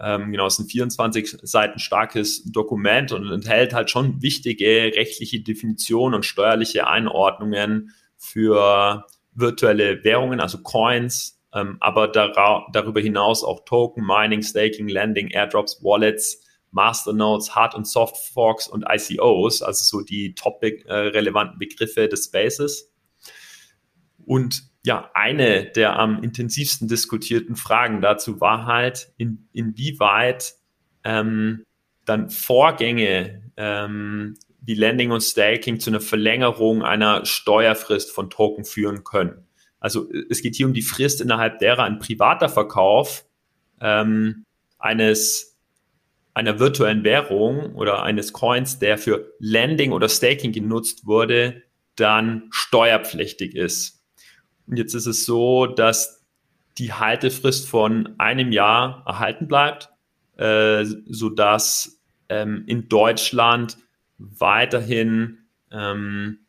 Ähm, 0.00 0.32
genau, 0.32 0.46
es 0.46 0.54
ist 0.54 0.66
ein 0.66 0.68
24 0.68 1.38
Seiten 1.42 1.78
starkes 1.78 2.42
Dokument 2.44 3.12
und 3.12 3.30
enthält 3.30 3.74
halt 3.74 3.90
schon 3.90 4.22
wichtige 4.22 4.92
rechtliche 4.96 5.40
Definitionen 5.40 6.16
und 6.16 6.26
steuerliche 6.26 6.88
Einordnungen 6.88 7.92
für 8.16 9.06
virtuelle 9.32 10.02
Währungen, 10.02 10.40
also 10.40 10.58
Coins, 10.58 11.39
ähm, 11.54 11.76
aber 11.80 12.08
dar 12.08 12.66
darüber 12.72 13.00
hinaus 13.00 13.44
auch 13.44 13.64
Token, 13.64 14.04
Mining, 14.04 14.42
Staking, 14.42 14.88
Lending, 14.88 15.28
Airdrops, 15.28 15.82
Wallets, 15.82 16.44
Masternodes, 16.70 17.54
Hard- 17.54 17.74
und 17.74 17.86
Soft-Forks 17.86 18.68
und 18.68 18.84
ICOs, 18.88 19.62
also 19.62 19.84
so 19.84 20.04
die 20.04 20.34
top-relevanten 20.34 21.56
äh, 21.56 21.66
Begriffe 21.66 22.08
des 22.08 22.26
Spaces. 22.26 22.92
Und 24.24 24.62
ja, 24.84 25.10
eine 25.14 25.64
der 25.64 25.98
am 25.98 26.22
intensivsten 26.22 26.88
diskutierten 26.88 27.56
Fragen 27.56 28.00
dazu 28.00 28.40
war 28.40 28.66
halt, 28.66 29.12
in, 29.16 29.48
inwieweit 29.52 30.54
ähm, 31.04 31.64
dann 32.04 32.30
Vorgänge 32.30 33.52
ähm, 33.56 34.36
wie 34.62 34.74
Lending 34.74 35.10
und 35.10 35.22
Staking 35.22 35.80
zu 35.80 35.90
einer 35.90 36.00
Verlängerung 36.00 36.82
einer 36.82 37.26
Steuerfrist 37.26 38.12
von 38.12 38.30
Token 38.30 38.64
führen 38.64 39.04
können. 39.04 39.46
Also 39.80 40.08
es 40.28 40.42
geht 40.42 40.54
hier 40.54 40.66
um 40.66 40.74
die 40.74 40.82
Frist, 40.82 41.20
innerhalb 41.20 41.58
derer 41.58 41.84
ein 41.84 41.98
privater 41.98 42.48
Verkauf 42.48 43.24
ähm, 43.80 44.44
eines 44.78 45.58
einer 46.34 46.60
virtuellen 46.60 47.02
Währung 47.02 47.74
oder 47.74 48.02
eines 48.02 48.32
Coins, 48.32 48.78
der 48.78 48.98
für 48.98 49.32
Lending 49.40 49.92
oder 49.92 50.08
Staking 50.08 50.52
genutzt 50.52 51.06
wurde, 51.06 51.62
dann 51.96 52.44
steuerpflichtig 52.50 53.54
ist. 53.56 54.04
Und 54.66 54.76
jetzt 54.76 54.94
ist 54.94 55.06
es 55.06 55.26
so, 55.26 55.66
dass 55.66 56.24
die 56.78 56.92
Haltefrist 56.92 57.68
von 57.68 58.14
einem 58.18 58.52
Jahr 58.52 59.02
erhalten 59.06 59.48
bleibt, 59.48 59.90
äh, 60.36 60.84
sodass 60.84 62.00
ähm, 62.28 62.64
in 62.66 62.88
Deutschland 62.88 63.76
weiterhin 64.18 65.38
ähm, 65.72 66.46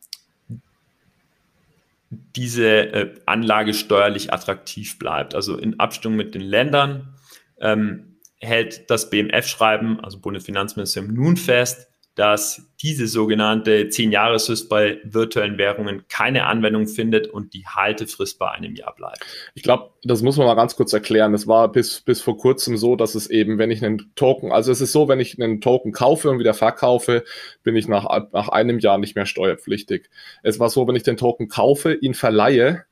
diese 2.36 2.68
äh, 2.68 3.16
Anlage 3.26 3.74
steuerlich 3.74 4.34
attraktiv 4.34 4.98
bleibt. 5.00 5.36
Also 5.36 5.58
in 5.58 5.80
Abstimmung 5.80 6.18
mit 6.18 6.36
den 6.36 6.42
Ländern 6.42 7.16
ähm, 7.60 8.18
hält 8.40 8.90
das 8.90 9.10
BMF-Schreiben, 9.10 10.00
also 10.00 10.20
Bundesfinanzministerium, 10.20 11.14
nun 11.14 11.38
fest, 11.38 11.91
dass 12.16 12.70
diese 12.82 13.08
sogenannte 13.08 13.86
10-Jahres-Frist 13.86 14.68
bei 14.68 15.00
virtuellen 15.04 15.58
Währungen 15.58 16.08
keine 16.10 16.46
Anwendung 16.46 16.88
findet 16.88 17.28
und 17.28 17.54
die 17.54 17.66
Haltefrist 17.66 18.38
bei 18.38 18.52
einem 18.52 18.76
Jahr 18.76 18.94
bleibt. 18.96 19.26
Ich 19.54 19.64
glaube, 19.64 19.92
das 20.04 20.22
muss 20.22 20.36
man 20.36 20.48
mal 20.48 20.56
ganz 20.56 20.76
kurz 20.76 20.92
erklären. 20.92 21.34
Es 21.34 21.48
war 21.48 21.72
bis, 21.72 22.02
bis 22.02 22.22
vor 22.22 22.38
kurzem 22.38 22.76
so, 22.76 22.96
dass 22.96 23.16
es 23.16 23.30
eben, 23.30 23.58
wenn 23.58 23.72
ich 23.72 23.84
einen 23.84 24.12
Token, 24.16 24.52
also 24.52 24.72
es 24.72 24.82
ist 24.82 24.92
so, 24.92 25.08
wenn 25.08 25.22
ich 25.22 25.42
einen 25.42 25.62
Token 25.62 25.94
kaufe 25.94 26.30
und 26.30 26.40
wieder 26.40 26.54
verkaufe, 26.54 27.24
bin 27.64 27.76
ich 27.78 27.88
nach, 27.88 28.06
nach 28.34 28.50
einem 28.50 28.80
Jahr 28.80 28.98
nicht 28.98 29.16
mehr 29.16 29.26
steuerpflichtig. 29.26 30.10
Es 30.44 30.60
war 30.60 30.70
so, 30.70 30.88
wenn 30.88 30.96
ich 30.96 31.04
den 31.04 31.18
Token 31.18 31.48
kaufe, 31.48 31.94
ihn 31.94 32.14
verleihe, 32.14 32.86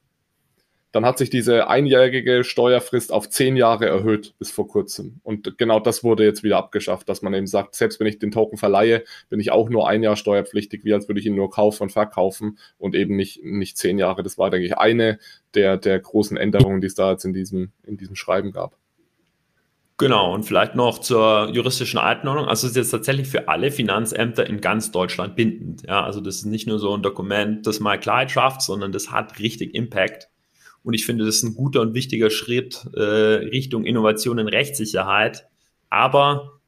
dann 0.91 1.05
hat 1.05 1.17
sich 1.17 1.29
diese 1.29 1.67
einjährige 1.67 2.43
Steuerfrist 2.43 3.11
auf 3.11 3.29
zehn 3.29 3.55
Jahre 3.55 3.85
erhöht 3.85 4.33
bis 4.39 4.49
vor 4.49 4.67
kurzem. 4.67 5.19
Und 5.23 5.57
genau 5.57 5.79
das 5.79 6.03
wurde 6.03 6.23
jetzt 6.23 6.43
wieder 6.43 6.57
abgeschafft, 6.57 7.07
dass 7.09 7.21
man 7.21 7.33
eben 7.33 7.47
sagt, 7.47 7.75
selbst 7.75 7.99
wenn 7.99 8.07
ich 8.07 8.17
den 8.17 8.31
Token 8.31 8.57
verleihe, 8.57 9.03
bin 9.29 9.39
ich 9.39 9.51
auch 9.51 9.69
nur 9.69 9.87
ein 9.87 10.01
Jahr 10.01 10.15
steuerpflichtig, 10.15 10.83
wie 10.83 10.93
als 10.93 11.07
würde 11.07 11.19
ich 11.19 11.27
ihn 11.27 11.35
nur 11.35 11.51
kaufen 11.51 11.83
und 11.83 11.91
verkaufen 11.91 12.57
und 12.77 12.95
eben 12.95 13.15
nicht, 13.15 13.43
nicht 13.43 13.77
zehn 13.77 13.99
Jahre. 13.99 14.23
Das 14.23 14.37
war, 14.37 14.49
denke 14.49 14.65
ich, 14.65 14.77
eine 14.77 15.19
der, 15.53 15.77
der 15.77 15.99
großen 15.99 16.37
Änderungen, 16.37 16.81
die 16.81 16.87
es 16.87 16.95
da 16.95 17.11
jetzt 17.11 17.25
in 17.25 17.33
diesem, 17.33 17.71
in 17.83 17.97
diesem 17.97 18.15
Schreiben 18.15 18.51
gab. 18.51 18.75
Genau, 19.99 20.33
und 20.33 20.43
vielleicht 20.43 20.75
noch 20.75 20.99
zur 20.99 21.49
juristischen 21.51 21.99
Einordnung. 21.99 22.47
Also 22.47 22.65
es 22.65 22.71
ist 22.71 22.77
jetzt 22.77 22.91
tatsächlich 22.91 23.27
für 23.27 23.49
alle 23.49 23.69
Finanzämter 23.69 24.47
in 24.47 24.61
ganz 24.61 24.91
Deutschland 24.91 25.35
bindend. 25.35 25.83
Ja, 25.85 26.05
also 26.05 26.21
das 26.21 26.37
ist 26.37 26.45
nicht 26.45 26.67
nur 26.67 26.79
so 26.79 26.95
ein 26.95 27.03
Dokument, 27.03 27.67
das 27.67 27.81
mal 27.81 27.99
Klarheit 27.99 28.31
schafft, 28.31 28.61
sondern 28.61 28.93
das 28.93 29.11
hat 29.11 29.39
richtig 29.39 29.75
Impact. 29.75 30.29
Und 30.84 30.93
ich 30.93 31.05
finde, 31.05 31.25
das 31.25 31.38
ist 31.38 31.43
ein 31.43 31.55
guter 31.55 31.82
und 31.82 31.93
wichtiger 31.93 32.30
Schritt 32.30 32.86
äh, 32.93 33.01
Richtung 33.01 33.86
Innovation 33.86 34.39
in 34.39 34.47
Rechtssicherheit. 34.47 35.47
Aber 35.89 36.59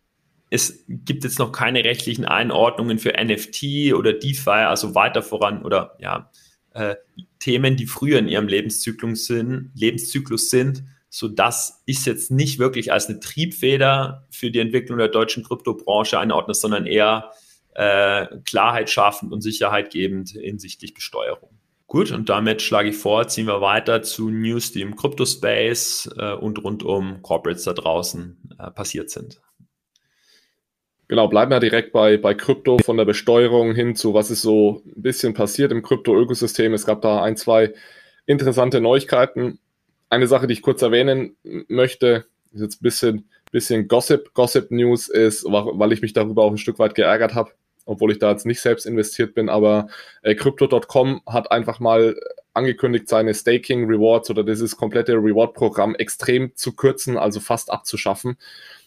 es 0.50 0.84
gibt 0.88 1.24
jetzt 1.24 1.40
noch 1.40 1.52
keine 1.52 1.84
rechtlichen 1.84 2.26
Einordnungen 2.26 3.00
für 3.00 3.14
NFT 3.14 3.94
oder 3.94 4.14
DeFi, 4.14 4.50
also 4.50 4.96
weiter 4.96 5.24
voran 5.24 5.64
oder 5.64 5.96
ja, 6.00 6.30
äh, 6.74 6.96
Themen, 7.40 7.78
die 7.78 7.88
früher 7.88 8.20
in 8.20 8.28
ihrem 8.28 8.48
Lebenszyklus 8.48 9.26
sind, 9.26 9.72
Lebenszyklus 9.76 10.50
sind, 10.50 10.84
so 11.10 11.28
dass 11.28 11.82
ich 11.86 11.98
es 11.98 12.06
jetzt 12.06 12.32
nicht 12.32 12.60
wirklich 12.60 12.92
als 12.92 13.08
eine 13.08 13.20
Triebfeder 13.20 14.28
für 14.30 14.52
die 14.52 14.60
Entwicklung 14.60 14.98
der 14.98 15.08
deutschen 15.08 15.44
Kryptobranche 15.44 16.20
einordne, 16.20 16.54
sondern 16.54 16.86
eher 16.86 17.32
äh, 17.74 18.28
Klarheit 18.46 18.90
schaffend 18.90 19.32
und 19.32 19.42
Sicherheit 19.42 19.92
gebend 19.92 20.32
hinsichtlich 20.32 20.94
Besteuerung. 20.94 21.61
Gut, 21.92 22.10
und 22.12 22.30
damit 22.30 22.62
schlage 22.62 22.88
ich 22.88 22.96
vor, 22.96 23.28
ziehen 23.28 23.48
wir 23.48 23.60
weiter 23.60 24.02
zu 24.02 24.30
News, 24.30 24.72
die 24.72 24.80
im 24.80 24.96
Crypto-Space 24.96 26.10
äh, 26.18 26.32
und 26.36 26.64
rund 26.64 26.84
um 26.84 27.22
Corporates 27.22 27.66
da 27.66 27.74
draußen 27.74 28.38
äh, 28.58 28.72
passiert 28.72 29.10
sind. 29.10 29.42
Genau, 31.10 31.28
bleiben 31.28 31.52
wir 31.52 31.60
direkt 31.60 31.92
bei, 31.92 32.16
bei 32.16 32.34
Krypto 32.34 32.78
von 32.78 32.96
der 32.96 33.04
Besteuerung 33.04 33.76
hin 33.76 33.98
zu, 33.98 34.14
was 34.14 34.32
ist 34.32 34.42
so 34.42 34.82
ein 34.86 35.02
bisschen 35.02 35.34
passiert 35.34 35.74
im 35.74 35.82
Krypto-Ökosystem. 35.82 36.74
Es 36.74 36.86
gab 36.86 37.02
da 37.02 37.22
ein, 37.24 37.36
zwei 37.36 37.74
interessante 38.26 38.80
Neuigkeiten. 38.80 39.60
Eine 40.10 40.28
Sache, 40.28 40.48
die 40.48 40.54
ich 40.54 40.62
kurz 40.62 40.82
erwähnen 40.82 41.36
möchte, 41.68 42.26
ist 42.54 42.62
jetzt 42.62 42.80
ein 42.80 42.84
bisschen, 42.84 43.30
bisschen 43.52 43.90
Gossip. 43.90 44.34
Gossip 44.34 44.72
News 44.72 45.10
ist, 45.10 45.44
weil 45.44 45.92
ich 45.92 46.02
mich 46.02 46.14
darüber 46.14 46.44
auch 46.44 46.52
ein 46.52 46.58
Stück 46.58 46.80
weit 46.80 46.96
geärgert 46.96 47.36
habe 47.36 47.52
obwohl 47.86 48.12
ich 48.12 48.20
da 48.20 48.32
jetzt 48.32 48.46
nicht 48.46 48.62
selbst 48.62 48.86
investiert 48.86 49.34
bin, 49.34 49.50
aber 49.50 49.88
äh, 50.22 50.36
Crypto.com 50.36 51.22
hat 51.26 51.52
einfach 51.52 51.80
mal 51.80 52.16
angekündigt, 52.54 53.08
seine 53.08 53.34
Staking 53.34 53.86
Rewards 53.86 54.30
oder 54.30 54.44
dieses 54.44 54.76
komplette 54.76 55.14
Reward-Programm 55.14 55.96
extrem 55.96 56.56
zu 56.56 56.76
kürzen, 56.76 57.18
also 57.18 57.40
fast 57.40 57.72
abzuschaffen. 57.72 58.38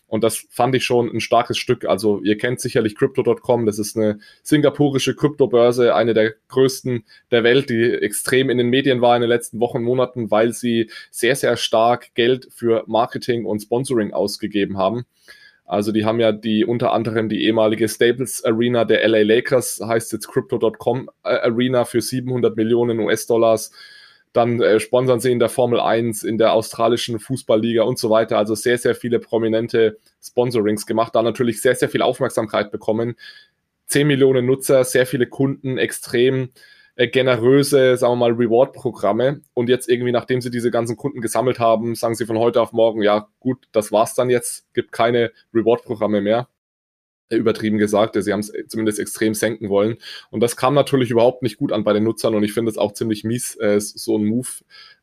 Und 0.06 0.22
das 0.22 0.46
fand 0.50 0.74
ich 0.74 0.84
schon 0.84 1.10
ein 1.10 1.20
starkes 1.20 1.58
Stück. 1.58 1.86
Also 1.86 2.20
ihr 2.22 2.36
kennt 2.36 2.60
sicherlich 2.60 2.94
Crypto.com, 2.94 3.66
das 3.66 3.78
ist 3.78 3.96
eine 3.96 4.18
singapurische 4.42 5.16
Kryptobörse, 5.16 5.94
eine 5.94 6.14
der 6.14 6.34
größten 6.48 7.04
der 7.30 7.42
Welt, 7.42 7.70
die 7.70 7.82
extrem 7.82 8.50
in 8.50 8.58
den 8.58 8.68
Medien 8.68 9.00
war 9.00 9.16
in 9.16 9.22
den 9.22 9.30
letzten 9.30 9.60
Wochen, 9.60 9.82
Monaten, 9.82 10.30
weil 10.30 10.52
sie 10.52 10.90
sehr, 11.10 11.36
sehr 11.36 11.56
stark 11.56 12.14
Geld 12.14 12.48
für 12.54 12.84
Marketing 12.86 13.44
und 13.44 13.60
Sponsoring 13.60 14.12
ausgegeben 14.12 14.76
haben. 14.76 15.04
Also 15.64 15.92
die 15.92 16.04
haben 16.04 16.20
ja 16.20 16.32
die 16.32 16.64
unter 16.64 16.92
anderem 16.92 17.28
die 17.28 17.44
ehemalige 17.44 17.88
Staples 17.88 18.44
Arena 18.44 18.84
der 18.84 19.06
LA 19.08 19.22
Lakers, 19.22 19.80
heißt 19.84 20.12
jetzt 20.12 20.28
Crypto.com 20.28 21.08
äh, 21.24 21.28
Arena 21.28 21.84
für 21.84 22.00
700 22.00 22.56
Millionen 22.56 23.00
US-Dollars 23.00 23.70
dann 24.34 24.60
äh, 24.60 24.80
sponsern 24.80 25.20
sie 25.20 25.30
in 25.30 25.38
der 25.38 25.48
Formel 25.48 25.80
1, 25.80 26.24
in 26.24 26.38
der 26.38 26.52
australischen 26.52 27.20
Fußballliga 27.20 27.84
und 27.84 28.00
so 28.00 28.10
weiter. 28.10 28.36
Also 28.36 28.56
sehr, 28.56 28.78
sehr 28.78 28.96
viele 28.96 29.20
prominente 29.20 29.98
Sponsorings 30.20 30.86
gemacht, 30.86 31.14
da 31.14 31.22
natürlich 31.22 31.62
sehr, 31.62 31.76
sehr 31.76 31.88
viel 31.88 32.02
Aufmerksamkeit 32.02 32.72
bekommen. 32.72 33.14
10 33.86 34.08
Millionen 34.08 34.44
Nutzer, 34.44 34.82
sehr 34.82 35.06
viele 35.06 35.26
Kunden, 35.28 35.78
extrem 35.78 36.50
äh, 36.96 37.08
generöse, 37.08 37.96
sagen 37.96 38.12
wir 38.12 38.16
mal, 38.16 38.32
Reward-Programme. 38.32 39.42
Und 39.54 39.68
jetzt 39.68 39.88
irgendwie, 39.88 40.12
nachdem 40.12 40.40
sie 40.40 40.50
diese 40.50 40.70
ganzen 40.70 40.96
Kunden 40.96 41.20
gesammelt 41.20 41.58
haben, 41.58 41.94
sagen 41.94 42.14
sie 42.14 42.26
von 42.26 42.38
heute 42.38 42.60
auf 42.60 42.72
morgen, 42.72 43.02
ja 43.02 43.28
gut, 43.40 43.66
das 43.72 43.92
war's 43.92 44.14
dann 44.14 44.30
jetzt, 44.30 44.72
gibt 44.74 44.92
keine 44.92 45.32
Reward-Programme 45.52 46.20
mehr 46.20 46.48
übertrieben 47.30 47.78
gesagt. 47.78 48.16
Sie 48.22 48.32
haben 48.32 48.40
es 48.40 48.52
zumindest 48.68 48.98
extrem 48.98 49.34
senken 49.34 49.68
wollen. 49.68 49.96
Und 50.30 50.40
das 50.40 50.56
kam 50.56 50.74
natürlich 50.74 51.10
überhaupt 51.10 51.42
nicht 51.42 51.56
gut 51.56 51.72
an 51.72 51.84
bei 51.84 51.92
den 51.92 52.04
Nutzern 52.04 52.34
und 52.34 52.44
ich 52.44 52.52
finde 52.52 52.70
es 52.70 52.78
auch 52.78 52.92
ziemlich 52.92 53.24
mies, 53.24 53.56
äh, 53.56 53.80
so 53.80 54.18
ein 54.18 54.24
Move. 54.24 54.48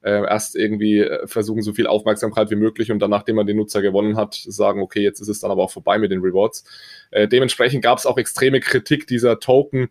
Äh, 0.02 0.24
erst 0.26 0.56
irgendwie 0.56 1.00
äh, 1.00 1.28
versuchen, 1.28 1.62
so 1.62 1.74
viel 1.74 1.88
Aufmerksamkeit 1.88 2.50
wie 2.50 2.56
möglich 2.56 2.92
und 2.92 3.00
dann, 3.00 3.12
nachdem 3.12 3.36
man 3.36 3.48
den 3.48 3.58
Nutzer 3.58 3.82
gewonnen 3.82 4.18
hat, 4.18 4.34
sagen, 4.34 4.82
okay, 4.82 5.02
jetzt 5.02 5.20
ist 5.20 5.28
es 5.28 5.40
dann 5.40 5.52
aber 5.52 5.64
auch 5.64 5.72
vorbei 5.72 6.00
mit 6.00 6.12
den 6.12 6.22
Rewards. 6.22 6.64
Äh, 7.12 7.28
dementsprechend 7.28 7.84
gab 7.84 7.98
es 7.98 8.06
auch 8.06 8.18
extreme 8.18 8.60
Kritik 8.60 9.08
dieser 9.08 9.40
Token, 9.40 9.90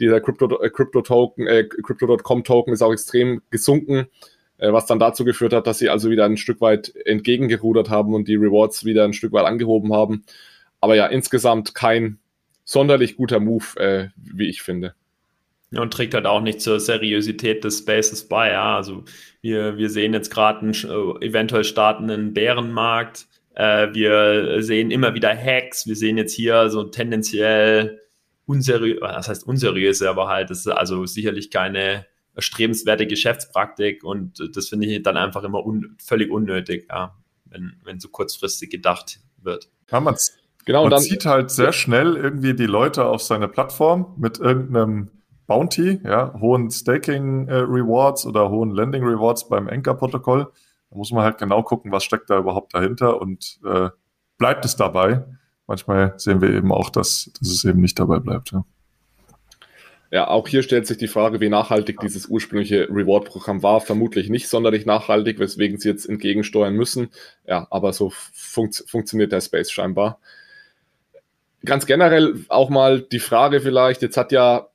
dieser 0.00 0.20
Crypto, 0.20 0.60
äh, 0.60 0.70
Crypto 0.70 1.02
Token, 1.02 1.46
äh, 1.46 1.64
Crypto.com 1.64 2.44
Token 2.44 2.72
ist 2.72 2.82
auch 2.82 2.92
extrem 2.92 3.42
gesunken 3.50 4.08
äh, 4.60 4.72
was 4.72 4.86
dann 4.86 4.98
dazu 4.98 5.24
geführt 5.24 5.52
hat, 5.52 5.66
dass 5.66 5.78
sie 5.78 5.88
also 5.88 6.10
wieder 6.10 6.24
ein 6.24 6.36
Stück 6.36 6.60
weit 6.60 6.94
entgegengerudert 7.04 7.90
haben 7.90 8.14
und 8.14 8.28
die 8.28 8.36
Rewards 8.36 8.84
wieder 8.84 9.04
ein 9.04 9.12
Stück 9.12 9.32
weit 9.32 9.46
angehoben 9.46 9.92
haben. 9.92 10.24
Aber 10.80 10.94
ja, 10.94 11.06
insgesamt 11.06 11.74
kein 11.74 12.18
sonderlich 12.64 13.16
guter 13.16 13.40
Move, 13.40 13.64
äh, 13.76 14.08
wie 14.16 14.48
ich 14.48 14.62
finde. 14.62 14.94
Ja, 15.72 15.82
und 15.82 15.92
trägt 15.92 16.14
halt 16.14 16.26
auch 16.26 16.40
nicht 16.40 16.60
zur 16.60 16.80
Seriosität 16.80 17.64
des 17.64 17.78
Spaces 17.78 18.28
bei. 18.28 18.50
Ja, 18.50 18.76
also 18.76 19.04
wir, 19.40 19.76
wir 19.76 19.88
sehen 19.88 20.12
jetzt 20.12 20.30
gerade 20.30 20.60
einen 20.60 20.74
äh, 20.74 21.26
eventuell 21.26 21.64
startenden 21.64 22.34
Bärenmarkt. 22.34 23.26
Äh, 23.54 23.88
wir 23.92 24.62
sehen 24.62 24.90
immer 24.90 25.14
wieder 25.14 25.34
Hacks. 25.34 25.86
Wir 25.86 25.96
sehen 25.96 26.16
jetzt 26.16 26.34
hier 26.34 26.70
so 26.70 26.84
tendenziell 26.84 27.99
unseriöse, 28.50 29.00
das 29.00 29.28
heißt 29.28 29.46
unseriöse, 29.46 30.10
aber 30.10 30.28
halt, 30.28 30.50
das 30.50 30.60
ist 30.60 30.68
also 30.68 31.06
sicherlich 31.06 31.50
keine 31.50 32.06
erstrebenswerte 32.34 33.06
Geschäftspraktik 33.06 34.04
und 34.04 34.42
das 34.54 34.68
finde 34.68 34.86
ich 34.86 35.02
dann 35.02 35.16
einfach 35.16 35.42
immer 35.44 35.64
un 35.64 35.96
völlig 36.04 36.30
unnötig, 36.30 36.86
ja, 36.88 37.16
wenn, 37.44 37.74
wenn 37.84 38.00
so 38.00 38.08
kurzfristig 38.08 38.70
gedacht 38.70 39.20
wird. 39.42 39.68
Kann 39.86 40.04
man 40.04 40.16
Genau, 40.66 40.82
Man 40.82 40.90
dann, 40.90 41.00
zieht 41.00 41.24
halt 41.24 41.50
sehr 41.50 41.72
schnell 41.72 42.16
irgendwie 42.16 42.54
die 42.54 42.66
Leute 42.66 43.06
auf 43.06 43.22
seine 43.22 43.48
Plattform 43.48 44.14
mit 44.18 44.38
irgendeinem 44.38 45.10
Bounty, 45.46 46.00
ja, 46.04 46.34
hohen 46.38 46.70
Staking 46.70 47.48
äh, 47.48 47.54
Rewards 47.56 48.26
oder 48.26 48.50
hohen 48.50 48.70
Lending 48.70 49.02
Rewards 49.02 49.48
beim 49.48 49.68
Anchor-Protokoll. 49.68 50.44
Da 50.90 50.96
muss 50.96 51.10
man 51.12 51.24
halt 51.24 51.38
genau 51.38 51.62
gucken, 51.62 51.90
was 51.92 52.04
steckt 52.04 52.30
da 52.30 52.38
überhaupt 52.38 52.74
dahinter 52.74 53.20
und 53.20 53.58
äh, 53.64 53.88
bleibt 54.38 54.64
es 54.64 54.76
dabei. 54.76 55.24
Manchmal 55.70 56.14
sehen 56.18 56.42
wir 56.42 56.50
eben 56.50 56.72
auch, 56.72 56.90
dass, 56.90 57.30
dass 57.38 57.48
es 57.48 57.64
eben 57.64 57.80
nicht 57.80 57.98
dabei 57.98 58.18
bleibt. 58.18 58.52
Ja. 58.52 58.64
Ja, 60.12 60.26
auch 60.26 60.48
hier 60.48 60.64
stellt 60.64 60.88
sich 60.88 60.98
die 60.98 61.06
Frage, 61.06 61.40
wie 61.40 61.48
nachhaltig 61.48 62.00
dieses 62.00 62.26
ursprüngliche 62.26 62.88
Reward-Programm 62.90 63.62
war. 63.62 63.80
Vermutlich 63.80 64.28
nicht 64.28 64.48
sonderlich 64.48 64.84
nachhaltig, 64.84 65.38
weswegen 65.38 65.78
sie 65.78 65.88
jetzt 65.88 66.08
entgegensteuern 66.08 66.74
müssen. 66.74 67.10
Ja, 67.46 67.68
aber 67.70 67.92
so 67.92 68.12
funkt, 68.32 68.84
funktioniert 68.88 69.30
der 69.30 69.40
Space 69.40 69.70
scheinbar 69.70 70.18
ganz 71.64 71.86
generell 71.86 72.44
auch 72.48 72.70
mal 72.70 73.00
die 73.00 73.18
Frage 73.18 73.60
vielleicht, 73.60 74.02
jetzt 74.02 74.16
hat 74.16 74.32
ja 74.32 74.68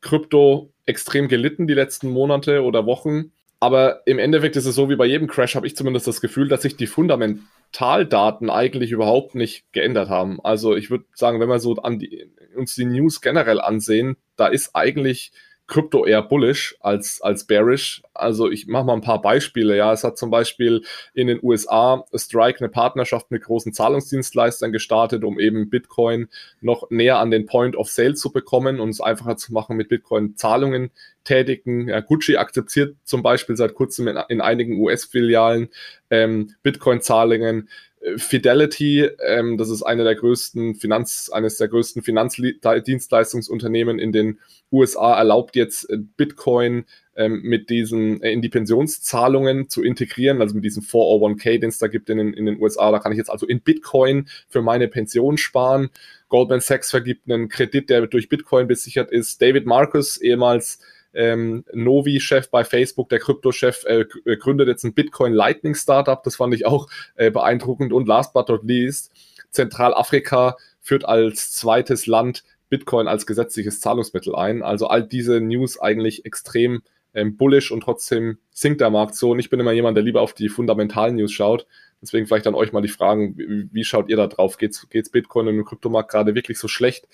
Krypto 0.00 0.72
extrem 0.86 1.28
gelitten 1.28 1.66
die 1.66 1.74
letzten 1.74 2.08
Monate 2.10 2.62
oder 2.62 2.86
Wochen. 2.86 3.32
Aber 3.60 4.02
im 4.06 4.18
Endeffekt 4.18 4.56
ist 4.56 4.66
es 4.66 4.74
so 4.74 4.88
wie 4.88 4.96
bei 4.96 5.06
jedem 5.06 5.26
Crash, 5.26 5.56
habe 5.56 5.66
ich 5.66 5.76
zumindest 5.76 6.06
das 6.06 6.20
Gefühl, 6.20 6.48
dass 6.48 6.62
sich 6.62 6.76
die 6.76 6.86
Fundamentaldaten 6.86 8.50
eigentlich 8.50 8.92
überhaupt 8.92 9.34
nicht 9.34 9.64
geändert 9.72 10.08
haben. 10.08 10.40
Also 10.44 10.76
ich 10.76 10.90
würde 10.90 11.04
sagen, 11.14 11.40
wenn 11.40 11.48
wir 11.48 11.58
so 11.58 11.74
die, 11.74 12.30
uns 12.56 12.76
die 12.76 12.84
News 12.84 13.20
generell 13.20 13.60
ansehen, 13.60 14.16
da 14.36 14.46
ist 14.46 14.76
eigentlich 14.76 15.32
Krypto 15.68 16.06
eher 16.06 16.22
bullish 16.22 16.76
als, 16.80 17.20
als 17.20 17.44
bearish. 17.44 18.02
Also 18.14 18.50
ich 18.50 18.66
mache 18.66 18.84
mal 18.84 18.94
ein 18.94 19.02
paar 19.02 19.20
Beispiele. 19.20 19.76
Ja, 19.76 19.92
es 19.92 20.02
hat 20.02 20.16
zum 20.16 20.30
Beispiel 20.30 20.82
in 21.12 21.28
den 21.28 21.38
USA 21.42 22.04
Strike 22.14 22.60
eine 22.60 22.70
Partnerschaft 22.70 23.30
mit 23.30 23.44
großen 23.44 23.74
Zahlungsdienstleistern 23.74 24.72
gestartet, 24.72 25.24
um 25.24 25.38
eben 25.38 25.68
Bitcoin 25.68 26.28
noch 26.62 26.90
näher 26.90 27.18
an 27.18 27.30
den 27.30 27.46
Point 27.46 27.76
of 27.76 27.90
Sale 27.90 28.14
zu 28.14 28.32
bekommen 28.32 28.80
und 28.80 28.88
es 28.88 29.00
einfacher 29.02 29.36
zu 29.36 29.52
machen, 29.52 29.76
mit 29.76 29.90
Bitcoin 29.90 30.36
Zahlungen 30.36 30.90
tätigen. 31.24 31.88
Ja, 31.88 32.00
Gucci 32.00 32.38
akzeptiert 32.38 32.96
zum 33.04 33.22
Beispiel 33.22 33.56
seit 33.56 33.74
kurzem 33.74 34.08
in, 34.08 34.18
in 34.30 34.40
einigen 34.40 34.80
US-Filialen 34.80 35.68
ähm, 36.10 36.54
Bitcoin-Zahlungen. 36.62 37.68
Fidelity, 38.16 39.08
ähm, 39.26 39.58
das 39.58 39.70
ist 39.70 39.82
eine 39.82 40.04
der 40.04 40.14
größten 40.14 40.76
Finanz, 40.76 41.30
eines 41.32 41.56
der 41.56 41.68
größten 41.68 42.02
Finanzdienstleistungsunternehmen 42.02 43.98
in 43.98 44.12
den 44.12 44.38
USA, 44.70 45.16
erlaubt 45.16 45.56
jetzt 45.56 45.90
äh, 45.90 45.98
Bitcoin 45.98 46.84
ähm, 47.16 47.40
mit 47.42 47.70
diesen 47.70 48.22
äh, 48.22 48.30
in 48.30 48.40
die 48.40 48.48
Pensionszahlungen 48.48 49.68
zu 49.68 49.82
integrieren, 49.82 50.40
also 50.40 50.54
mit 50.54 50.64
diesem 50.64 50.82
401k, 50.82 51.58
den 51.58 51.70
es 51.70 51.78
da 51.78 51.88
gibt 51.88 52.08
in 52.10 52.18
den, 52.18 52.32
in 52.32 52.46
den 52.46 52.60
USA. 52.60 52.92
Da 52.92 53.00
kann 53.00 53.12
ich 53.12 53.18
jetzt 53.18 53.30
also 53.30 53.46
in 53.46 53.60
Bitcoin 53.60 54.28
für 54.48 54.62
meine 54.62 54.88
Pension 54.88 55.36
sparen. 55.36 55.90
Goldman 56.28 56.60
Sachs 56.60 56.90
vergibt 56.90 57.30
einen 57.30 57.48
Kredit, 57.48 57.90
der 57.90 58.06
durch 58.06 58.28
Bitcoin 58.28 58.68
besichert 58.68 59.10
ist. 59.10 59.42
David 59.42 59.66
Marcus, 59.66 60.18
ehemals 60.18 60.78
ähm, 61.14 61.64
Novi-Chef 61.72 62.50
bei 62.50 62.64
Facebook, 62.64 63.08
der 63.08 63.18
Krypto-Chef, 63.18 63.84
äh, 63.84 64.04
äh, 64.24 64.36
gründet 64.36 64.68
jetzt 64.68 64.84
ein 64.84 64.94
Bitcoin 64.94 65.32
Lightning 65.32 65.74
Startup. 65.74 66.22
Das 66.22 66.36
fand 66.36 66.54
ich 66.54 66.66
auch 66.66 66.88
äh, 67.16 67.30
beeindruckend. 67.30 67.92
Und 67.92 68.08
last 68.08 68.32
but 68.34 68.48
not 68.48 68.64
least, 68.64 69.12
Zentralafrika 69.50 70.56
führt 70.80 71.04
als 71.04 71.52
zweites 71.52 72.06
Land 72.06 72.44
Bitcoin 72.68 73.08
als 73.08 73.26
gesetzliches 73.26 73.80
Zahlungsmittel 73.80 74.34
ein. 74.36 74.62
Also 74.62 74.88
all 74.88 75.02
diese 75.02 75.40
News 75.40 75.78
eigentlich 75.80 76.24
extrem 76.26 76.82
ähm, 77.14 77.36
bullish 77.36 77.70
und 77.72 77.80
trotzdem 77.82 78.38
sinkt 78.50 78.80
der 78.80 78.90
Markt 78.90 79.14
so. 79.14 79.30
Und 79.30 79.38
ich 79.38 79.50
bin 79.50 79.60
immer 79.60 79.72
jemand, 79.72 79.96
der 79.96 80.04
lieber 80.04 80.20
auf 80.20 80.34
die 80.34 80.48
fundamentalen 80.48 81.16
News 81.16 81.32
schaut. 81.32 81.66
Deswegen 82.00 82.26
vielleicht 82.26 82.46
an 82.46 82.54
euch 82.54 82.72
mal 82.72 82.82
die 82.82 82.88
Fragen, 82.88 83.36
wie, 83.36 83.68
wie 83.72 83.84
schaut 83.84 84.08
ihr 84.08 84.16
da 84.16 84.26
drauf? 84.26 84.58
Geht's, 84.58 84.88
geht's 84.88 85.10
Bitcoin 85.10 85.48
im 85.48 85.64
Kryptomarkt 85.64 86.10
gerade 86.10 86.34
wirklich 86.34 86.58
so 86.58 86.68
schlecht? 86.68 87.08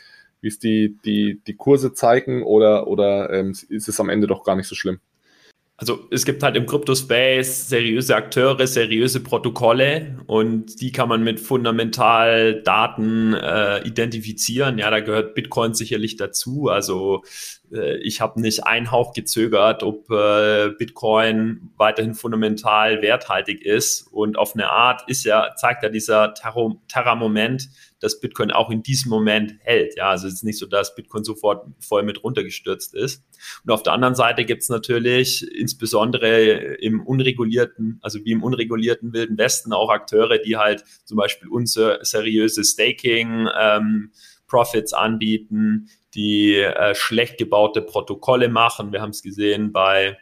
Wie 0.45 0.49
es 0.49 0.59
die, 0.59 0.97
die, 1.05 1.41
die 1.47 1.57
Kurse 1.57 1.95
zeigen 1.95 2.43
oder, 2.45 2.87
oder 2.87 3.31
ähm, 3.33 3.51
ist 3.69 3.89
es 3.89 3.99
am 3.99 4.11
Ende 4.11 4.27
doch 4.27 4.45
gar 4.45 4.55
nicht 4.55 4.69
so 4.69 4.75
schlimm? 4.75 5.01
Also 5.77 6.07
es 6.13 6.25
gibt 6.25 6.45
halt 6.45 6.55
im 6.55 6.67
Crypto-Space 6.67 7.69
seriöse 7.69 8.15
Akteure, 8.15 8.65
seriöse 8.65 9.21
Protokolle 9.21 10.19
und 10.27 10.81
die 10.81 10.93
kann 10.93 11.09
man 11.09 11.25
mit 11.25 11.41
fundamental 11.41 12.63
Daten 12.63 13.35
äh, 13.35 13.85
identifizieren. 13.85 14.79
Ja, 14.79 14.91
da 14.91 15.01
gehört 15.01 15.35
Bitcoin 15.35 15.75
sicherlich 15.75 16.17
dazu. 16.17 16.69
Also 16.69 17.25
äh, 17.75 17.97
ich 17.99 18.21
habe 18.21 18.41
nicht 18.41 18.67
einen 18.67 18.91
Hauch 18.91 19.13
gezögert, 19.13 19.83
ob 19.83 20.11
äh, 20.11 20.71
Bitcoin 20.79 21.71
weiterhin 21.77 22.15
fundamental 22.15 23.03
werthaltig 23.03 23.63
ist. 23.63 24.09
Und 24.13 24.39
auf 24.39 24.55
eine 24.55 24.71
Art 24.71 25.03
ist 25.09 25.25
ja, 25.25 25.55
zeigt 25.57 25.83
ja 25.83 25.89
dieser 25.89 26.35
Terra-Moment, 26.35 27.69
dass 28.01 28.21
Bitcoin 28.21 28.51
auch 28.51 28.71
in 28.71 28.83
diesem 28.83 29.11
Moment 29.11 29.55
hält. 29.61 29.97
Ja, 29.97 30.11
also 30.11 30.27
es 30.29 30.35
ist 30.35 30.45
nicht 30.45 30.59
so, 30.59 30.67
dass 30.67 30.95
Bitcoin 30.95 31.25
sofort 31.25 31.67
voll 31.81 32.03
mit 32.03 32.23
runtergestürzt 32.23 32.95
ist. 32.95 33.25
Und 33.65 33.73
auf 33.73 33.83
der 33.83 33.95
anderen 33.95 34.15
Seite 34.15 34.45
gibt 34.45 34.63
es 34.63 34.69
natürlich 34.69 35.47
insbesondere 35.55 36.75
im 36.77 37.01
unregulierten, 37.05 37.99
also 38.03 38.25
wie 38.25 38.33
im 38.33 38.43
unregulierten 38.43 39.13
Wilden 39.13 39.39
Westen 39.39 39.73
auch 39.73 39.91
Akteure, 39.91 40.39
die 40.39 40.57
halt 40.57 40.85
zum 41.05 41.17
Beispiel 41.17 41.49
unseriöse 41.49 42.63
Staking 42.63 43.49
ähm, 43.59 44.13
Profits 44.47 44.93
anbieten, 44.93 45.89
die 46.15 46.55
äh, 46.57 46.95
schlecht 46.95 47.39
gebaute 47.39 47.83
Protokolle 47.83 48.49
machen. 48.49 48.93
Wir 48.93 49.03
haben 49.03 49.11
es 49.11 49.23
gesehen 49.23 49.73
bei 49.73 50.19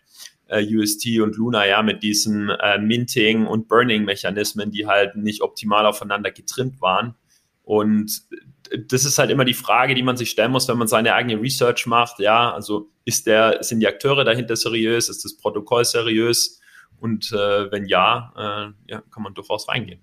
äh, 0.49 0.65
UST 0.65 1.21
und 1.21 1.37
Luna, 1.37 1.67
ja, 1.67 1.83
mit 1.83 2.03
diesen 2.03 2.51
äh, 2.51 2.79
Minting- 2.79 3.47
und 3.47 3.69
Burning-Mechanismen, 3.69 4.71
die 4.71 4.87
halt 4.87 5.17
nicht 5.17 5.43
optimal 5.43 5.87
aufeinander 5.87 6.31
getrimmt 6.31 6.81
waren. 6.81 7.15
Und 7.63 8.23
das 8.89 9.05
ist 9.05 9.19
halt 9.19 9.31
immer 9.31 9.45
die 9.45 9.55
Frage, 9.55 9.95
die 9.95 10.03
man 10.03 10.17
sich 10.17 10.31
stellen 10.31 10.53
muss, 10.53 10.69
wenn 10.69 10.79
man 10.79 10.89
seine 10.89 11.15
eigene 11.15 11.41
Research 11.41 11.87
macht. 11.87 12.19
Ja, 12.19 12.53
also 12.53 12.91
ist 13.05 13.27
der, 13.27 13.63
sind 13.63 13.81
die 13.81 13.87
Akteure 13.87 14.25
dahinter 14.25 14.57
seriös? 14.57 15.09
Ist 15.09 15.25
das 15.25 15.37
Protokoll 15.37 15.85
seriös? 15.85 16.61
Und 17.01 17.33
äh, 17.33 17.71
wenn 17.71 17.87
ja, 17.87 18.33
äh, 18.37 18.93
ja, 18.93 19.03
kann 19.11 19.23
man 19.23 19.35
durchaus 19.35 19.69
reingehen. 19.69 20.01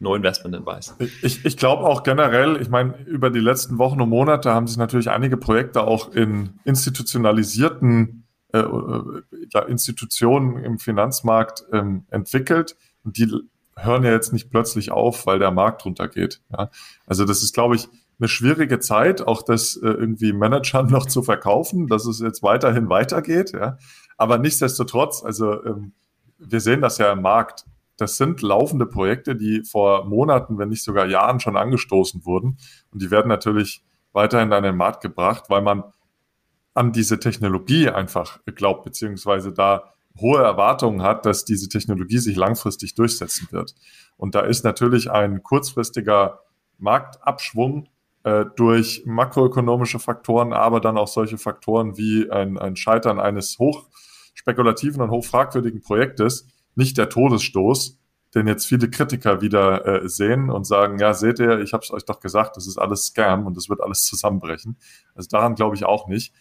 No 0.00 0.14
Investment 0.14 0.56
Advice. 0.56 0.94
Ich, 1.22 1.44
ich 1.44 1.56
glaube 1.58 1.84
auch 1.84 2.02
generell, 2.02 2.60
ich 2.60 2.70
meine, 2.70 2.96
über 3.04 3.28
die 3.28 3.38
letzten 3.38 3.76
Wochen 3.78 4.00
und 4.00 4.08
Monate 4.08 4.52
haben 4.52 4.66
sich 4.66 4.78
natürlich 4.78 5.10
einige 5.10 5.36
Projekte 5.36 5.82
auch 5.82 6.12
in 6.12 6.58
institutionalisierten 6.64 8.26
äh, 8.52 8.58
äh 8.60 9.22
ja, 9.52 9.60
Institutionen 9.62 10.56
im 10.56 10.78
Finanzmarkt 10.78 11.64
ähm, 11.72 12.06
entwickelt. 12.10 12.76
Und 13.04 13.18
die 13.18 13.30
hören 13.76 14.02
ja 14.02 14.10
jetzt 14.10 14.32
nicht 14.32 14.50
plötzlich 14.50 14.90
auf, 14.90 15.26
weil 15.26 15.38
der 15.38 15.50
Markt 15.50 15.84
runtergeht. 15.84 16.40
Ja? 16.50 16.70
Also 17.06 17.26
das 17.26 17.42
ist, 17.42 17.52
glaube 17.52 17.76
ich, 17.76 17.86
eine 18.18 18.28
schwierige 18.28 18.78
Zeit, 18.80 19.26
auch 19.26 19.42
das 19.42 19.76
äh, 19.76 19.86
irgendwie 19.86 20.32
Managern 20.32 20.86
noch 20.90 21.06
zu 21.06 21.22
verkaufen, 21.22 21.88
dass 21.88 22.06
es 22.06 22.20
jetzt 22.20 22.42
weiterhin 22.42 22.88
weitergeht. 22.88 23.52
Ja? 23.52 23.78
Aber 24.16 24.38
nichtsdestotrotz, 24.38 25.22
also 25.24 25.62
ähm, 25.64 25.92
wir 26.38 26.60
sehen 26.60 26.80
das 26.80 26.98
ja 26.98 27.12
im 27.12 27.22
Markt. 27.22 27.66
Das 28.00 28.16
sind 28.16 28.40
laufende 28.40 28.86
Projekte, 28.86 29.36
die 29.36 29.62
vor 29.62 30.06
Monaten, 30.06 30.58
wenn 30.58 30.70
nicht 30.70 30.82
sogar 30.82 31.06
Jahren 31.06 31.38
schon 31.38 31.56
angestoßen 31.56 32.24
wurden. 32.24 32.56
Und 32.90 33.02
die 33.02 33.10
werden 33.10 33.28
natürlich 33.28 33.84
weiterhin 34.12 34.52
an 34.52 34.62
den 34.62 34.76
Markt 34.76 35.02
gebracht, 35.02 35.44
weil 35.48 35.62
man 35.62 35.84
an 36.72 36.92
diese 36.92 37.20
Technologie 37.20 37.90
einfach 37.90 38.40
glaubt, 38.46 38.84
beziehungsweise 38.84 39.52
da 39.52 39.92
hohe 40.18 40.42
Erwartungen 40.42 41.02
hat, 41.02 41.26
dass 41.26 41.44
diese 41.44 41.68
Technologie 41.68 42.18
sich 42.18 42.36
langfristig 42.36 42.94
durchsetzen 42.94 43.48
wird. 43.50 43.74
Und 44.16 44.34
da 44.34 44.40
ist 44.40 44.64
natürlich 44.64 45.10
ein 45.10 45.42
kurzfristiger 45.42 46.40
Marktabschwung 46.78 47.88
äh, 48.22 48.44
durch 48.56 49.02
makroökonomische 49.04 49.98
Faktoren, 49.98 50.52
aber 50.52 50.80
dann 50.80 50.98
auch 50.98 51.08
solche 51.08 51.38
Faktoren 51.38 51.96
wie 51.96 52.30
ein, 52.30 52.58
ein 52.58 52.76
Scheitern 52.76 53.20
eines 53.20 53.58
hochspekulativen 53.58 55.02
und 55.02 55.10
hochfragwürdigen 55.10 55.82
Projektes 55.82 56.46
nicht 56.74 56.98
der 56.98 57.08
Todesstoß, 57.08 57.98
den 58.34 58.46
jetzt 58.46 58.66
viele 58.66 58.88
Kritiker 58.90 59.40
wieder 59.40 59.86
äh, 59.86 60.08
sehen 60.08 60.50
und 60.50 60.64
sagen, 60.64 60.98
ja, 60.98 61.14
seht 61.14 61.40
ihr, 61.40 61.60
ich 61.60 61.72
habe 61.72 61.82
es 61.82 61.90
euch 61.90 62.04
doch 62.04 62.20
gesagt, 62.20 62.56
das 62.56 62.66
ist 62.66 62.78
alles 62.78 63.06
Scam 63.06 63.46
und 63.46 63.56
das 63.56 63.68
wird 63.68 63.80
alles 63.80 64.04
zusammenbrechen. 64.04 64.76
Also 65.14 65.28
daran 65.28 65.54
glaube 65.54 65.74
ich 65.76 65.84
auch 65.84 66.06
nicht. 66.06 66.32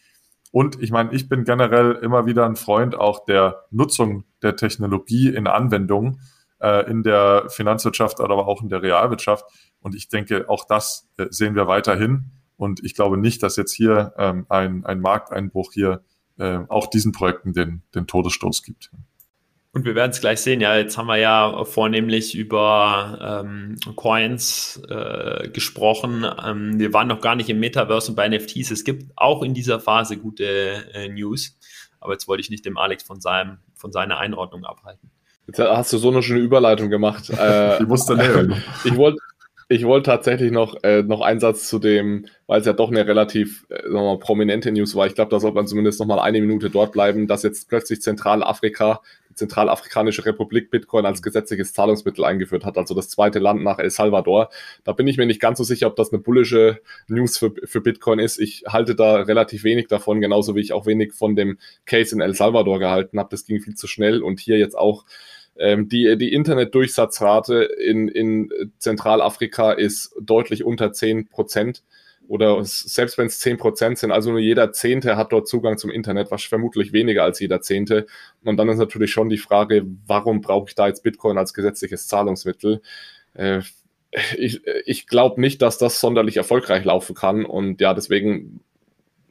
Und 0.51 0.81
ich 0.81 0.91
meine, 0.91 1.13
ich 1.13 1.29
bin 1.29 1.43
generell 1.43 1.93
immer 1.93 2.25
wieder 2.25 2.45
ein 2.45 2.55
Freund 2.55 2.95
auch 2.95 3.25
der 3.25 3.65
Nutzung 3.71 4.23
der 4.41 4.55
Technologie 4.55 5.29
in 5.29 5.47
Anwendungen 5.47 6.21
äh, 6.59 6.89
in 6.89 7.03
der 7.03 7.45
Finanzwirtschaft, 7.49 8.19
aber 8.19 8.47
auch 8.47 8.61
in 8.61 8.69
der 8.69 8.81
Realwirtschaft. 8.81 9.45
Und 9.79 9.95
ich 9.95 10.09
denke, 10.09 10.49
auch 10.49 10.65
das 10.65 11.07
äh, 11.17 11.27
sehen 11.29 11.55
wir 11.55 11.67
weiterhin. 11.67 12.31
Und 12.57 12.83
ich 12.83 12.95
glaube 12.95 13.17
nicht, 13.17 13.41
dass 13.43 13.55
jetzt 13.55 13.73
hier 13.73 14.13
ähm, 14.17 14.45
ein, 14.49 14.85
ein 14.85 14.99
Markteinbruch 14.99 15.71
hier 15.71 16.03
äh, 16.37 16.59
auch 16.67 16.87
diesen 16.87 17.11
Projekten 17.11 17.53
den, 17.53 17.83
den 17.95 18.07
Todesstoß 18.07 18.63
gibt. 18.63 18.91
Und 19.71 19.85
wir 19.85 19.93
werden 19.93 20.11
es 20.11 20.19
gleich 20.19 20.41
sehen. 20.41 20.61
Ja, 20.61 20.75
jetzt 20.77 20.97
haben 20.97 21.05
wir 21.05 21.17
ja 21.17 21.63
vornehmlich 21.63 22.33
über 22.33 23.43
ähm, 23.45 23.75
Coins 23.95 24.81
äh, 24.89 25.49
gesprochen. 25.49 26.25
Ähm, 26.43 26.79
wir 26.79 26.91
waren 26.91 27.07
noch 27.07 27.21
gar 27.21 27.35
nicht 27.35 27.49
im 27.49 27.59
Metaverse 27.59 28.11
und 28.11 28.15
bei 28.15 28.27
NFTs. 28.27 28.71
Es 28.71 28.83
gibt 28.83 29.11
auch 29.15 29.43
in 29.43 29.53
dieser 29.53 29.79
Phase 29.79 30.17
gute 30.17 30.85
äh, 30.93 31.07
News. 31.09 31.55
Aber 31.99 32.13
jetzt 32.13 32.27
wollte 32.27 32.41
ich 32.41 32.49
nicht 32.49 32.65
dem 32.65 32.77
Alex 32.77 33.03
von, 33.03 33.21
seinem, 33.21 33.59
von 33.75 33.91
seiner 33.91 34.17
Einordnung 34.17 34.65
abhalten. 34.65 35.11
Jetzt 35.45 35.59
hast 35.59 35.93
du 35.93 35.97
so 35.99 36.09
eine 36.09 36.23
schöne 36.23 36.39
Überleitung 36.39 36.89
gemacht. 36.89 37.29
Äh, 37.39 37.81
ich 37.81 37.87
musste 37.87 38.15
lernen. 38.15 38.63
ich 38.83 38.95
wollte 38.95 39.19
ich 39.71 39.85
wollte 39.85 40.09
tatsächlich 40.09 40.51
noch, 40.51 40.83
äh, 40.83 41.03
noch 41.03 41.21
einen 41.21 41.39
Satz 41.39 41.69
zu 41.69 41.77
dem, 41.77 42.25
weil 42.47 42.59
es 42.59 42.65
ja 42.65 42.73
doch 42.73 42.89
eine 42.89 43.05
relativ 43.05 43.67
äh, 43.69 43.83
sagen 43.83 43.93
wir 43.93 44.01
mal, 44.01 44.19
prominente 44.19 44.71
News 44.71 44.95
war. 44.95 45.05
Ich 45.05 45.13
glaube, 45.13 45.29
da 45.29 45.39
sollte 45.39 45.55
man 45.55 45.67
zumindest 45.67 45.99
noch 45.99 46.07
mal 46.07 46.19
eine 46.19 46.41
Minute 46.41 46.71
dort 46.71 46.91
bleiben, 46.91 47.27
dass 47.27 47.43
jetzt 47.43 47.69
plötzlich 47.69 48.01
Zentralafrika 48.01 49.01
Zentralafrikanische 49.39 50.25
Republik 50.25 50.69
Bitcoin 50.69 51.05
als 51.05 51.21
gesetzliches 51.21 51.73
Zahlungsmittel 51.73 52.23
eingeführt 52.23 52.65
hat, 52.65 52.77
also 52.77 52.93
das 52.93 53.09
zweite 53.09 53.39
Land 53.39 53.63
nach 53.63 53.79
El 53.79 53.89
Salvador. 53.89 54.49
Da 54.83 54.93
bin 54.93 55.07
ich 55.07 55.17
mir 55.17 55.25
nicht 55.25 55.41
ganz 55.41 55.57
so 55.57 55.63
sicher, 55.63 55.87
ob 55.87 55.95
das 55.95 56.11
eine 56.11 56.21
bullische 56.21 56.81
News 57.07 57.37
für, 57.37 57.53
für 57.63 57.81
Bitcoin 57.81 58.19
ist. 58.19 58.39
Ich 58.39 58.63
halte 58.67 58.95
da 58.95 59.15
relativ 59.15 59.63
wenig 59.63 59.87
davon, 59.87 60.21
genauso 60.21 60.55
wie 60.55 60.61
ich 60.61 60.73
auch 60.73 60.85
wenig 60.85 61.13
von 61.13 61.35
dem 61.35 61.57
Case 61.85 62.13
in 62.13 62.21
El 62.21 62.35
Salvador 62.35 62.79
gehalten 62.79 63.17
habe. 63.17 63.29
Das 63.31 63.45
ging 63.45 63.61
viel 63.61 63.75
zu 63.75 63.87
schnell 63.87 64.21
und 64.21 64.39
hier 64.39 64.57
jetzt 64.57 64.77
auch 64.77 65.05
ähm, 65.57 65.89
die, 65.89 66.17
die 66.17 66.33
Internetdurchsatzrate 66.33 67.63
in, 67.63 68.07
in 68.07 68.49
Zentralafrika 68.77 69.73
ist 69.73 70.15
deutlich 70.21 70.63
unter 70.63 70.93
10 70.93 71.27
Prozent 71.27 71.83
oder 72.29 72.63
selbst 72.63 73.17
wenn 73.17 73.25
es 73.25 73.39
zehn 73.39 73.57
Prozent 73.57 73.97
sind, 73.97 74.11
also 74.11 74.29
nur 74.29 74.39
jeder 74.39 74.71
Zehnte 74.71 75.17
hat 75.17 75.31
dort 75.31 75.47
Zugang 75.47 75.79
zum 75.79 75.89
Internet, 75.89 76.29
was 76.29 76.43
vermutlich 76.43 76.93
weniger 76.93 77.23
als 77.23 77.39
jeder 77.39 77.59
Zehnte. 77.59 78.05
Und 78.43 78.57
dann 78.57 78.69
ist 78.69 78.77
natürlich 78.77 79.11
schon 79.11 79.29
die 79.29 79.39
Frage, 79.39 79.83
warum 80.05 80.41
brauche 80.41 80.69
ich 80.69 80.75
da 80.75 80.87
jetzt 80.87 81.01
Bitcoin 81.01 81.39
als 81.39 81.55
gesetzliches 81.55 82.07
Zahlungsmittel? 82.07 82.81
Äh, 83.33 83.61
ich 84.37 84.61
ich 84.85 85.07
glaube 85.07 85.41
nicht, 85.41 85.63
dass 85.63 85.79
das 85.79 85.99
sonderlich 85.99 86.37
erfolgreich 86.37 86.85
laufen 86.85 87.15
kann. 87.15 87.45
Und 87.45 87.81
ja, 87.81 87.95
deswegen 87.95 88.59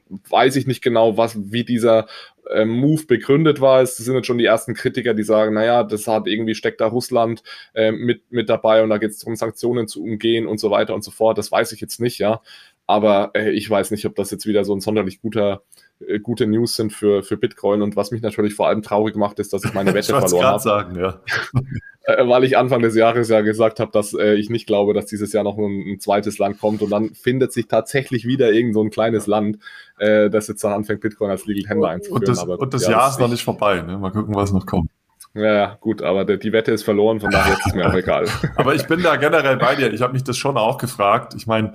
weiß 0.09 0.55
ich 0.55 0.67
nicht 0.67 0.81
genau, 0.81 1.17
was, 1.17 1.37
wie 1.51 1.63
dieser 1.63 2.07
äh, 2.49 2.65
Move 2.65 3.05
begründet 3.05 3.61
war. 3.61 3.81
Es 3.81 3.97
sind 3.97 4.15
jetzt 4.15 4.25
schon 4.25 4.37
die 4.37 4.45
ersten 4.45 4.73
Kritiker, 4.73 5.13
die 5.13 5.23
sagen, 5.23 5.53
naja, 5.53 5.83
das 5.83 6.07
hat 6.07 6.27
irgendwie 6.27 6.55
steckt 6.55 6.81
da 6.81 6.87
Russland 6.87 7.43
äh, 7.73 7.91
mit, 7.91 8.31
mit 8.31 8.49
dabei 8.49 8.83
und 8.83 8.89
da 8.89 8.97
geht 8.97 9.11
es 9.11 9.19
darum, 9.19 9.35
Sanktionen 9.35 9.87
zu 9.87 10.03
umgehen 10.03 10.47
und 10.47 10.59
so 10.59 10.71
weiter 10.71 10.95
und 10.95 11.03
so 11.03 11.11
fort. 11.11 11.37
Das 11.37 11.51
weiß 11.51 11.71
ich 11.71 11.81
jetzt 11.81 11.99
nicht, 11.99 12.17
ja. 12.17 12.41
Aber 12.89 13.29
äh, 13.35 13.51
ich 13.51 13.69
weiß 13.69 13.91
nicht, 13.91 14.07
ob 14.07 14.15
das 14.15 14.31
jetzt 14.31 14.47
wieder 14.47 14.65
so 14.65 14.73
ein 14.73 14.79
sonderlich 14.79 15.21
guter 15.21 15.61
äh, 15.99 16.19
gute 16.19 16.47
News 16.47 16.73
sind 16.73 16.91
für, 16.91 17.21
für 17.21 17.37
Bitcoin. 17.37 17.83
Und 17.83 17.95
was 17.95 18.09
mich 18.09 18.23
natürlich 18.23 18.55
vor 18.55 18.67
allem 18.67 18.81
traurig 18.81 19.15
macht, 19.15 19.37
ist, 19.37 19.53
dass 19.53 19.63
ich 19.63 19.75
meine 19.75 19.93
Wette 19.93 20.11
ich 20.11 20.17
verloren 20.17 20.45
habe. 20.45 20.59
sagen, 20.59 20.99
ja. 20.99 21.21
äh, 22.05 22.27
weil 22.27 22.45
ich 22.45 22.57
Anfang 22.57 22.81
des 22.81 22.95
Jahres 22.95 23.29
ja 23.29 23.41
gesagt 23.41 23.79
habe, 23.79 23.91
dass 23.91 24.15
äh, 24.15 24.33
ich 24.33 24.49
nicht 24.49 24.65
glaube, 24.65 24.95
dass 24.95 25.05
dieses 25.05 25.31
Jahr 25.33 25.43
noch 25.43 25.59
ein, 25.59 25.83
ein, 25.87 25.99
zweites 25.99 26.39
Land 26.39 26.59
kommt. 26.59 26.81
Und 26.81 26.89
dann 26.89 27.13
findet 27.13 27.53
sich 27.53 27.67
tatsächlich 27.67 28.25
wieder 28.25 28.51
irgend 28.51 28.73
so 28.73 28.81
ein 28.81 28.89
kleines 28.89 29.27
Land, 29.27 29.59
äh, 29.99 30.31
das 30.31 30.47
jetzt 30.47 30.63
dann 30.63 30.73
anfängt, 30.73 31.01
Bitcoin 31.01 31.29
als 31.29 31.45
Legal 31.45 31.65
Tender 31.69 31.89
einzuführen. 31.89 32.21
Und 32.21 32.27
das, 32.27 32.39
aber, 32.39 32.59
und 32.59 32.73
das 32.73 32.85
ja, 32.85 32.91
Jahr 32.93 33.01
das 33.01 33.11
ist 33.11 33.19
noch 33.19 33.29
nicht 33.29 33.43
vorbei. 33.43 33.83
Ne? 33.83 33.99
Mal 33.99 34.11
gucken, 34.11 34.33
was 34.33 34.51
noch 34.51 34.65
kommt. 34.65 34.89
Ja, 35.35 35.77
gut, 35.79 36.01
aber 36.01 36.25
die, 36.25 36.39
die 36.39 36.51
Wette 36.53 36.71
ist 36.71 36.81
verloren, 36.81 37.19
von 37.19 37.29
daher 37.29 37.53
ist 37.53 37.67
es 37.67 37.75
mir 37.75 37.87
auch 37.87 37.93
egal. 37.93 38.25
aber 38.55 38.73
ich 38.73 38.87
bin 38.87 39.03
da 39.03 39.15
generell 39.15 39.57
bei 39.57 39.75
dir. 39.75 39.93
Ich 39.93 40.01
habe 40.01 40.13
mich 40.13 40.23
das 40.23 40.37
schon 40.37 40.57
auch 40.57 40.79
gefragt. 40.79 41.35
Ich 41.37 41.45
meine, 41.45 41.73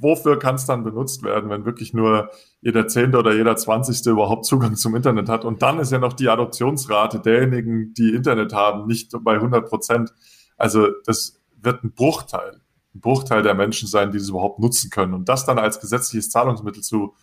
wofür 0.00 0.38
kann 0.38 0.56
es 0.56 0.66
dann 0.66 0.84
benutzt 0.84 1.22
werden, 1.22 1.50
wenn 1.50 1.64
wirklich 1.64 1.94
nur 1.94 2.30
jeder 2.60 2.86
Zehnte 2.88 3.18
oder 3.18 3.34
jeder 3.34 3.56
Zwanzigste 3.56 4.10
überhaupt 4.10 4.44
Zugang 4.44 4.76
zum 4.76 4.94
Internet 4.96 5.28
hat? 5.28 5.44
Und 5.44 5.62
dann 5.62 5.78
ist 5.78 5.92
ja 5.92 5.98
noch 5.98 6.12
die 6.12 6.28
Adoptionsrate 6.28 7.20
derjenigen, 7.20 7.94
die 7.94 8.14
Internet 8.14 8.52
haben, 8.52 8.86
nicht 8.86 9.12
bei 9.22 9.34
100 9.34 9.68
Prozent. 9.68 10.12
Also 10.56 10.88
das 11.04 11.40
wird 11.60 11.84
ein 11.84 11.92
Bruchteil, 11.92 12.60
ein 12.94 13.00
Bruchteil 13.00 13.42
der 13.42 13.54
Menschen 13.54 13.88
sein, 13.88 14.10
die 14.10 14.18
das 14.18 14.28
überhaupt 14.28 14.58
nutzen 14.58 14.90
können. 14.90 15.14
Und 15.14 15.28
das 15.28 15.46
dann 15.46 15.58
als 15.58 15.80
gesetzliches 15.80 16.30
Zahlungsmittel 16.30 16.82
zu 16.82 17.14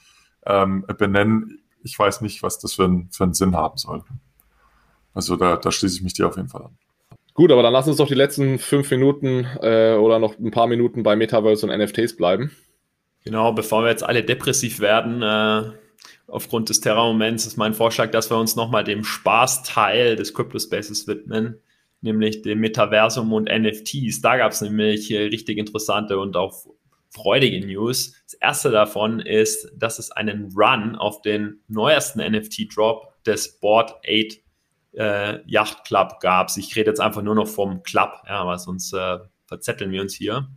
ähm, 0.46 0.86
benennen, 0.98 1.60
ich 1.84 1.98
weiß 1.98 2.22
nicht, 2.22 2.44
was 2.44 2.60
das 2.60 2.74
für, 2.74 2.86
ein, 2.86 3.10
für 3.12 3.24
einen 3.24 3.34
Sinn 3.34 3.56
haben 3.56 3.78
soll. 3.78 4.04
Also 5.14 5.36
da, 5.36 5.58
da 5.58 5.72
schließe 5.72 5.96
ich 5.96 6.04
mich 6.04 6.14
dir 6.14 6.28
auf 6.28 6.38
jeden 6.38 6.50
Fall 6.50 6.64
an. 6.64 6.78
Gut, 7.42 7.52
aber 7.52 7.64
dann 7.64 7.74
lass 7.74 7.88
uns 7.88 7.98
doch 7.98 8.08
die 8.08 8.14
letzten 8.14 8.60
fünf 8.60 8.92
Minuten 8.92 9.48
äh, 9.64 9.96
oder 9.96 10.20
noch 10.20 10.38
ein 10.38 10.52
paar 10.52 10.68
Minuten 10.68 11.02
bei 11.02 11.16
Metaverse 11.16 11.66
und 11.66 11.76
NFTs 11.76 12.16
bleiben. 12.16 12.52
Genau, 13.24 13.52
bevor 13.52 13.82
wir 13.82 13.90
jetzt 13.90 14.04
alle 14.04 14.24
depressiv 14.24 14.80
werden, 14.80 15.24
äh, 15.24 15.72
aufgrund 16.28 16.70
des 16.70 16.82
Terror-Moments, 16.82 17.48
ist 17.48 17.58
mein 17.58 17.74
Vorschlag, 17.74 18.12
dass 18.12 18.30
wir 18.30 18.38
uns 18.38 18.56
nochmal 18.56 18.84
dem 18.84 19.04
Spaßteil 19.04 20.18
des 20.18 20.36
Crypto-Spaces 20.36 21.08
widmen, 21.08 21.60
nämlich 22.02 22.44
dem 22.44 22.60
Metaversum 22.60 23.34
und 23.34 23.50
NFTs. 23.50 24.22
Da 24.22 24.38
gab 24.38 24.52
es 24.52 24.62
nämlich 24.62 25.12
richtig 25.12 25.58
interessante 25.58 26.20
und 26.20 26.38
auch 26.38 26.68
freudige 27.10 27.66
News. 27.66 28.22
Das 28.26 28.36
erste 28.36 28.70
davon 28.70 29.20
ist, 29.20 29.68
dass 29.76 29.98
es 29.98 30.12
einen 30.12 30.54
Run 30.56 30.96
auf 30.96 31.24
den 31.24 31.62
neuesten 31.68 32.20
NFT-Drop 32.20 33.24
des 33.26 33.60
Board 33.60 33.96
8 34.08 34.42
äh, 34.94 35.40
Yacht 35.50 35.86
Club 35.86 36.20
gab 36.20 36.50
es. 36.50 36.58
Ich 36.58 36.76
rede 36.76 36.90
jetzt 36.90 37.00
einfach 37.00 37.22
nur 37.22 37.36
noch 37.36 37.48
vom 37.48 37.84
Club, 37.84 38.12
ja, 38.28 38.46
weil 38.46 38.60
sonst 38.60 38.94
äh, 38.94 39.20
verzetteln 39.48 39.92
wir 39.92 40.02
uns 40.02 40.14
hier. 40.14 40.48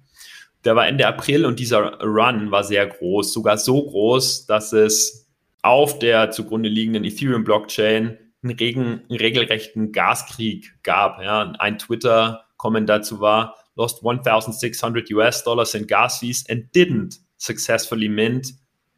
Der 0.64 0.76
war 0.76 0.86
Ende 0.86 1.06
April 1.06 1.44
und 1.44 1.58
dieser 1.58 2.00
Run 2.00 2.50
war 2.50 2.64
sehr 2.64 2.86
groß, 2.86 3.32
sogar 3.32 3.58
so 3.58 3.84
groß, 3.84 4.46
dass 4.46 4.72
es 4.72 5.28
auf 5.62 5.98
der 5.98 6.30
zugrunde 6.30 6.68
liegenden 6.68 7.04
Ethereum-Blockchain 7.04 8.18
einen, 8.42 8.56
regen, 8.56 9.02
einen 9.08 9.18
regelrechten 9.18 9.92
Gaskrieg 9.92 10.74
gab. 10.82 11.22
Ja. 11.22 11.52
Ein 11.58 11.78
Twitter-Comment 11.78 12.88
dazu 12.88 13.20
war, 13.20 13.56
lost 13.74 14.04
1600 14.04 15.10
US 15.12 15.42
Dollars 15.44 15.74
in 15.74 15.86
gas 15.86 16.18
fees 16.18 16.44
and 16.48 16.74
didn't 16.74 17.18
successfully 17.36 18.08
mint 18.08 18.54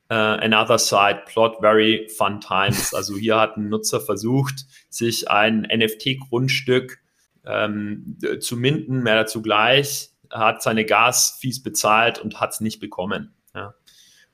Uh, 0.08 0.38
another 0.40 0.78
side, 0.78 1.24
plot 1.26 1.60
very 1.60 2.08
fun 2.16 2.40
times. 2.40 2.94
Also 2.94 3.16
hier 3.16 3.40
hat 3.40 3.56
ein 3.56 3.68
Nutzer 3.68 4.00
versucht, 4.00 4.64
sich 4.88 5.28
ein 5.28 5.62
NFT-Grundstück 5.62 6.98
ähm, 7.44 8.16
zu 8.38 8.56
minden, 8.56 9.02
mehr 9.02 9.16
dazu 9.16 9.42
gleich. 9.42 10.10
Hat 10.30 10.62
seine 10.62 10.84
Gas-Fees 10.84 11.62
bezahlt 11.62 12.20
und 12.20 12.40
hat 12.40 12.52
es 12.52 12.60
nicht 12.60 12.78
bekommen. 12.78 13.34
Ja. 13.52 13.74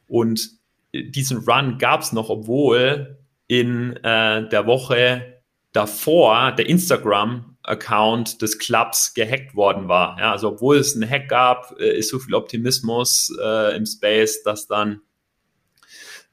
Und 0.06 0.50
diesen 0.92 1.38
Run 1.38 1.78
gab 1.78 2.02
es 2.02 2.12
noch, 2.12 2.28
obwohl 2.28 3.18
in 3.46 3.96
äh, 3.96 4.48
der 4.48 4.66
Woche 4.66 5.42
davor 5.72 6.52
der 6.52 6.68
Instagram-Account 6.68 8.42
des 8.42 8.58
Clubs 8.58 9.14
gehackt 9.14 9.54
worden 9.54 9.88
war. 9.88 10.18
Ja, 10.18 10.32
also 10.32 10.48
obwohl 10.48 10.76
es 10.76 10.94
einen 10.94 11.08
Hack 11.08 11.28
gab, 11.28 11.74
äh, 11.80 11.96
ist 11.98 12.10
so 12.10 12.18
viel 12.18 12.34
Optimismus 12.34 13.34
äh, 13.42 13.76
im 13.76 13.86
Space, 13.86 14.42
dass 14.42 14.66
dann 14.66 15.00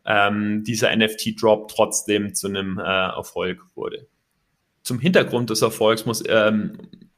ähm, 0.10 0.64
dieser 0.64 0.94
NFT-Drop 0.96 1.70
trotzdem 1.70 2.34
zu 2.34 2.48
einem 2.48 2.80
äh, 2.80 2.82
Erfolg 2.82 3.62
wurde. 3.76 4.08
Zum 4.82 5.00
Hintergrund 5.00 5.52
des 5.52 5.62
Erfolgs 5.62 6.06
muss 6.06 6.24
ähm, 6.28 6.78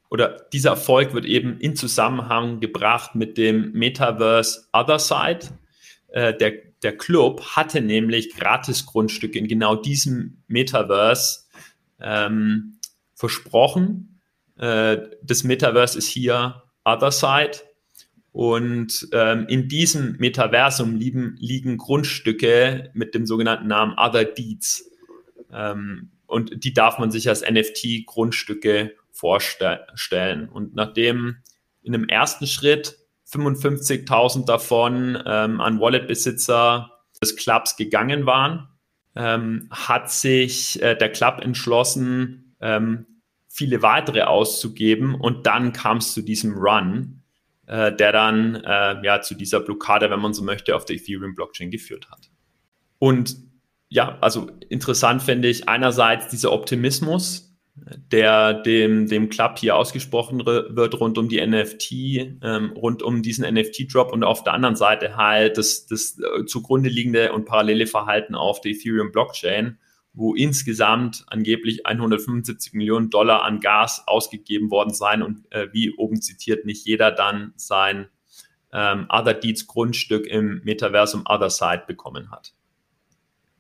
oder 0.10 0.46
dieser 0.52 0.72
Erfolg 0.72 1.14
wird 1.14 1.26
eben 1.26 1.58
in 1.60 1.78
Zusammenhang 1.78 2.60
gebracht 2.60 3.16
mit 3.16 3.38
dem 3.38 3.72
Metaverse 3.72 4.68
Other 4.74 5.00
Side. 5.00 5.48
Äh, 6.10 6.36
der, 6.36 6.52
der 6.84 6.98
Club 6.98 7.42
hatte 7.56 7.80
nämlich 7.80 8.36
Gratis-Grundstücke 8.36 9.40
in 9.40 9.48
genau 9.48 9.78
diesem 9.78 10.44
Metaverse 10.48 11.46
ähm, 12.02 12.78
versprochen. 13.16 14.20
Äh, 14.58 14.98
das 15.24 15.46
Metaverse 15.46 15.98
ist 15.98 16.08
hier 16.08 16.64
Other 16.84 17.12
Side. 17.12 17.62
Und 18.32 19.10
ähm, 19.12 19.46
in 19.50 19.68
diesem 19.68 20.16
Metaversum 20.18 20.96
liegen, 20.96 21.36
liegen 21.40 21.78
Grundstücke 21.78 22.90
mit 22.94 23.14
dem 23.14 23.26
sogenannten 23.26 23.68
Namen 23.68 23.96
Other 23.98 24.24
Deeds. 24.24 24.90
Ähm, 25.52 26.12
und 26.28 26.64
die 26.64 26.74
darf 26.74 26.98
man 26.98 27.12
sich 27.12 27.28
als 27.28 27.42
NFT-Grundstücke 27.42 28.96
vorstellen. 29.12 30.48
Und 30.50 30.76
nachdem 30.76 31.38
in 31.84 31.94
einem 31.94 32.08
ersten 32.08 32.48
Schritt 32.48 32.98
55.000 33.30 34.46
davon 34.46 35.22
ähm, 35.26 35.60
an 35.60 35.80
Wallet-Besitzer 35.80 36.92
des 37.22 37.36
Clubs 37.36 37.76
gegangen 37.76 38.26
waren, 38.26 38.70
ähm, 39.16 39.68
hat 39.72 40.10
sich 40.10 40.82
äh, 40.82 40.96
der 40.96 41.12
Club 41.12 41.42
entschlossen, 41.42 42.56
ähm, 42.62 43.06
viele 43.50 43.82
weitere 43.82 44.22
auszugeben 44.22 45.16
und 45.16 45.46
dann 45.46 45.74
kam 45.74 45.98
es 45.98 46.14
zu 46.14 46.22
diesem 46.22 46.54
Run 46.54 47.21
äh, 47.68 47.96
der 47.96 48.12
dann 48.12 48.56
äh, 48.56 49.04
ja 49.04 49.22
zu 49.22 49.36
dieser 49.36 49.60
Blockade, 49.60 50.10
wenn 50.10 50.20
man 50.20 50.34
so 50.34 50.44
möchte, 50.44 50.76
auf 50.76 50.86
der 50.86 50.96
Ethereum-Blockchain 50.96 51.72
geführt 51.72 52.10
hat. 52.10 52.30
Und 53.00 53.36
ja, 53.90 54.18
also 54.22 54.50
interessant 54.70 55.22
finde 55.22 55.50
ich 55.50 55.68
einerseits 55.68 56.30
dieser 56.30 56.52
Optimismus, 56.54 57.52
der 57.76 58.54
dem, 58.54 59.08
dem 59.08 59.30
Club 59.30 59.58
hier 59.58 59.76
ausgesprochen 59.76 60.46
wird 60.46 61.00
rund 61.00 61.18
um 61.18 61.30
die 61.30 61.46
NFT, 61.46 61.92
ähm, 62.44 62.72
rund 62.76 63.02
um 63.02 63.22
diesen 63.22 63.52
NFT-Drop 63.52 64.12
und 64.12 64.24
auf 64.24 64.44
der 64.44 64.54
anderen 64.54 64.76
Seite 64.76 65.16
halt 65.16 65.58
das, 65.58 65.88
das 65.88 66.18
äh, 66.20 66.46
zugrunde 66.46 66.90
liegende 66.90 67.32
und 67.32 67.46
parallele 67.46 67.88
Verhalten 67.88 68.36
auf 68.36 68.62
der 68.62 68.72
Ethereum-Blockchain 68.72 69.78
wo 70.14 70.36
insgesamt 70.36 71.24
angeblich 71.28 71.86
175 71.86 72.74
Millionen 72.74 73.10
Dollar 73.10 73.44
an 73.44 73.60
Gas 73.60 74.04
ausgegeben 74.08 74.70
worden 74.70 74.94
seien 74.94 75.22
und 75.22 75.50
äh, 75.52 75.68
wie 75.72 75.94
oben 75.96 76.22
zitiert, 76.22 76.66
nicht 76.66 76.86
jeder 76.86 77.12
dann 77.12 77.54
sein 77.56 78.10
ähm, 78.74 79.08
Other 79.10 79.34
Deeds 79.34 79.68
Grundstück 79.68 80.28
im 80.28 80.62
Metaversum 80.64 81.24
Other 81.28 81.50
Side 81.50 81.84
bekommen 81.88 82.32
hat. 82.32 82.54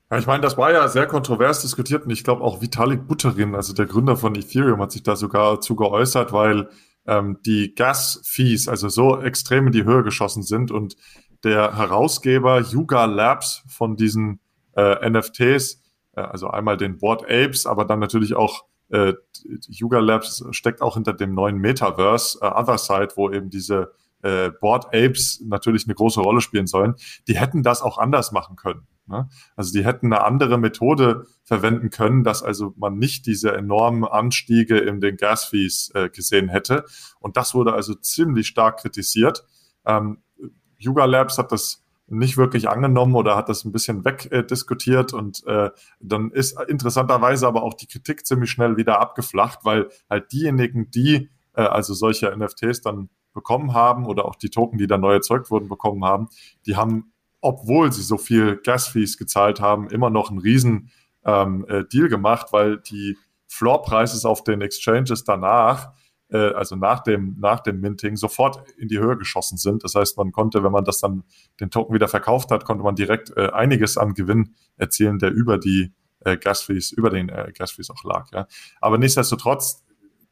Ja, 0.09 0.17
ich 0.17 0.27
meine, 0.27 0.41
das 0.41 0.57
war 0.57 0.73
ja 0.73 0.89
sehr 0.89 1.07
kontrovers 1.07 1.61
diskutiert 1.61 2.03
und 2.03 2.11
ich 2.11 2.25
glaube 2.25 2.43
auch 2.43 2.61
Vitalik 2.61 3.07
Buterin, 3.07 3.55
also 3.55 3.73
der 3.73 3.85
Gründer 3.85 4.17
von 4.17 4.35
Ethereum, 4.35 4.81
hat 4.81 4.91
sich 4.91 5.03
da 5.03 5.15
sogar 5.15 5.61
zu 5.61 5.77
geäußert, 5.77 6.33
weil 6.33 6.69
ähm, 7.07 7.39
die 7.45 7.73
Gas-Fees 7.75 8.67
also 8.67 8.89
so 8.89 9.21
extrem 9.21 9.67
in 9.67 9.71
die 9.73 9.85
Höhe 9.85 10.03
geschossen 10.03 10.43
sind 10.43 10.69
und 10.69 10.97
der 11.45 11.77
Herausgeber 11.77 12.59
Yuga 12.59 13.05
Labs 13.05 13.63
von 13.69 13.95
diesen 13.95 14.39
äh, 14.75 15.09
NFTs 15.09 15.81
also 16.19 16.49
einmal 16.49 16.77
den 16.77 16.97
Board 16.97 17.23
Apes, 17.29 17.65
aber 17.65 17.85
dann 17.85 17.99
natürlich 17.99 18.35
auch 18.35 18.65
äh, 18.89 19.13
Yuga 19.67 19.99
Labs 19.99 20.43
steckt 20.51 20.81
auch 20.81 20.95
hinter 20.95 21.13
dem 21.13 21.33
neuen 21.33 21.57
Metaverse, 21.57 22.39
äh, 22.41 22.47
Other 22.47 22.77
Side, 22.77 23.09
wo 23.15 23.29
eben 23.31 23.49
diese 23.49 23.93
äh, 24.21 24.51
Board 24.51 24.87
Apes 24.87 25.41
natürlich 25.45 25.85
eine 25.85 25.95
große 25.95 26.19
Rolle 26.19 26.41
spielen 26.41 26.67
sollen. 26.67 26.95
Die 27.27 27.37
hätten 27.37 27.63
das 27.63 27.81
auch 27.81 27.97
anders 27.97 28.31
machen 28.31 28.55
können. 28.55 28.87
Ne? 29.07 29.29
Also 29.55 29.71
die 29.73 29.85
hätten 29.85 30.07
eine 30.07 30.23
andere 30.23 30.57
Methode 30.57 31.25
verwenden 31.43 31.89
können, 31.89 32.23
dass 32.23 32.43
also 32.43 32.73
man 32.77 32.97
nicht 32.97 33.25
diese 33.25 33.53
enormen 33.53 34.05
Anstiege 34.05 34.77
in 34.77 34.99
den 34.99 35.17
Gas-Fees 35.17 35.91
äh, 35.95 36.09
gesehen 36.09 36.49
hätte. 36.49 36.85
Und 37.19 37.37
das 37.37 37.55
wurde 37.55 37.73
also 37.73 37.93
ziemlich 37.95 38.47
stark 38.47 38.79
kritisiert. 38.79 39.43
Ähm, 39.85 40.21
Yuga 40.77 41.05
Labs 41.05 41.37
hat 41.37 41.51
das 41.51 41.80
nicht 42.11 42.37
wirklich 42.37 42.69
angenommen 42.69 43.15
oder 43.15 43.35
hat 43.35 43.49
das 43.49 43.63
ein 43.65 43.71
bisschen 43.71 44.05
wegdiskutiert. 44.05 45.13
Äh, 45.13 45.15
und 45.15 45.45
äh, 45.47 45.69
dann 45.99 46.31
ist 46.31 46.59
interessanterweise 46.67 47.47
aber 47.47 47.63
auch 47.63 47.73
die 47.73 47.87
Kritik 47.87 48.25
ziemlich 48.25 48.51
schnell 48.51 48.77
wieder 48.77 48.99
abgeflacht, 48.99 49.59
weil 49.63 49.89
halt 50.09 50.31
diejenigen, 50.31 50.91
die 50.91 51.29
äh, 51.53 51.61
also 51.61 51.93
solche 51.93 52.35
NFTs 52.35 52.81
dann 52.81 53.09
bekommen 53.33 53.73
haben 53.73 54.05
oder 54.05 54.25
auch 54.25 54.35
die 54.35 54.49
Token, 54.49 54.77
die 54.77 54.87
dann 54.87 55.01
neu 55.01 55.13
erzeugt 55.13 55.49
wurden, 55.51 55.69
bekommen 55.69 56.03
haben, 56.03 56.27
die 56.65 56.75
haben, 56.75 57.13
obwohl 57.39 57.91
sie 57.91 58.03
so 58.03 58.17
viel 58.17 58.57
Gas-Fees 58.57 59.17
gezahlt 59.17 59.61
haben, 59.61 59.89
immer 59.89 60.09
noch 60.09 60.29
einen 60.29 60.39
riesen 60.39 60.91
ähm, 61.25 61.65
äh, 61.69 61.85
Deal 61.85 62.09
gemacht, 62.09 62.47
weil 62.51 62.77
die 62.77 63.17
Floor-Prices 63.47 64.25
auf 64.25 64.43
den 64.43 64.61
Exchanges 64.61 65.23
danach 65.23 65.93
äh, 66.31 66.53
also 66.53 66.75
nach 66.75 67.01
dem, 67.01 67.35
nach 67.39 67.59
dem 67.59 67.79
Minting, 67.81 68.15
sofort 68.15 68.63
in 68.77 68.87
die 68.87 68.99
Höhe 68.99 69.17
geschossen 69.17 69.57
sind. 69.57 69.83
Das 69.83 69.95
heißt, 69.95 70.17
man 70.17 70.31
konnte, 70.31 70.63
wenn 70.63 70.71
man 70.71 70.85
das 70.85 70.99
dann 70.99 71.23
den 71.59 71.69
Token 71.69 71.93
wieder 71.93 72.07
verkauft 72.07 72.51
hat, 72.51 72.65
konnte 72.65 72.83
man 72.83 72.95
direkt 72.95 73.35
äh, 73.37 73.49
einiges 73.51 73.97
an 73.97 74.13
Gewinn 74.13 74.55
erzielen, 74.77 75.19
der 75.19 75.31
über 75.31 75.57
die 75.57 75.93
äh, 76.21 76.37
Gas-Fees, 76.37 76.91
über 76.91 77.09
den 77.09 77.29
äh, 77.29 77.51
Gas-Fees 77.55 77.89
auch 77.89 78.03
lag. 78.03 78.31
Ja. 78.31 78.47
Aber 78.79 78.97
nichtsdestotrotz, 78.97 79.83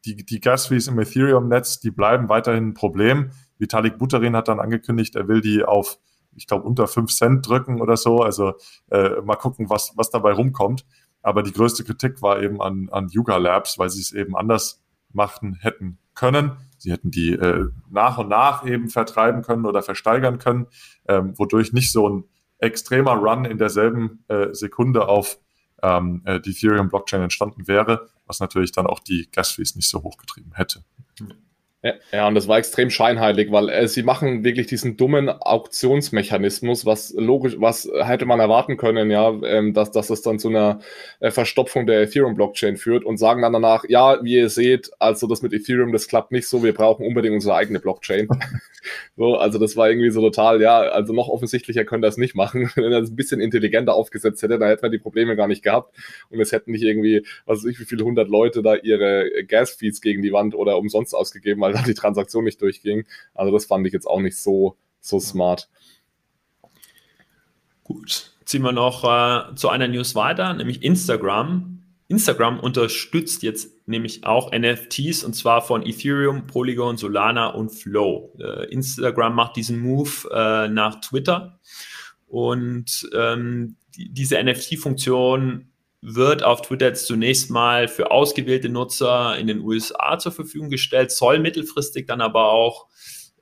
die, 0.04 0.24
die 0.24 0.40
Gas-Fees 0.40 0.88
im 0.88 0.98
Ethereum-Netz, 0.98 1.80
die 1.80 1.90
bleiben 1.90 2.28
weiterhin 2.28 2.68
ein 2.68 2.74
Problem. 2.74 3.30
Vitalik 3.58 3.98
Buterin 3.98 4.34
hat 4.34 4.48
dann 4.48 4.60
angekündigt, 4.60 5.14
er 5.14 5.28
will 5.28 5.42
die 5.42 5.64
auf, 5.64 5.98
ich 6.34 6.46
glaube, 6.46 6.64
unter 6.64 6.88
fünf 6.88 7.12
Cent 7.12 7.46
drücken 7.46 7.82
oder 7.82 7.98
so. 7.98 8.20
Also 8.20 8.54
äh, 8.90 9.20
mal 9.20 9.36
gucken, 9.36 9.68
was, 9.68 9.92
was 9.96 10.10
dabei 10.10 10.32
rumkommt. 10.32 10.86
Aber 11.22 11.42
die 11.42 11.52
größte 11.52 11.84
Kritik 11.84 12.22
war 12.22 12.40
eben 12.40 12.62
an, 12.62 12.88
an 12.90 13.08
Yuga 13.08 13.36
Labs, 13.36 13.78
weil 13.78 13.90
sie 13.90 14.00
es 14.00 14.12
eben 14.12 14.34
anders 14.34 14.79
machen 15.12 15.54
hätten 15.54 15.98
können. 16.14 16.52
Sie 16.78 16.92
hätten 16.92 17.10
die 17.10 17.32
äh, 17.32 17.68
nach 17.90 18.18
und 18.18 18.28
nach 18.28 18.64
eben 18.66 18.88
vertreiben 18.88 19.42
können 19.42 19.66
oder 19.66 19.82
versteigern 19.82 20.38
können, 20.38 20.66
ähm, 21.08 21.38
wodurch 21.38 21.72
nicht 21.72 21.92
so 21.92 22.08
ein 22.08 22.24
extremer 22.58 23.12
Run 23.12 23.44
in 23.44 23.58
derselben 23.58 24.24
äh, 24.28 24.48
Sekunde 24.52 25.08
auf 25.08 25.38
ähm, 25.82 26.22
äh, 26.24 26.40
die 26.40 26.50
Ethereum-Blockchain 26.50 27.22
entstanden 27.22 27.66
wäre, 27.66 28.08
was 28.26 28.40
natürlich 28.40 28.72
dann 28.72 28.86
auch 28.86 29.00
die 29.00 29.28
Gas-Fees 29.30 29.76
nicht 29.76 29.88
so 29.88 30.02
hochgetrieben 30.02 30.52
hätte. 30.54 30.84
Ja, 31.82 31.94
ja, 32.12 32.28
und 32.28 32.34
das 32.34 32.46
war 32.46 32.58
extrem 32.58 32.90
scheinheilig, 32.90 33.50
weil 33.52 33.70
äh, 33.70 33.88
sie 33.88 34.02
machen 34.02 34.44
wirklich 34.44 34.66
diesen 34.66 34.98
dummen 34.98 35.30
Auktionsmechanismus, 35.30 36.84
was 36.84 37.14
logisch, 37.16 37.56
was 37.58 37.90
hätte 38.02 38.26
man 38.26 38.38
erwarten 38.38 38.76
können, 38.76 39.10
ja, 39.10 39.30
ähm, 39.44 39.72
dass, 39.72 39.90
dass 39.90 40.10
es 40.10 40.20
dann 40.20 40.38
zu 40.38 40.48
einer 40.48 40.80
äh, 41.20 41.30
Verstopfung 41.30 41.86
der 41.86 42.02
Ethereum-Blockchain 42.02 42.76
führt 42.76 43.06
und 43.06 43.16
sagen 43.16 43.40
dann 43.40 43.54
danach, 43.54 43.84
ja, 43.88 44.22
wie 44.22 44.34
ihr 44.34 44.50
seht, 44.50 44.90
also 44.98 45.26
das 45.26 45.40
mit 45.40 45.54
Ethereum, 45.54 45.90
das 45.90 46.06
klappt 46.06 46.32
nicht 46.32 46.46
so, 46.48 46.62
wir 46.62 46.74
brauchen 46.74 47.06
unbedingt 47.06 47.32
unsere 47.32 47.54
eigene 47.54 47.80
Blockchain. 47.80 48.28
so, 49.16 49.36
also 49.36 49.58
das 49.58 49.74
war 49.74 49.88
irgendwie 49.88 50.10
so 50.10 50.20
total, 50.20 50.60
ja, 50.60 50.80
also 50.80 51.14
noch 51.14 51.28
offensichtlicher 51.28 51.86
können 51.86 52.02
das 52.02 52.18
nicht 52.18 52.34
machen. 52.34 52.70
Wenn 52.74 52.92
er 52.92 53.00
das 53.00 53.10
ein 53.10 53.16
bisschen 53.16 53.40
intelligenter 53.40 53.94
aufgesetzt 53.94 54.42
hätte, 54.42 54.58
dann 54.58 54.68
hätten 54.68 54.82
wir 54.82 54.90
die 54.90 54.98
Probleme 54.98 55.34
gar 55.34 55.48
nicht 55.48 55.62
gehabt 55.62 55.96
und 56.28 56.40
es 56.40 56.52
hätten 56.52 56.72
nicht 56.72 56.84
irgendwie, 56.84 57.24
was 57.46 57.60
weiß 57.60 57.70
ich, 57.70 57.80
wie 57.80 57.86
viele 57.86 58.04
hundert 58.04 58.28
Leute 58.28 58.62
da 58.62 58.74
ihre 58.74 59.30
Gas-Feeds 59.48 60.02
gegen 60.02 60.20
die 60.20 60.32
Wand 60.34 60.54
oder 60.54 60.76
umsonst 60.76 61.14
ausgegeben, 61.14 61.62
weil 61.62 61.69
da 61.72 61.82
die 61.82 61.94
Transaktion 61.94 62.44
nicht 62.44 62.60
durchging. 62.60 63.06
Also 63.34 63.52
das 63.52 63.66
fand 63.66 63.86
ich 63.86 63.92
jetzt 63.92 64.06
auch 64.06 64.20
nicht 64.20 64.36
so, 64.36 64.76
so 65.00 65.20
smart. 65.20 65.68
Gut, 67.84 68.32
ziehen 68.44 68.62
wir 68.62 68.72
noch 68.72 69.04
äh, 69.04 69.54
zu 69.56 69.68
einer 69.68 69.88
News 69.88 70.14
weiter, 70.14 70.54
nämlich 70.54 70.82
Instagram. 70.82 71.82
Instagram 72.08 72.58
unterstützt 72.58 73.42
jetzt 73.42 73.86
nämlich 73.86 74.24
auch 74.24 74.50
NFTs 74.52 75.22
und 75.22 75.34
zwar 75.34 75.62
von 75.62 75.86
Ethereum, 75.86 76.46
Polygon, 76.46 76.96
Solana 76.96 77.48
und 77.48 77.70
Flow. 77.70 78.32
Äh, 78.38 78.66
Instagram 78.72 79.34
macht 79.34 79.56
diesen 79.56 79.78
Move 79.80 80.28
äh, 80.32 80.68
nach 80.68 81.00
Twitter 81.00 81.60
und 82.26 83.08
ähm, 83.14 83.76
die, 83.96 84.12
diese 84.12 84.42
NFT-Funktion 84.42 85.69
wird 86.02 86.42
auf 86.42 86.62
Twitter 86.62 86.86
jetzt 86.86 87.06
zunächst 87.06 87.50
mal 87.50 87.88
für 87.88 88.10
ausgewählte 88.10 88.68
Nutzer 88.68 89.36
in 89.38 89.46
den 89.46 89.60
USA 89.60 90.18
zur 90.18 90.32
Verfügung 90.32 90.70
gestellt, 90.70 91.10
soll 91.10 91.38
mittelfristig 91.38 92.06
dann 92.06 92.20
aber 92.20 92.50
auch 92.50 92.88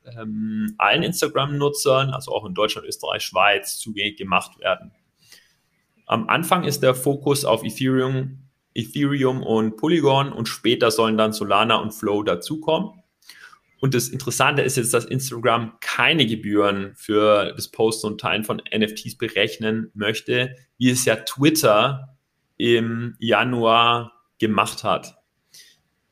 ähm, 0.04 0.74
allen 0.78 1.02
Instagram-Nutzern, 1.02 2.11
also 2.11 2.32
auch 2.32 2.44
in 2.44 2.54
Deutschland, 2.54 2.86
Österreich, 2.86 3.22
Schweiz, 3.22 3.78
zugänglich 3.78 4.16
gemacht 4.16 4.59
werden. 4.59 4.92
Am 6.06 6.28
Anfang 6.28 6.64
ist 6.64 6.82
der 6.82 6.94
Fokus 6.94 7.44
auf 7.44 7.62
und 13.80 13.94
das 13.94 14.09
Interessante 14.09 14.62
ist 14.62 14.76
jetzt, 14.76 14.92
dass 14.92 15.04
Instagram 15.04 15.78
keine 15.80 16.26
Gebühren 16.26 16.94
für 16.96 17.52
das 17.54 17.68
Posten 17.68 18.09
und 18.09 18.20
Teilen 18.20 18.44
von 18.44 18.61
NFTs 18.74 19.16
berechnen 19.16 19.90
möchte, 19.94 20.56
wie 20.78 20.90
es 20.90 21.04
ja 21.04 21.16
Twitter 21.16 22.17
im 22.59 23.16
Januar 23.18 24.12
gemacht 24.38 24.84
hat. 24.84 25.16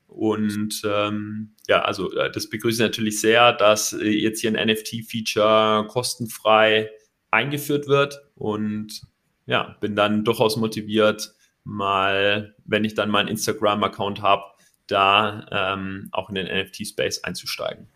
Und 0.07 0.80
ähm, 0.84 1.55
ja, 1.68 1.82
also 1.82 2.11
äh, 2.12 2.30
das 2.30 2.49
begrüße 2.49 2.82
ich 2.82 2.88
natürlich 2.88 3.20
sehr, 3.20 3.53
dass 3.53 3.92
äh, 3.92 4.09
jetzt 4.09 4.40
hier 4.40 4.51
ein 4.57 4.68
NFT-Feature 4.68 5.86
kostenfrei 5.88 6.90
eingeführt 7.30 7.86
wird. 7.86 8.22
Und 8.34 9.03
ja, 9.44 9.76
bin 9.80 9.94
dann 9.94 10.24
durchaus 10.24 10.57
motiviert, 10.57 11.34
mal, 11.64 12.55
wenn 12.64 12.84
ich 12.84 12.94
dann 12.94 13.11
meinen 13.11 13.28
Instagram-Account 13.28 14.22
habe, 14.22 14.44
da 14.86 15.47
ähm, 15.51 16.09
auch 16.12 16.28
in 16.28 16.36
den 16.36 16.47
NFT-Space 16.47 17.24
einzusteigen. 17.24 17.88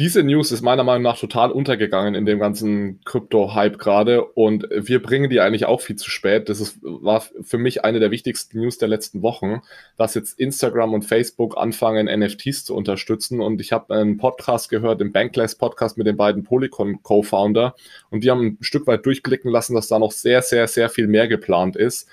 Diese 0.00 0.24
News 0.24 0.50
ist 0.50 0.62
meiner 0.62 0.82
Meinung 0.82 1.04
nach 1.04 1.20
total 1.20 1.52
untergegangen 1.52 2.16
in 2.16 2.26
dem 2.26 2.40
ganzen 2.40 3.00
Krypto-Hype 3.04 3.78
gerade 3.78 4.24
und 4.24 4.66
wir 4.72 5.00
bringen 5.00 5.30
die 5.30 5.38
eigentlich 5.38 5.66
auch 5.66 5.80
viel 5.80 5.94
zu 5.94 6.10
spät. 6.10 6.48
Das 6.48 6.58
ist, 6.58 6.78
war 6.82 7.20
für 7.20 7.58
mich 7.58 7.84
eine 7.84 8.00
der 8.00 8.10
wichtigsten 8.10 8.58
News 8.58 8.76
der 8.78 8.88
letzten 8.88 9.22
Wochen, 9.22 9.60
dass 9.96 10.14
jetzt 10.14 10.40
Instagram 10.40 10.94
und 10.94 11.04
Facebook 11.04 11.56
anfangen, 11.56 12.06
NFTs 12.06 12.64
zu 12.64 12.74
unterstützen 12.74 13.40
und 13.40 13.60
ich 13.60 13.70
habe 13.70 13.94
einen 13.94 14.16
Podcast 14.16 14.68
gehört, 14.68 15.00
den 15.00 15.12
Bankless 15.12 15.54
Podcast 15.54 15.96
mit 15.96 16.08
den 16.08 16.16
beiden 16.16 16.42
Polygon 16.42 17.00
Co-Founder 17.04 17.76
und 18.10 18.24
die 18.24 18.32
haben 18.32 18.44
ein 18.44 18.58
Stück 18.62 18.88
weit 18.88 19.06
durchblicken 19.06 19.48
lassen, 19.48 19.76
dass 19.76 19.86
da 19.86 20.00
noch 20.00 20.10
sehr, 20.10 20.42
sehr, 20.42 20.66
sehr 20.66 20.88
viel 20.88 21.06
mehr 21.06 21.28
geplant 21.28 21.76
ist. 21.76 22.08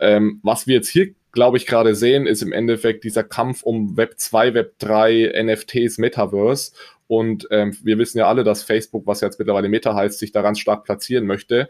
Ähm, 0.00 0.40
was 0.42 0.66
wir 0.66 0.74
jetzt 0.74 0.90
hier 0.90 1.14
glaube 1.36 1.58
ich, 1.58 1.66
gerade 1.66 1.94
sehen, 1.94 2.26
ist 2.26 2.42
im 2.42 2.50
Endeffekt 2.50 3.04
dieser 3.04 3.22
Kampf 3.22 3.62
um 3.62 3.96
Web 3.96 4.14
2, 4.16 4.54
Web 4.54 4.78
3, 4.78 5.34
NFTs, 5.44 5.98
Metaverse. 5.98 6.72
Und 7.08 7.46
ähm, 7.50 7.76
wir 7.82 7.98
wissen 7.98 8.18
ja 8.18 8.26
alle, 8.28 8.44
dass 8.44 8.62
Facebook, 8.62 9.06
was 9.06 9.20
jetzt 9.20 9.38
mittlerweile 9.38 9.68
Meta 9.68 9.94
heißt, 9.94 10.18
sich 10.18 10.32
da 10.32 10.42
ganz 10.42 10.58
stark 10.58 10.84
platzieren 10.84 11.26
möchte. 11.26 11.68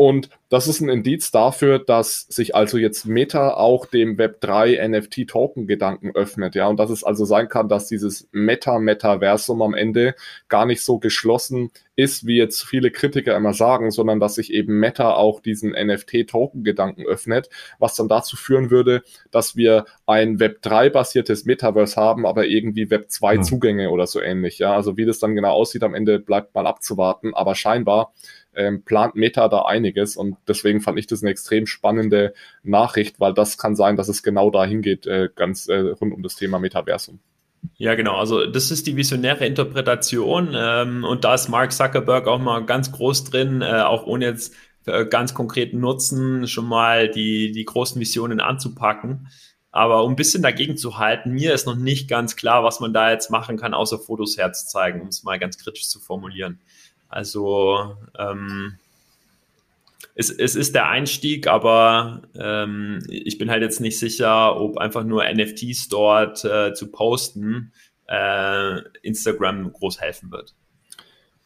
Und 0.00 0.30
das 0.48 0.66
ist 0.66 0.80
ein 0.80 0.88
Indiz 0.88 1.30
dafür, 1.30 1.78
dass 1.78 2.22
sich 2.22 2.54
also 2.54 2.78
jetzt 2.78 3.04
Meta 3.04 3.52
auch 3.52 3.84
dem 3.84 4.16
Web3 4.16 4.88
NFT 4.88 5.28
Token 5.28 5.66
Gedanken 5.66 6.12
öffnet, 6.14 6.54
ja, 6.54 6.68
und 6.68 6.80
dass 6.80 6.88
es 6.88 7.04
also 7.04 7.26
sein 7.26 7.50
kann, 7.50 7.68
dass 7.68 7.86
dieses 7.86 8.26
Meta 8.32 8.78
Metaversum 8.78 9.60
am 9.60 9.74
Ende 9.74 10.14
gar 10.48 10.64
nicht 10.64 10.82
so 10.82 10.98
geschlossen 10.98 11.70
ist, 11.96 12.26
wie 12.26 12.38
jetzt 12.38 12.64
viele 12.64 12.90
Kritiker 12.90 13.36
immer 13.36 13.52
sagen, 13.52 13.90
sondern 13.90 14.20
dass 14.20 14.36
sich 14.36 14.54
eben 14.54 14.80
Meta 14.80 15.12
auch 15.12 15.40
diesen 15.40 15.72
NFT 15.72 16.28
Token 16.28 16.64
Gedanken 16.64 17.04
öffnet, 17.04 17.50
was 17.78 17.94
dann 17.94 18.08
dazu 18.08 18.38
führen 18.38 18.70
würde, 18.70 19.02
dass 19.30 19.54
wir 19.54 19.84
ein 20.06 20.38
Web3 20.38 20.88
basiertes 20.88 21.44
Metaverse 21.44 22.00
haben, 22.00 22.24
aber 22.24 22.46
irgendwie 22.46 22.86
Web2 22.86 23.34
hm. 23.34 23.42
Zugänge 23.42 23.90
oder 23.90 24.06
so 24.06 24.18
ähnlich, 24.20 24.58
ja, 24.60 24.74
also 24.74 24.96
wie 24.96 25.04
das 25.04 25.18
dann 25.18 25.34
genau 25.34 25.52
aussieht 25.52 25.82
am 25.82 25.94
Ende 25.94 26.18
bleibt 26.18 26.54
mal 26.54 26.66
abzuwarten, 26.66 27.34
aber 27.34 27.54
scheinbar 27.54 28.14
ähm, 28.54 28.82
plant 28.84 29.14
Meta 29.14 29.48
da 29.48 29.62
einiges 29.62 30.16
und 30.16 30.36
deswegen 30.48 30.80
fand 30.80 30.98
ich 30.98 31.06
das 31.06 31.22
eine 31.22 31.30
extrem 31.30 31.66
spannende 31.66 32.34
Nachricht, 32.62 33.20
weil 33.20 33.34
das 33.34 33.58
kann 33.58 33.76
sein, 33.76 33.96
dass 33.96 34.08
es 34.08 34.22
genau 34.22 34.50
dahin 34.50 34.82
geht, 34.82 35.06
äh, 35.06 35.28
ganz 35.34 35.68
äh, 35.68 35.78
rund 35.78 36.12
um 36.12 36.22
das 36.22 36.36
Thema 36.36 36.58
Metaversum. 36.58 37.20
Ja, 37.76 37.94
genau. 37.94 38.16
Also 38.16 38.46
das 38.46 38.70
ist 38.70 38.86
die 38.86 38.96
visionäre 38.96 39.46
Interpretation 39.46 40.54
ähm, 40.54 41.04
und 41.04 41.24
da 41.24 41.34
ist 41.34 41.48
Mark 41.48 41.72
Zuckerberg 41.72 42.26
auch 42.26 42.38
mal 42.38 42.64
ganz 42.64 42.90
groß 42.92 43.24
drin, 43.24 43.62
äh, 43.62 43.82
auch 43.82 44.06
ohne 44.06 44.26
jetzt 44.26 44.54
äh, 44.86 45.04
ganz 45.04 45.34
konkreten 45.34 45.78
Nutzen 45.80 46.46
schon 46.48 46.66
mal 46.66 47.10
die, 47.10 47.52
die 47.52 47.64
großen 47.64 48.00
Visionen 48.00 48.40
anzupacken. 48.40 49.28
Aber 49.72 50.02
um 50.04 50.12
ein 50.12 50.16
bisschen 50.16 50.42
dagegen 50.42 50.76
zu 50.76 50.98
halten, 50.98 51.30
mir 51.30 51.54
ist 51.54 51.66
noch 51.66 51.76
nicht 51.76 52.08
ganz 52.08 52.34
klar, 52.34 52.64
was 52.64 52.80
man 52.80 52.92
da 52.92 53.10
jetzt 53.12 53.30
machen 53.30 53.56
kann, 53.56 53.72
außer 53.72 53.98
Fotos 53.98 54.36
herzuzeigen, 54.36 55.00
um 55.00 55.08
es 55.08 55.22
mal 55.22 55.38
ganz 55.38 55.58
kritisch 55.58 55.88
zu 55.88 56.00
formulieren. 56.00 56.60
Also 57.10 57.96
ähm, 58.18 58.78
es, 60.14 60.30
es 60.30 60.54
ist 60.54 60.74
der 60.74 60.88
Einstieg, 60.88 61.46
aber 61.46 62.22
ähm, 62.38 63.00
ich 63.08 63.38
bin 63.38 63.50
halt 63.50 63.62
jetzt 63.62 63.80
nicht 63.80 63.98
sicher, 63.98 64.60
ob 64.60 64.78
einfach 64.78 65.04
nur 65.04 65.24
NFTs 65.24 65.88
dort 65.88 66.44
äh, 66.44 66.72
zu 66.72 66.90
posten 66.90 67.72
äh, 68.08 68.80
Instagram 69.02 69.72
groß 69.72 70.00
helfen 70.00 70.30
wird. 70.30 70.54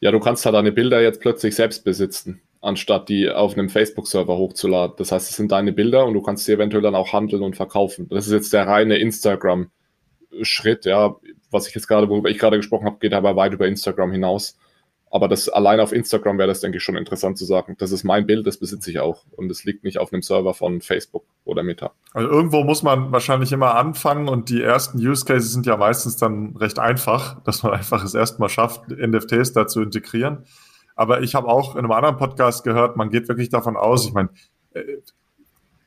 Ja, 0.00 0.10
du 0.10 0.20
kannst 0.20 0.44
halt 0.44 0.54
deine 0.54 0.72
Bilder 0.72 1.00
jetzt 1.00 1.20
plötzlich 1.20 1.54
selbst 1.54 1.84
besitzen, 1.84 2.42
anstatt 2.60 3.08
die 3.08 3.30
auf 3.30 3.56
einem 3.56 3.70
Facebook-Server 3.70 4.36
hochzuladen. 4.36 4.96
Das 4.98 5.12
heißt, 5.12 5.30
es 5.30 5.36
sind 5.36 5.52
deine 5.52 5.72
Bilder 5.72 6.04
und 6.04 6.14
du 6.14 6.20
kannst 6.20 6.44
sie 6.44 6.52
eventuell 6.52 6.82
dann 6.82 6.94
auch 6.94 7.12
handeln 7.12 7.42
und 7.42 7.56
verkaufen. 7.56 8.08
Das 8.10 8.26
ist 8.26 8.32
jetzt 8.32 8.52
der 8.52 8.66
reine 8.66 8.98
Instagram-Schritt, 8.98 10.84
ja. 10.84 11.16
Was 11.50 11.68
ich 11.68 11.74
jetzt 11.74 11.86
gerade, 11.86 12.08
worüber 12.08 12.28
ich 12.28 12.38
gerade 12.38 12.56
gesprochen 12.56 12.86
habe, 12.86 12.98
geht 12.98 13.14
aber 13.14 13.36
weit 13.36 13.52
über 13.52 13.66
Instagram 13.66 14.12
hinaus. 14.12 14.58
Aber 15.14 15.28
das 15.28 15.48
allein 15.48 15.78
auf 15.78 15.92
Instagram 15.92 16.38
wäre 16.38 16.48
das, 16.48 16.58
denke 16.58 16.78
ich, 16.78 16.82
schon 16.82 16.96
interessant 16.96 17.38
zu 17.38 17.44
sagen. 17.44 17.76
Das 17.78 17.92
ist 17.92 18.02
mein 18.02 18.26
Bild, 18.26 18.48
das 18.48 18.58
besitze 18.58 18.90
ich 18.90 18.98
auch. 18.98 19.24
Und 19.36 19.48
es 19.48 19.62
liegt 19.62 19.84
nicht 19.84 19.98
auf 19.98 20.12
einem 20.12 20.22
Server 20.22 20.54
von 20.54 20.80
Facebook 20.80 21.24
oder 21.44 21.62
Meta. 21.62 21.92
Also 22.12 22.28
irgendwo 22.28 22.64
muss 22.64 22.82
man 22.82 23.12
wahrscheinlich 23.12 23.52
immer 23.52 23.76
anfangen 23.76 24.28
und 24.28 24.48
die 24.48 24.60
ersten 24.60 24.98
Use 24.98 25.24
Cases 25.24 25.52
sind 25.52 25.66
ja 25.66 25.76
meistens 25.76 26.16
dann 26.16 26.56
recht 26.56 26.80
einfach, 26.80 27.40
dass 27.44 27.62
man 27.62 27.74
einfach 27.74 28.02
es 28.02 28.14
erstmal 28.14 28.48
schafft, 28.48 28.88
NFTs 28.88 29.52
da 29.52 29.68
zu 29.68 29.82
integrieren. 29.82 30.46
Aber 30.96 31.22
ich 31.22 31.36
habe 31.36 31.46
auch 31.46 31.76
in 31.76 31.84
einem 31.84 31.92
anderen 31.92 32.16
Podcast 32.16 32.64
gehört, 32.64 32.96
man 32.96 33.08
geht 33.08 33.28
wirklich 33.28 33.50
davon 33.50 33.76
aus, 33.76 34.08
ich 34.08 34.14
meine, 34.14 34.30
äh, 34.72 34.82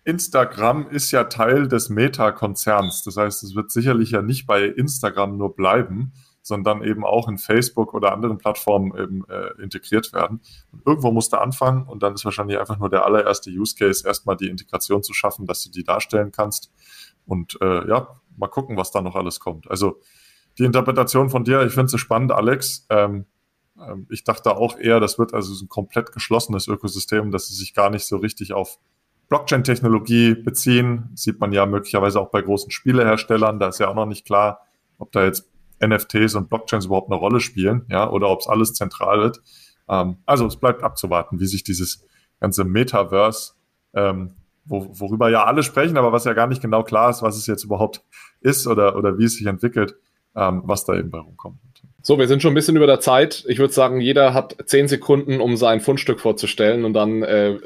Instagram 0.06 0.88
ist 0.90 1.12
ja 1.12 1.26
Teil 1.26 1.68
des 1.68 1.90
Meta-Konzerns. 1.90 3.04
Das 3.04 3.18
heißt, 3.18 3.44
es 3.44 3.56
wird 3.56 3.72
sicherlich 3.72 4.12
ja 4.12 4.22
nicht 4.22 4.48
bei 4.48 4.64
Instagram 4.64 5.38
nur 5.38 5.54
bleiben, 5.54 6.14
sondern 6.48 6.84
eben 6.84 7.06
auch 7.06 7.28
in 7.28 7.38
Facebook 7.38 7.94
oder 7.94 8.14
anderen 8.14 8.38
Plattformen 8.38 8.98
eben 8.98 9.26
äh, 9.30 9.62
integriert 9.62 10.14
werden. 10.14 10.42
Und 10.72 10.86
irgendwo 10.86 11.12
musst 11.12 11.34
du 11.34 11.38
anfangen 11.38 11.86
und 11.88 12.04
dann 12.04 12.14
ist 12.14 12.26
wahrscheinlich 12.26 12.58
einfach 12.58 12.80
nur 12.80 12.90
der 12.90 13.06
allererste 13.06 13.50
Use 13.50 13.76
Case, 13.76 14.08
erstmal 14.08 14.38
die 14.38 14.48
Integration 14.48 15.04
zu 15.04 15.14
schaffen, 15.14 15.46
dass 15.46 15.64
du 15.64 15.70
die 15.70 15.84
darstellen 15.84 16.32
kannst. 16.32 16.72
Und 17.26 17.58
äh, 17.62 17.88
ja, 17.88 18.08
mal 18.38 18.48
gucken, 18.48 18.78
was 18.78 18.92
da 18.92 19.02
noch 19.02 19.16
alles 19.16 19.40
kommt. 19.40 19.70
Also 19.70 20.00
die 20.58 20.64
Interpretation 20.64 21.30
von 21.30 21.44
dir, 21.44 21.62
ich 21.64 21.74
finde 21.74 21.90
sie 21.90 22.00
spannend, 22.00 22.32
Alex. 22.32 22.88
Ähm, 22.90 23.26
ähm, 23.80 24.08
ich 24.10 24.24
dachte 24.24 24.56
auch 24.56 24.78
eher, 24.78 25.00
das 25.00 25.20
wird 25.20 25.34
also 25.34 25.54
ein 25.64 25.70
komplett 25.70 26.12
geschlossenes 26.12 26.68
Ökosystem, 26.68 27.32
dass 27.32 27.48
sie 27.48 27.56
sich 27.56 27.74
gar 27.74 27.90
nicht 27.90 28.06
so 28.06 28.18
richtig 28.18 28.54
auf 28.54 28.80
Blockchain-Technologie 29.30 30.36
beziehen. 30.36 31.10
Sieht 31.16 31.40
man 31.40 31.52
ja 31.52 31.66
möglicherweise 31.66 32.20
auch 32.20 32.30
bei 32.30 32.42
großen 32.42 32.72
Spieleherstellern. 32.72 33.60
Da 33.60 33.68
ist 33.68 33.80
ja 33.80 33.90
auch 33.90 33.96
noch 33.96 34.06
nicht 34.06 34.26
klar, 34.26 34.62
ob 34.98 35.12
da 35.12 35.26
jetzt 35.26 35.50
NFTs 35.86 36.36
und 36.36 36.50
Blockchains 36.50 36.86
überhaupt 36.86 37.12
eine 37.12 37.20
Rolle 37.20 37.40
spielen, 37.40 37.86
ja, 37.90 38.10
oder 38.10 38.30
ob 38.30 38.42
es 38.42 38.48
alles 38.48 38.74
zentral 38.74 39.20
wird. 39.20 39.42
Ähm, 39.90 40.18
also 40.26 40.46
es 40.46 40.58
bleibt 40.58 40.84
abzuwarten, 40.84 41.40
wie 41.40 41.46
sich 41.46 41.64
dieses 41.64 42.06
ganze 42.40 42.64
Metaverse, 42.64 43.54
ähm, 43.94 44.36
wo, 44.66 44.88
worüber 45.00 45.30
ja 45.30 45.46
alle 45.46 45.64
sprechen, 45.64 45.98
aber 45.98 46.12
was 46.12 46.26
ja 46.26 46.34
gar 46.34 46.48
nicht 46.48 46.62
genau 46.62 46.84
klar 46.84 47.10
ist, 47.10 47.22
was 47.22 47.38
es 47.38 47.48
jetzt 47.48 47.64
überhaupt 47.64 48.04
ist 48.42 48.68
oder, 48.68 48.96
oder 48.96 49.18
wie 49.18 49.26
es 49.26 49.36
sich 49.36 49.48
entwickelt, 49.48 49.96
ähm, 50.36 50.62
was 50.66 50.86
da 50.86 50.96
eben 50.96 51.10
bei 51.10 51.20
rumkommt. 51.20 51.60
So, 52.02 52.18
wir 52.18 52.28
sind 52.28 52.42
schon 52.42 52.54
ein 52.54 52.56
bisschen 52.56 52.78
über 52.78 52.88
der 52.88 53.00
Zeit. 53.00 53.44
Ich 53.48 53.60
würde 53.60 53.74
sagen, 53.74 54.00
jeder 54.00 54.34
hat 54.34 54.56
zehn 54.66 54.88
Sekunden, 54.88 55.42
um 55.42 55.58
sein 55.58 55.82
Fundstück 55.82 56.20
vorzustellen 56.20 56.86
und 56.86 56.94
dann 56.94 57.22
äh, 57.24 57.58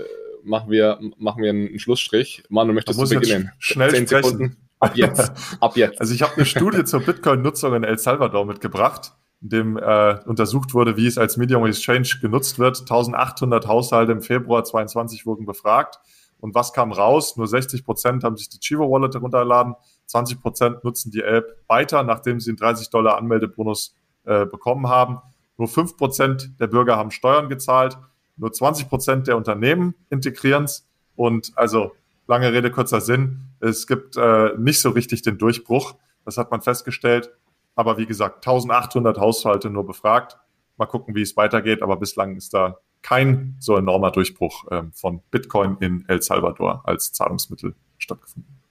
machen 0.43 0.71
wir, 0.71 0.99
machen 1.17 1.43
wir 1.43 1.49
einen 1.49 1.77
Schlussstrich. 1.79 2.43
Manu, 2.49 2.73
möchtest 2.73 2.99
du 2.99 3.07
beginnen? 3.07 3.51
Schnell 3.59 3.91
zehn 3.91 4.07
sprechen. 4.07 4.29
Sekunden. 4.29 4.57
Ab 4.81 4.95
jetzt. 4.95 5.31
Ab 5.61 5.77
jetzt. 5.77 6.01
Also 6.01 6.13
ich 6.13 6.23
habe 6.23 6.33
eine 6.35 6.45
Studie 6.45 6.83
zur 6.83 7.01
Bitcoin-Nutzung 7.01 7.75
in 7.75 7.83
El 7.83 7.97
Salvador 7.97 8.45
mitgebracht, 8.45 9.13
in 9.41 9.49
dem 9.49 9.77
äh, 9.77 10.19
untersucht 10.25 10.73
wurde, 10.73 10.97
wie 10.97 11.07
es 11.07 11.17
als 11.17 11.37
Medium 11.37 11.65
Exchange 11.65 12.09
genutzt 12.19 12.59
wird. 12.59 12.81
1800 12.81 13.67
Haushalte 13.67 14.11
im 14.11 14.21
Februar 14.21 14.63
22 14.63 15.25
wurden 15.25 15.45
befragt. 15.45 15.99
Und 16.39 16.55
was 16.55 16.73
kam 16.73 16.91
raus? 16.91 17.37
Nur 17.37 17.47
60 17.47 17.85
Prozent 17.85 18.23
haben 18.23 18.35
sich 18.35 18.49
die 18.49 18.59
Chivo 18.59 18.89
Wallet 18.89 19.13
heruntergeladen. 19.13 19.75
20 20.07 20.41
Prozent 20.41 20.83
nutzen 20.83 21.11
die 21.11 21.21
App 21.21 21.45
weiter, 21.67 22.01
nachdem 22.01 22.39
sie 22.39 22.49
einen 22.49 22.57
30 22.57 22.89
Dollar 22.89 23.17
Anmeldebonus 23.17 23.95
äh, 24.25 24.47
bekommen 24.47 24.89
haben. 24.89 25.19
Nur 25.57 25.67
5 25.67 25.95
Prozent 25.95 26.59
der 26.59 26.67
Bürger 26.67 26.97
haben 26.97 27.11
Steuern 27.11 27.47
gezahlt. 27.47 27.99
Nur 28.35 28.51
20 28.51 28.89
Prozent 28.89 29.27
der 29.27 29.37
Unternehmen 29.37 29.93
integrieren 30.09 30.63
es. 30.63 30.87
Und 31.15 31.51
also 31.55 31.91
lange 32.27 32.51
Rede, 32.51 32.71
kurzer 32.71 33.01
Sinn. 33.01 33.49
Es 33.59 33.87
gibt 33.87 34.17
äh, 34.17 34.51
nicht 34.57 34.79
so 34.79 34.89
richtig 34.89 35.21
den 35.21 35.37
Durchbruch. 35.37 35.95
Das 36.25 36.37
hat 36.37 36.51
man 36.51 36.61
festgestellt. 36.61 37.31
Aber 37.75 37.97
wie 37.97 38.05
gesagt, 38.05 38.47
1800 38.47 39.17
Haushalte 39.17 39.69
nur 39.69 39.85
befragt. 39.85 40.37
Mal 40.77 40.85
gucken, 40.85 41.15
wie 41.15 41.21
es 41.21 41.37
weitergeht. 41.37 41.81
Aber 41.81 41.97
bislang 41.97 42.35
ist 42.35 42.53
da 42.53 42.77
kein 43.01 43.55
so 43.59 43.75
enormer 43.75 44.11
Durchbruch 44.11 44.65
ähm, 44.71 44.91
von 44.93 45.21
Bitcoin 45.31 45.77
in 45.79 46.05
El 46.07 46.21
Salvador 46.21 46.81
als 46.85 47.11
Zahlungsmittel 47.13 47.75
stattgefunden. 47.97 48.61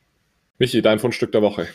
Michi, 0.58 0.82
dein 0.82 0.98
Fundstück 0.98 1.32
der 1.32 1.42
Woche. 1.42 1.68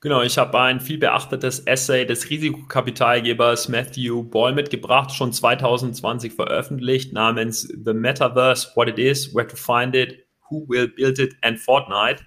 Genau, 0.00 0.22
ich 0.22 0.36
habe 0.36 0.58
ein 0.58 0.80
viel 0.80 0.98
beachtetes 0.98 1.60
Essay 1.60 2.04
des 2.04 2.28
Risikokapitalgebers 2.28 3.68
Matthew 3.68 4.24
Ball 4.24 4.52
mitgebracht, 4.52 5.12
schon 5.12 5.32
2020 5.32 6.32
veröffentlicht, 6.32 7.12
namens 7.12 7.60
The 7.62 7.94
Metaverse, 7.94 8.72
What 8.74 8.88
It 8.88 8.98
Is, 8.98 9.32
Where 9.32 9.46
to 9.46 9.54
Find 9.54 9.94
It 9.94 10.26
Who 10.52 10.68
Will 10.68 10.88
Build 10.88 11.18
It 11.18 11.36
and 11.40 11.58
Fortnite. 11.58 12.22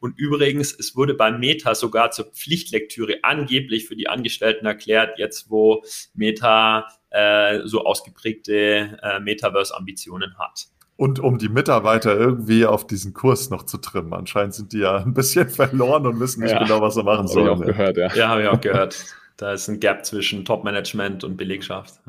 Und 0.00 0.18
übrigens, 0.18 0.74
es 0.78 0.94
wurde 0.96 1.14
bei 1.14 1.32
Meta 1.32 1.74
sogar 1.74 2.10
zur 2.10 2.26
Pflichtlektüre 2.26 3.18
angeblich 3.22 3.86
für 3.86 3.96
die 3.96 4.08
Angestellten 4.08 4.66
erklärt, 4.66 5.18
jetzt 5.18 5.50
wo 5.50 5.82
Meta 6.14 6.86
äh, 7.10 7.60
so 7.64 7.84
ausgeprägte 7.84 8.98
äh, 9.02 9.20
Metaverse-Ambitionen 9.20 10.38
hat. 10.38 10.66
Und 10.96 11.20
um 11.20 11.38
die 11.38 11.48
Mitarbeiter 11.48 12.16
irgendwie 12.16 12.66
auf 12.66 12.86
diesen 12.86 13.12
Kurs 13.12 13.50
noch 13.50 13.64
zu 13.64 13.78
trimmen. 13.78 14.12
Anscheinend 14.12 14.54
sind 14.54 14.72
die 14.72 14.80
ja 14.80 14.96
ein 14.96 15.14
bisschen 15.14 15.48
verloren 15.48 16.06
und 16.06 16.20
wissen 16.20 16.42
nicht 16.42 16.52
ja, 16.52 16.62
genau, 16.62 16.80
was 16.80 16.94
sie 16.94 17.02
machen 17.02 17.28
sollen. 17.28 17.48
Habe 17.48 17.64
ich 17.64 17.70
auch 17.70 17.76
gehört, 17.76 17.96
ja. 17.96 18.14
Ja, 18.14 18.28
habe 18.28 18.42
ich 18.42 18.48
auch 18.48 18.60
gehört. 18.60 19.04
Da 19.36 19.52
ist 19.52 19.68
ein 19.68 19.78
Gap 19.78 20.04
zwischen 20.04 20.44
Top-Management 20.44 21.22
und 21.22 21.36
Belegschaft. 21.36 22.00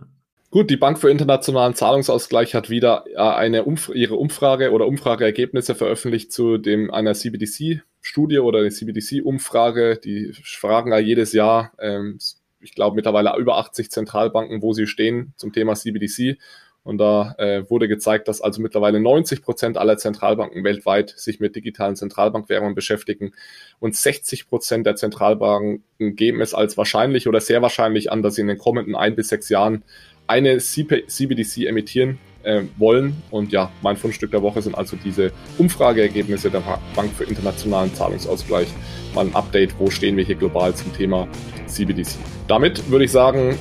Gut, 0.51 0.71
die 0.71 0.77
Bank 0.77 0.97
für 0.97 1.11
internationalen 1.11 1.75
Zahlungsausgleich 1.75 2.55
hat 2.55 2.71
wieder 2.71 3.03
äh, 3.13 3.17
eine 3.17 3.65
Umf 3.65 3.91
ihre 3.93 4.15
Umfrage 4.15 4.71
oder 4.71 4.87
Umfrageergebnisse 4.87 5.75
veröffentlicht 5.75 6.33
zu 6.33 6.57
dem 6.57 6.89
einer 6.89 7.13
CBDC-Studie 7.13 8.39
oder 8.39 8.61
der 8.63 8.71
CBDC-Umfrage. 8.71 9.99
Die 10.03 10.33
fragen 10.43 10.91
ja 10.91 10.97
jedes 10.97 11.33
Jahr, 11.33 11.73
ähm, 11.77 12.17
ich 12.61 12.73
glaube 12.73 12.95
mittlerweile 12.95 13.37
über 13.37 13.57
80 13.57 13.91
Zentralbanken, 13.91 14.63
wo 14.63 14.73
sie 14.73 14.87
stehen 14.87 15.33
zum 15.37 15.53
Thema 15.53 15.75
CBDC. 15.75 16.39
Und 16.81 16.97
da 16.97 17.35
äh, 17.37 17.69
wurde 17.69 17.87
gezeigt, 17.87 18.27
dass 18.27 18.41
also 18.41 18.61
mittlerweile 18.61 18.99
90 18.99 19.43
Prozent 19.43 19.77
aller 19.77 19.97
Zentralbanken 19.97 20.63
weltweit 20.63 21.11
sich 21.11 21.39
mit 21.39 21.55
digitalen 21.55 21.95
Zentralbankwährungen 21.95 22.73
beschäftigen. 22.73 23.33
Und 23.79 23.95
60 23.95 24.47
Prozent 24.47 24.87
der 24.87 24.95
Zentralbanken 24.95 25.83
geben 26.15 26.41
es 26.41 26.55
als 26.55 26.77
wahrscheinlich 26.77 27.27
oder 27.27 27.41
sehr 27.41 27.61
wahrscheinlich 27.61 28.11
an, 28.11 28.23
dass 28.23 28.35
sie 28.35 28.41
in 28.41 28.47
den 28.47 28.57
kommenden 28.57 28.95
ein 28.95 29.15
bis 29.15 29.27
sechs 29.27 29.49
Jahren 29.49 29.83
eine 30.29 30.59
CBDC 30.59 31.65
emittieren 31.65 32.19
äh, 32.43 32.61
wollen. 32.77 33.21
Und 33.31 33.51
ja, 33.51 33.71
mein 33.81 33.97
Fundstück 33.97 34.31
der 34.31 34.41
Woche 34.41 34.61
sind 34.61 34.77
also 34.77 34.95
diese 35.03 35.31
Umfrageergebnisse 35.57 36.51
der 36.51 36.61
Bank 36.95 37.11
für 37.17 37.23
internationalen 37.23 37.93
Zahlungsausgleich. 37.93 38.67
Mal 39.15 39.25
ein 39.25 39.35
Update, 39.35 39.77
wo 39.79 39.89
stehen 39.89 40.15
wir 40.17 40.23
hier 40.23 40.35
global 40.35 40.73
zum 40.75 40.93
Thema 40.93 41.27
CBDC. 41.65 42.17
Damit 42.47 42.89
würde 42.91 43.05
ich 43.05 43.11
sagen, 43.11 43.57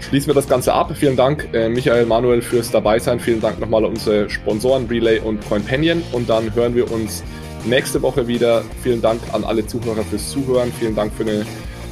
schließen 0.00 0.28
wir 0.28 0.34
das 0.34 0.48
Ganze 0.48 0.74
ab. 0.74 0.94
Vielen 0.96 1.16
Dank, 1.16 1.48
äh, 1.52 1.68
Michael, 1.68 2.06
Manuel, 2.06 2.42
fürs 2.42 2.70
Dabeisein. 2.70 3.20
Vielen 3.20 3.40
Dank 3.40 3.60
nochmal 3.60 3.84
an 3.84 3.90
unsere 3.90 4.28
Sponsoren 4.28 4.86
Relay 4.86 5.20
und 5.20 5.46
Coinpanion. 5.48 6.02
Und 6.10 6.28
dann 6.28 6.52
hören 6.56 6.74
wir 6.74 6.90
uns 6.90 7.22
nächste 7.64 8.02
Woche 8.02 8.26
wieder. 8.26 8.64
Vielen 8.82 9.00
Dank 9.00 9.20
an 9.32 9.44
alle 9.44 9.64
Zuhörer 9.64 10.02
fürs 10.02 10.30
Zuhören. 10.30 10.72
Vielen 10.78 10.96
Dank 10.96 11.12
für 11.14 11.22
eine 11.22 11.46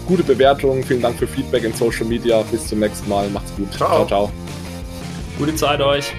gute 0.07 0.23
Bewertung. 0.23 0.83
Vielen 0.83 1.03
Dank 1.03 1.19
für 1.19 1.27
Feedback 1.27 1.65
in 1.65 1.73
Social 1.73 2.07
Media. 2.07 2.43
Bis 2.51 2.69
zum 2.69 2.81
nächsten 2.81 3.09
Mal. 3.09 3.29
Macht's 3.31 3.55
gut. 3.57 3.73
Ciao, 3.73 3.89
ciao. 3.89 4.07
ciao. 4.07 4.33
Gute 5.39 5.55
Zeit 5.55 5.81
euch. 5.81 6.13